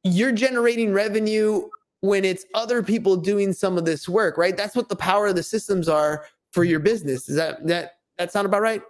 you're 0.05 0.33
generating 0.33 0.93
revenue 0.93 1.63
when 2.01 2.25
it's 2.25 2.45
other 2.55 2.83
people 2.83 3.17
doing 3.17 3.53
some 3.53 3.79
of 3.79 3.85
this 3.85 4.09
work, 4.09 4.37
right? 4.39 4.57
That's 4.57 4.77
what 4.77 4.89
the 4.89 4.97
power 4.97 5.27
of 5.29 5.35
the 5.37 5.43
systems 5.43 5.89
are 5.89 6.27
for 6.53 6.65
your 6.65 6.81
business. 6.81 7.29
Is 7.29 7.37
that 7.37 7.67
that 7.67 7.93
that 8.19 8.33
sound 8.33 8.47
about 8.47 8.63
right? 8.63 8.83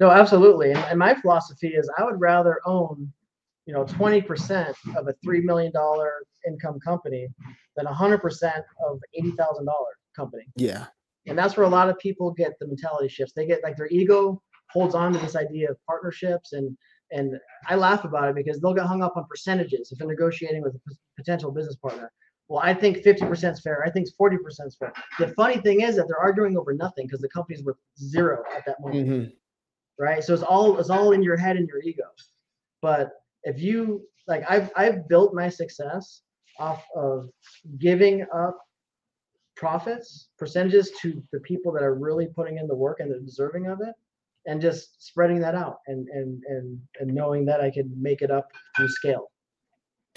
no 0.00 0.10
absolutely 0.10 0.72
and, 0.72 0.84
and 0.90 0.98
my 0.98 1.14
philosophy 1.14 1.68
is 1.68 1.88
i 1.98 2.04
would 2.04 2.20
rather 2.20 2.60
own 2.66 3.10
you 3.66 3.72
know 3.72 3.84
20% 3.84 4.74
of 4.96 5.08
a 5.08 5.14
$3 5.26 5.42
million 5.42 5.72
income 6.46 6.78
company 6.80 7.28
than 7.76 7.86
100% 7.86 8.62
of 8.86 9.00
$80000 9.18 9.66
company 10.14 10.44
Yeah. 10.56 10.86
and 11.26 11.38
that's 11.38 11.56
where 11.56 11.64
a 11.66 11.68
lot 11.68 11.88
of 11.88 11.98
people 11.98 12.30
get 12.32 12.58
the 12.60 12.66
mentality 12.66 13.08
shifts 13.08 13.32
they 13.34 13.46
get 13.46 13.62
like 13.62 13.76
their 13.76 13.88
ego 13.88 14.42
holds 14.70 14.94
on 14.94 15.12
to 15.12 15.18
this 15.18 15.36
idea 15.36 15.70
of 15.70 15.76
partnerships 15.86 16.52
and 16.52 16.76
and 17.12 17.38
i 17.68 17.74
laugh 17.74 18.04
about 18.04 18.28
it 18.28 18.34
because 18.34 18.60
they'll 18.60 18.74
get 18.74 18.84
hung 18.86 19.02
up 19.02 19.16
on 19.16 19.24
percentages 19.28 19.92
if 19.92 19.98
they're 19.98 20.08
negotiating 20.08 20.62
with 20.62 20.74
a 20.74 20.80
potential 21.16 21.50
business 21.50 21.76
partner 21.76 22.10
well 22.48 22.60
i 22.62 22.72
think 22.72 22.98
50% 22.98 23.52
is 23.52 23.60
fair. 23.60 23.82
I 23.84 23.90
think 23.90 24.08
40% 24.20 24.38
is 24.66 24.76
fair. 24.76 24.92
The 25.18 25.28
funny 25.28 25.58
thing 25.58 25.80
is 25.82 25.96
that 25.96 26.06
they're 26.08 26.18
arguing 26.18 26.56
over 26.56 26.72
nothing 26.72 27.06
because 27.06 27.20
the 27.20 27.28
company's 27.28 27.64
worth 27.64 27.76
zero 27.98 28.42
at 28.56 28.64
that 28.66 28.80
moment. 28.80 29.08
Mhm. 29.08 29.32
right? 29.98 30.22
So 30.22 30.34
it's 30.34 30.42
all 30.42 30.78
it's 30.78 30.90
all 30.90 31.12
in 31.12 31.22
your 31.22 31.36
head 31.36 31.56
and 31.56 31.66
your 31.68 31.80
ego. 31.80 32.04
But 32.82 33.12
if 33.44 33.60
you 33.60 34.06
like 34.26 34.44
i've 34.50 34.70
i've 34.76 35.08
built 35.08 35.32
my 35.32 35.48
success 35.48 36.22
off 36.58 36.84
of 36.94 37.30
giving 37.78 38.26
up 38.34 38.58
profits 39.56 40.28
percentages 40.38 40.90
to 41.00 41.22
the 41.32 41.40
people 41.40 41.72
that 41.72 41.82
are 41.82 41.94
really 41.94 42.26
putting 42.26 42.58
in 42.58 42.66
the 42.66 42.74
work 42.74 43.00
and 43.00 43.10
they're 43.10 43.20
deserving 43.20 43.66
of 43.68 43.80
it 43.80 43.94
and 44.46 44.60
just 44.60 45.02
spreading 45.06 45.38
that 45.40 45.54
out 45.54 45.78
and 45.86 46.08
and 46.08 46.42
and, 46.48 46.78
and 47.00 47.14
knowing 47.14 47.44
that 47.46 47.60
i 47.60 47.70
can 47.70 47.90
make 48.00 48.20
it 48.20 48.30
up 48.30 48.48
through 48.76 48.88
scale 48.88 49.30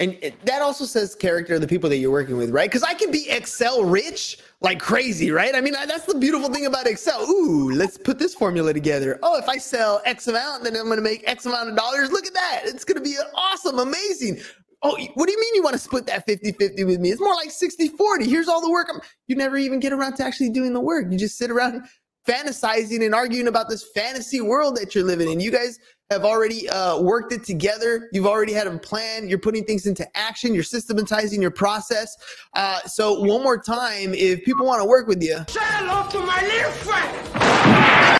And 0.00 0.16
it, 0.22 0.44
that 0.46 0.62
also 0.62 0.86
says 0.86 1.14
character 1.14 1.56
of 1.56 1.60
the 1.60 1.68
people 1.68 1.90
that 1.90 1.98
you're 1.98 2.10
working 2.10 2.38
with, 2.38 2.50
right? 2.50 2.70
Because 2.70 2.82
I 2.82 2.94
can 2.94 3.10
be 3.10 3.28
Excel 3.28 3.84
rich 3.84 4.38
like 4.62 4.80
crazy, 4.80 5.30
right? 5.30 5.54
I 5.54 5.60
mean, 5.60 5.76
I, 5.76 5.84
that's 5.84 6.06
the 6.06 6.18
beautiful 6.18 6.48
thing 6.48 6.64
about 6.64 6.86
Excel. 6.86 7.20
Ooh, 7.22 7.70
let's 7.70 7.98
put 7.98 8.18
this 8.18 8.34
formula 8.34 8.72
together. 8.72 9.18
Oh, 9.22 9.38
if 9.38 9.46
I 9.46 9.58
sell 9.58 10.00
X 10.06 10.26
amount, 10.26 10.64
then 10.64 10.74
I'm 10.74 10.86
going 10.86 10.96
to 10.96 11.02
make 11.02 11.22
X 11.28 11.44
amount 11.44 11.68
of 11.68 11.76
dollars. 11.76 12.10
Look 12.10 12.26
at 12.26 12.32
that. 12.32 12.62
It's 12.64 12.84
going 12.84 12.96
to 12.96 13.04
be 13.04 13.16
awesome, 13.34 13.78
amazing. 13.78 14.40
Oh, 14.82 14.96
what 15.14 15.26
do 15.26 15.32
you 15.32 15.40
mean 15.40 15.54
you 15.54 15.62
want 15.62 15.74
to 15.74 15.78
split 15.78 16.06
that 16.06 16.24
50 16.24 16.52
50 16.52 16.84
with 16.84 17.00
me? 17.00 17.10
It's 17.10 17.20
more 17.20 17.34
like 17.34 17.50
60 17.50 17.88
40. 17.88 18.26
Here's 18.26 18.48
all 18.48 18.62
the 18.62 18.70
work. 18.70 18.88
I'm, 18.90 19.02
you 19.28 19.36
never 19.36 19.58
even 19.58 19.80
get 19.80 19.92
around 19.92 20.16
to 20.16 20.24
actually 20.24 20.48
doing 20.48 20.72
the 20.72 20.80
work. 20.80 21.06
You 21.10 21.18
just 21.18 21.36
sit 21.36 21.50
around 21.50 21.82
fantasizing 22.26 23.04
and 23.04 23.14
arguing 23.14 23.48
about 23.48 23.68
this 23.68 23.84
fantasy 23.94 24.40
world 24.40 24.76
that 24.76 24.94
you're 24.94 25.04
living 25.04 25.30
in. 25.30 25.40
You 25.40 25.50
guys 25.50 25.78
have 26.10 26.24
already 26.24 26.68
uh, 26.68 27.00
worked 27.00 27.32
it 27.32 27.44
together. 27.44 28.08
You've 28.12 28.26
already 28.26 28.52
had 28.52 28.66
a 28.66 28.78
plan. 28.78 29.28
You're 29.28 29.38
putting 29.38 29.64
things 29.64 29.86
into 29.86 30.06
action. 30.16 30.52
You're 30.54 30.62
systematizing 30.64 31.40
your 31.40 31.50
process. 31.52 32.16
Uh, 32.54 32.80
so 32.80 33.20
one 33.20 33.42
more 33.42 33.60
time, 33.60 34.12
if 34.14 34.44
people 34.44 34.66
want 34.66 34.80
to 34.82 34.88
work 34.88 35.06
with 35.06 35.22
you, 35.22 35.38
Say 35.48 35.60
hello 35.62 36.08
to 36.10 36.18
my 36.26 36.42
little 36.42 36.70
friend. 36.72 38.18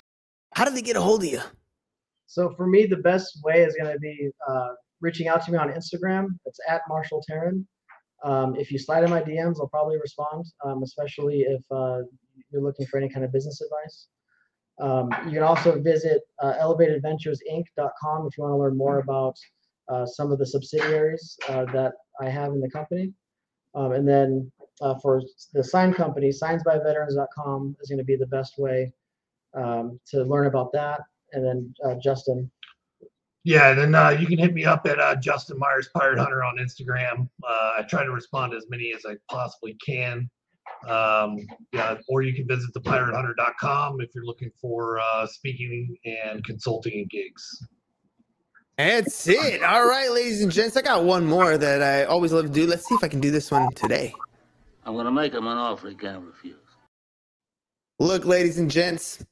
how 0.55 0.65
do 0.65 0.71
they 0.71 0.81
get 0.81 0.95
a 0.95 1.01
hold 1.01 1.23
of 1.23 1.29
you? 1.29 1.39
so 2.27 2.49
for 2.55 2.65
me 2.65 2.85
the 2.85 2.95
best 2.95 3.39
way 3.43 3.61
is 3.63 3.75
going 3.75 3.91
to 3.91 3.99
be 3.99 4.29
uh, 4.47 4.69
reaching 5.01 5.27
out 5.27 5.43
to 5.43 5.51
me 5.51 5.57
on 5.57 5.67
instagram 5.69 6.27
it's 6.45 6.59
at 6.69 6.79
marshall 6.87 7.21
Taryn. 7.29 7.65
um, 8.23 8.55
if 8.55 8.71
you 8.71 8.79
slide 8.79 9.03
in 9.03 9.09
my 9.09 9.21
dms 9.21 9.55
i'll 9.59 9.67
probably 9.67 9.97
respond 9.99 10.45
um, 10.63 10.81
especially 10.81 11.41
if 11.41 11.61
uh, 11.71 11.99
you're 12.51 12.61
looking 12.61 12.85
for 12.87 12.97
any 12.97 13.09
kind 13.09 13.25
of 13.25 13.31
business 13.31 13.61
advice 13.61 14.07
um, 14.81 15.09
you 15.25 15.33
can 15.33 15.43
also 15.43 15.79
visit 15.79 16.21
uh, 16.41 16.53
elevatedventuresinc.com 16.53 18.27
if 18.27 18.37
you 18.37 18.43
want 18.43 18.53
to 18.53 18.57
learn 18.57 18.75
more 18.75 18.99
about 18.99 19.37
uh, 19.89 20.05
some 20.05 20.31
of 20.31 20.39
the 20.39 20.45
subsidiaries 20.45 21.37
uh, 21.49 21.65
that 21.65 21.93
I 22.19 22.29
have 22.29 22.51
in 22.53 22.61
the 22.61 22.69
company. 22.69 23.13
Um, 23.75 23.91
and 23.91 24.07
then 24.07 24.51
uh, 24.81 24.95
for 24.99 25.21
the 25.53 25.63
sign 25.63 25.93
company, 25.93 26.29
signsbyveterans.com 26.29 27.77
is 27.79 27.89
going 27.89 27.99
to 27.99 28.03
be 28.03 28.15
the 28.15 28.25
best 28.27 28.57
way 28.57 28.91
um, 29.53 29.99
to 30.07 30.23
learn 30.23 30.47
about 30.47 30.71
that. 30.73 31.01
And 31.33 31.45
then 31.45 31.73
uh, 31.85 31.95
Justin, 32.01 32.49
Yeah, 33.43 33.73
then 33.73 33.93
uh, 33.93 34.09
you 34.09 34.25
can 34.25 34.39
hit 34.39 34.53
me 34.53 34.65
up 34.65 34.87
at 34.87 35.21
Justin 35.21 35.59
Myers 35.59 35.89
Pirate 35.93 36.17
Hunter 36.17 36.43
on 36.43 36.57
Instagram. 36.57 37.29
I 37.45 37.83
try 37.87 38.03
to 38.03 38.11
respond 38.11 38.51
to 38.51 38.57
as 38.57 38.65
many 38.69 38.93
as 38.93 39.05
I 39.05 39.15
possibly 39.29 39.77
can. 39.85 40.29
Um, 40.87 41.37
yeah, 41.73 41.97
or 42.07 42.21
you 42.23 42.33
can 42.33 42.47
visit 42.47 42.73
thepiratehunter.com 42.73 44.01
if 44.01 44.09
you're 44.15 44.25
looking 44.25 44.51
for 44.59 44.99
uh, 44.99 45.27
speaking 45.27 45.95
and 46.05 46.43
consulting 46.43 46.93
and 46.93 47.09
gigs. 47.09 47.67
That's 48.77 49.27
it. 49.27 49.61
All 49.61 49.87
right, 49.87 50.11
ladies 50.11 50.41
and 50.41 50.51
gents, 50.51 50.75
I 50.75 50.81
got 50.81 51.03
one 51.03 51.25
more 51.25 51.57
that 51.57 51.83
I 51.83 52.05
always 52.05 52.33
love 52.33 52.45
to 52.45 52.51
do. 52.51 52.65
Let's 52.65 52.87
see 52.87 52.95
if 52.95 53.03
I 53.03 53.07
can 53.07 53.19
do 53.19 53.29
this 53.29 53.51
one 53.51 53.71
today. 53.73 54.13
I'm 54.85 54.93
going 54.93 55.05
to 55.05 55.11
make 55.11 55.33
him 55.33 55.45
an 55.45 55.57
offer 55.57 55.89
he 55.89 55.95
can't 55.95 56.23
refuse. 56.23 56.55
Look, 57.99 58.25
ladies 58.25 58.57
and 58.57 58.71
gents, 58.71 59.23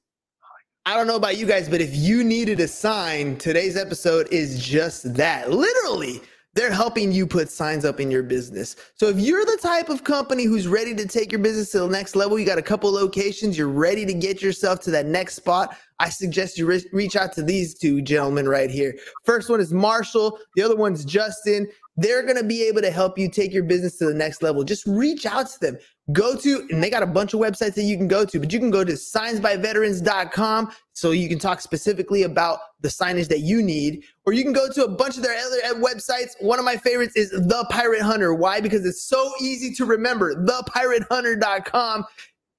I 0.85 0.95
don't 0.95 1.07
know 1.07 1.15
about 1.15 1.37
you 1.37 1.47
guys, 1.47 1.67
but 1.67 1.81
if 1.81 1.95
you 1.95 2.23
needed 2.23 2.59
a 2.59 2.67
sign, 2.67 3.37
today's 3.37 3.75
episode 3.75 4.27
is 4.31 4.63
just 4.63 5.15
that. 5.15 5.49
Literally, 5.51 6.21
they're 6.55 6.71
helping 6.71 7.11
you 7.11 7.27
put 7.27 7.49
signs 7.49 7.85
up 7.85 7.99
in 7.99 8.09
your 8.09 8.23
business. 8.23 8.75
So 8.95 9.07
if 9.07 9.19
you're 9.19 9.45
the 9.45 9.59
type 9.61 9.89
of 9.89 10.03
company 10.03 10.45
who's 10.45 10.67
ready 10.67 10.95
to 10.95 11.07
take 11.07 11.31
your 11.31 11.39
business 11.39 11.71
to 11.71 11.79
the 11.79 11.87
next 11.87 12.15
level, 12.15 12.39
you 12.39 12.45
got 12.45 12.57
a 12.57 12.63
couple 12.63 12.91
locations, 12.91 13.57
you're 13.57 13.67
ready 13.67 14.05
to 14.05 14.13
get 14.13 14.41
yourself 14.41 14.79
to 14.81 14.91
that 14.91 15.05
next 15.05 15.35
spot, 15.35 15.77
I 15.99 16.09
suggest 16.09 16.57
you 16.57 16.65
re- 16.65 16.85
reach 16.91 17.15
out 17.15 17.33
to 17.33 17.43
these 17.43 17.77
two 17.77 18.01
gentlemen 18.01 18.47
right 18.47 18.69
here. 18.69 18.95
First 19.25 19.49
one 19.49 19.59
is 19.59 19.73
Marshall, 19.73 20.39
the 20.55 20.63
other 20.63 20.75
one's 20.75 21.05
Justin. 21.05 21.67
They're 21.99 22.23
going 22.23 22.37
to 22.37 22.45
be 22.45 22.63
able 22.63 22.81
to 22.81 22.91
help 22.91 23.17
you 23.19 23.29
take 23.29 23.51
your 23.51 23.63
business 23.63 23.97
to 23.97 24.05
the 24.05 24.13
next 24.13 24.41
level. 24.41 24.63
Just 24.63 24.87
reach 24.87 25.25
out 25.25 25.49
to 25.49 25.59
them. 25.59 25.77
Go 26.13 26.35
to, 26.37 26.65
and 26.69 26.81
they 26.81 26.89
got 26.89 27.03
a 27.03 27.07
bunch 27.07 27.33
of 27.33 27.41
websites 27.41 27.75
that 27.75 27.83
you 27.83 27.97
can 27.97 28.07
go 28.07 28.23
to, 28.23 28.39
but 28.39 28.53
you 28.53 28.57
can 28.57 28.71
go 28.71 28.85
to 28.85 28.93
signsbyveterans.com 28.93 30.71
so 30.93 31.11
you 31.11 31.27
can 31.27 31.39
talk 31.39 31.59
specifically 31.59 32.23
about 32.23 32.59
the 32.79 32.87
signage 32.87 33.27
that 33.27 33.41
you 33.41 33.61
need, 33.61 34.03
or 34.25 34.31
you 34.31 34.43
can 34.43 34.53
go 34.53 34.71
to 34.71 34.85
a 34.85 34.87
bunch 34.87 35.17
of 35.17 35.23
their 35.23 35.37
other 35.37 35.57
uh, 35.65 35.73
websites. 35.85 36.31
One 36.39 36.57
of 36.57 36.63
my 36.63 36.77
favorites 36.77 37.17
is 37.17 37.31
The 37.31 37.67
Pirate 37.69 38.01
Hunter. 38.01 38.33
Why? 38.33 38.61
Because 38.61 38.85
it's 38.85 39.03
so 39.03 39.33
easy 39.41 39.73
to 39.75 39.85
remember. 39.85 40.35
ThePirateHunter.com. 40.45 42.05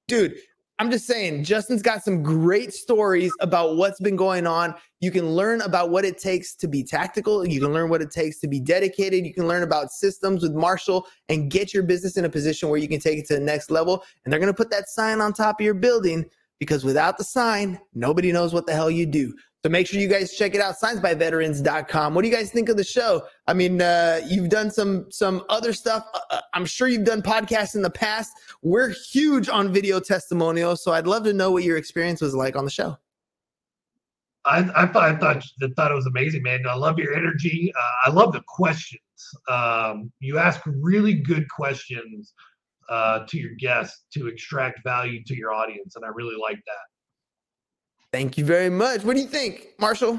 Dude, 0.07 0.37
I'm 0.81 0.91
just 0.91 1.07
saying, 1.07 1.45
Justin's 1.45 1.83
got 1.83 2.03
some 2.03 2.23
great 2.23 2.73
stories 2.73 3.31
about 3.41 3.77
what's 3.77 4.01
been 4.01 4.17
going 4.17 4.47
on. 4.47 4.75
You 5.01 5.11
can 5.11 5.29
learn 5.29 5.61
about 5.61 5.91
what 5.91 6.07
it 6.07 6.17
takes 6.17 6.55
to 6.55 6.67
be 6.67 6.83
tactical. 6.83 7.47
You 7.47 7.61
can 7.61 7.75
learn 7.75 7.91
what 7.91 8.01
it 8.01 8.11
takes 8.11 8.41
to 8.41 8.49
be 8.49 8.61
dedicated. 8.61 9.27
You 9.27 9.35
can 9.35 9.47
learn 9.47 9.63
about 9.63 9.91
systems 9.91 10.43
with 10.43 10.55
Marshall 10.55 11.07
and 11.29 11.51
get 11.51 11.75
your 11.75 11.83
business 11.83 12.17
in 12.17 12.25
a 12.25 12.31
position 12.31 12.71
where 12.71 12.81
you 12.81 12.89
can 12.89 12.99
take 12.99 13.19
it 13.19 13.27
to 13.27 13.35
the 13.35 13.41
next 13.41 13.71
level. 13.71 14.03
And 14.25 14.33
they're 14.33 14.41
going 14.41 14.51
to 14.51 14.57
put 14.57 14.71
that 14.71 14.89
sign 14.89 15.21
on 15.21 15.35
top 15.35 15.61
of 15.61 15.65
your 15.67 15.75
building 15.75 16.25
because 16.59 16.83
without 16.83 17.19
the 17.19 17.25
sign, 17.25 17.79
nobody 17.93 18.33
knows 18.33 18.55
what 18.55 18.65
the 18.65 18.73
hell 18.73 18.91
you 18.91 19.05
do. 19.05 19.35
So 19.63 19.69
make 19.69 19.87
sure 19.87 20.01
you 20.01 20.09
guys 20.09 20.35
check 20.35 20.55
it 20.55 20.61
out, 20.63 20.77
signsbyveterans.com. 20.83 22.15
What 22.15 22.23
do 22.23 22.29
you 22.29 22.35
guys 22.35 22.51
think 22.51 22.71
of 22.71 22.79
the 22.79 22.85
show? 22.85 23.23
I 23.47 23.53
mean, 23.53 23.83
uh, 23.83 24.21
you've 24.27 24.49
done 24.49 24.71
some 24.71 25.11
some 25.11 25.45
other 25.51 25.75
stuff. 25.75 26.07
Uh, 26.15 26.21
uh, 26.31 26.41
I'm 26.55 26.65
sure 26.65 26.89
you've 26.89 27.05
done 27.05 27.21
podcasts 27.21 27.75
in 27.75 27.83
the 27.83 27.91
past. 27.91 28.33
We're 28.63 28.89
huge 28.89 29.51
on 29.51 29.71
video 29.71 30.01
testimonials, 30.01 30.83
so 30.83 30.93
I'd 30.93 31.07
love 31.07 31.25
to 31.25 31.35
know 31.35 31.51
what 31.51 31.63
your 31.63 31.77
experience 31.77 32.23
was 32.23 32.35
like 32.35 32.57
on 32.57 32.65
the 32.65 32.71
show. 32.71 32.97
I, 34.47 34.61
I 34.75 34.87
thought 34.87 35.03
I 35.03 35.17
thought 35.17 35.45
thought 35.77 35.93
it 35.93 35.95
was 35.95 36.07
amazing, 36.07 36.43
man. 36.43 36.67
I 36.67 36.75
love 36.75 36.99
your 36.99 37.15
energy. 37.15 37.71
Uh, 37.79 38.11
I 38.11 38.11
love 38.11 38.33
the 38.33 38.43
questions. 38.49 39.03
Um, 39.49 40.11
you 40.21 40.39
ask 40.39 40.63
really 40.65 41.13
good 41.13 41.47
questions 41.51 42.33
uh, 42.89 43.27
to 43.29 43.39
your 43.39 43.53
guests 43.59 44.07
to 44.15 44.27
extract 44.27 44.83
value 44.85 45.23
to 45.25 45.37
your 45.37 45.53
audience, 45.53 45.97
and 45.97 46.05
I 46.05 46.09
really 46.09 46.37
like 46.41 46.61
that. 46.65 46.90
Thank 48.13 48.37
you 48.37 48.45
very 48.45 48.71
much. 48.71 49.05
What 49.05 49.15
do 49.15 49.23
you 49.23 49.29
think, 49.29 49.69
Marshall? 49.79 50.17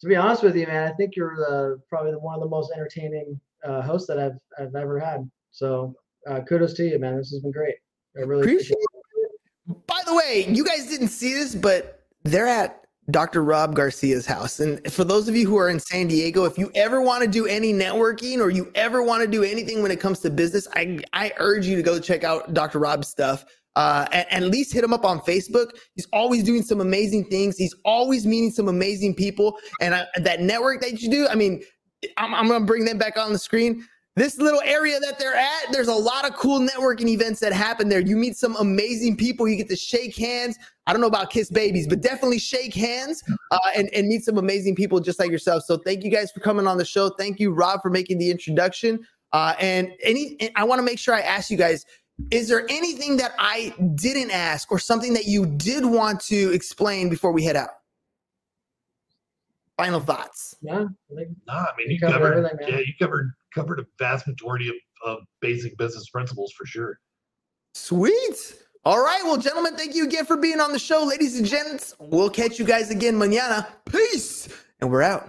To 0.00 0.08
be 0.08 0.16
honest 0.16 0.42
with 0.42 0.56
you, 0.56 0.66
man, 0.66 0.90
I 0.90 0.94
think 0.96 1.16
you're 1.16 1.36
the, 1.36 1.80
probably 1.88 2.10
the, 2.10 2.18
one 2.18 2.34
of 2.34 2.40
the 2.40 2.48
most 2.48 2.72
entertaining 2.74 3.40
uh, 3.64 3.82
hosts 3.82 4.06
that 4.08 4.18
I've 4.18 4.38
I've 4.58 4.74
ever 4.74 4.98
had. 4.98 5.28
So 5.52 5.94
uh, 6.28 6.40
kudos 6.40 6.74
to 6.74 6.84
you, 6.84 6.98
man. 6.98 7.16
This 7.16 7.30
has 7.30 7.40
been 7.40 7.52
great. 7.52 7.76
I 8.16 8.20
really 8.20 8.42
appreciate, 8.42 8.76
appreciate 8.76 9.78
it. 9.78 9.86
By 9.86 10.00
the 10.06 10.14
way, 10.14 10.46
you 10.48 10.64
guys 10.64 10.86
didn't 10.86 11.08
see 11.08 11.32
this, 11.32 11.54
but 11.54 12.02
they're 12.24 12.46
at 12.46 12.84
Dr. 13.10 13.44
Rob 13.44 13.74
Garcia's 13.74 14.26
house. 14.26 14.60
And 14.60 14.92
for 14.92 15.04
those 15.04 15.28
of 15.28 15.36
you 15.36 15.46
who 15.46 15.56
are 15.56 15.68
in 15.68 15.78
San 15.78 16.08
Diego, 16.08 16.44
if 16.44 16.58
you 16.58 16.70
ever 16.74 17.00
want 17.00 17.22
to 17.22 17.28
do 17.28 17.46
any 17.46 17.72
networking 17.72 18.38
or 18.38 18.50
you 18.50 18.70
ever 18.74 19.02
want 19.02 19.22
to 19.22 19.28
do 19.28 19.42
anything 19.42 19.82
when 19.82 19.90
it 19.90 20.00
comes 20.00 20.20
to 20.20 20.30
business, 20.30 20.66
I, 20.74 21.00
I 21.12 21.32
urge 21.38 21.66
you 21.66 21.76
to 21.76 21.82
go 21.82 22.00
check 22.00 22.24
out 22.24 22.54
Dr. 22.54 22.78
Rob's 22.78 23.08
stuff 23.08 23.44
uh, 23.76 24.06
and, 24.12 24.26
and, 24.30 24.44
at 24.44 24.50
least 24.50 24.72
hit 24.72 24.84
him 24.84 24.92
up 24.92 25.04
on 25.04 25.20
Facebook. 25.20 25.70
He's 25.94 26.06
always 26.12 26.44
doing 26.44 26.62
some 26.62 26.80
amazing 26.80 27.24
things. 27.26 27.56
He's 27.56 27.74
always 27.84 28.26
meeting 28.26 28.50
some 28.50 28.68
amazing 28.68 29.14
people. 29.14 29.58
And 29.80 29.94
I, 29.94 30.06
that 30.16 30.40
network 30.40 30.80
that 30.82 31.00
you 31.02 31.10
do, 31.10 31.26
I 31.28 31.34
mean, 31.34 31.62
I'm, 32.16 32.34
I'm 32.34 32.46
going 32.46 32.60
to 32.60 32.66
bring 32.66 32.84
them 32.84 32.98
back 32.98 33.16
on 33.16 33.32
the 33.32 33.38
screen. 33.38 33.84
This 34.16 34.38
little 34.38 34.60
area 34.64 35.00
that 35.00 35.18
they're 35.18 35.34
at, 35.34 35.72
there's 35.72 35.88
a 35.88 35.94
lot 35.94 36.24
of 36.24 36.36
cool 36.36 36.60
networking 36.60 37.08
events 37.08 37.40
that 37.40 37.52
happen 37.52 37.88
there. 37.88 37.98
You 37.98 38.14
meet 38.14 38.36
some 38.36 38.54
amazing 38.56 39.16
people. 39.16 39.48
You 39.48 39.56
get 39.56 39.68
to 39.70 39.76
shake 39.76 40.16
hands. 40.16 40.56
I 40.86 40.92
don't 40.92 41.00
know 41.00 41.08
about 41.08 41.30
kiss 41.30 41.50
babies, 41.50 41.88
but 41.88 42.00
definitely 42.00 42.38
shake 42.38 42.74
hands 42.74 43.24
uh, 43.50 43.58
and, 43.74 43.92
and 43.92 44.06
meet 44.06 44.22
some 44.22 44.38
amazing 44.38 44.76
people 44.76 45.00
just 45.00 45.18
like 45.18 45.32
yourself. 45.32 45.64
So 45.64 45.78
thank 45.78 46.04
you 46.04 46.12
guys 46.12 46.30
for 46.30 46.38
coming 46.38 46.68
on 46.68 46.78
the 46.78 46.84
show. 46.84 47.08
Thank 47.08 47.40
you, 47.40 47.52
Rob, 47.52 47.82
for 47.82 47.90
making 47.90 48.18
the 48.18 48.30
introduction. 48.30 49.04
Uh, 49.32 49.54
and 49.58 49.90
any, 50.04 50.36
and 50.38 50.52
I 50.54 50.62
want 50.62 50.78
to 50.78 50.84
make 50.84 51.00
sure 51.00 51.12
I 51.12 51.20
ask 51.20 51.50
you 51.50 51.56
guys 51.56 51.84
is 52.30 52.48
there 52.48 52.64
anything 52.68 53.16
that 53.18 53.34
I 53.38 53.74
didn't 53.94 54.30
ask 54.30 54.70
or 54.70 54.78
something 54.78 55.14
that 55.14 55.26
you 55.26 55.46
did 55.46 55.84
want 55.84 56.20
to 56.22 56.52
explain 56.52 57.08
before 57.08 57.32
we 57.32 57.44
head 57.44 57.56
out? 57.56 57.70
Final 59.76 60.00
thoughts. 60.00 60.54
Yeah. 60.62 60.84
no, 61.10 61.24
I 61.48 61.66
mean 61.76 61.90
you 61.90 61.98
covered, 61.98 62.48
yeah, 62.60 62.78
you 62.78 62.92
covered 63.00 63.32
covered 63.52 63.80
a 63.80 63.86
vast 63.98 64.26
majority 64.26 64.68
of, 64.68 64.74
of 65.04 65.18
basic 65.40 65.76
business 65.76 66.08
principles 66.10 66.52
for 66.52 66.64
sure. 66.64 67.00
Sweet. 67.74 68.56
All 68.84 69.02
right. 69.02 69.22
Well, 69.24 69.36
gentlemen, 69.36 69.76
thank 69.76 69.94
you 69.94 70.04
again 70.04 70.26
for 70.26 70.36
being 70.36 70.60
on 70.60 70.70
the 70.70 70.78
show. 70.78 71.04
Ladies 71.04 71.38
and 71.38 71.46
gents, 71.46 71.94
we'll 71.98 72.30
catch 72.30 72.58
you 72.58 72.64
guys 72.64 72.90
again 72.90 73.14
mañana. 73.14 73.66
Peace. 73.90 74.48
And 74.80 74.90
we're 74.90 75.02
out. 75.02 75.28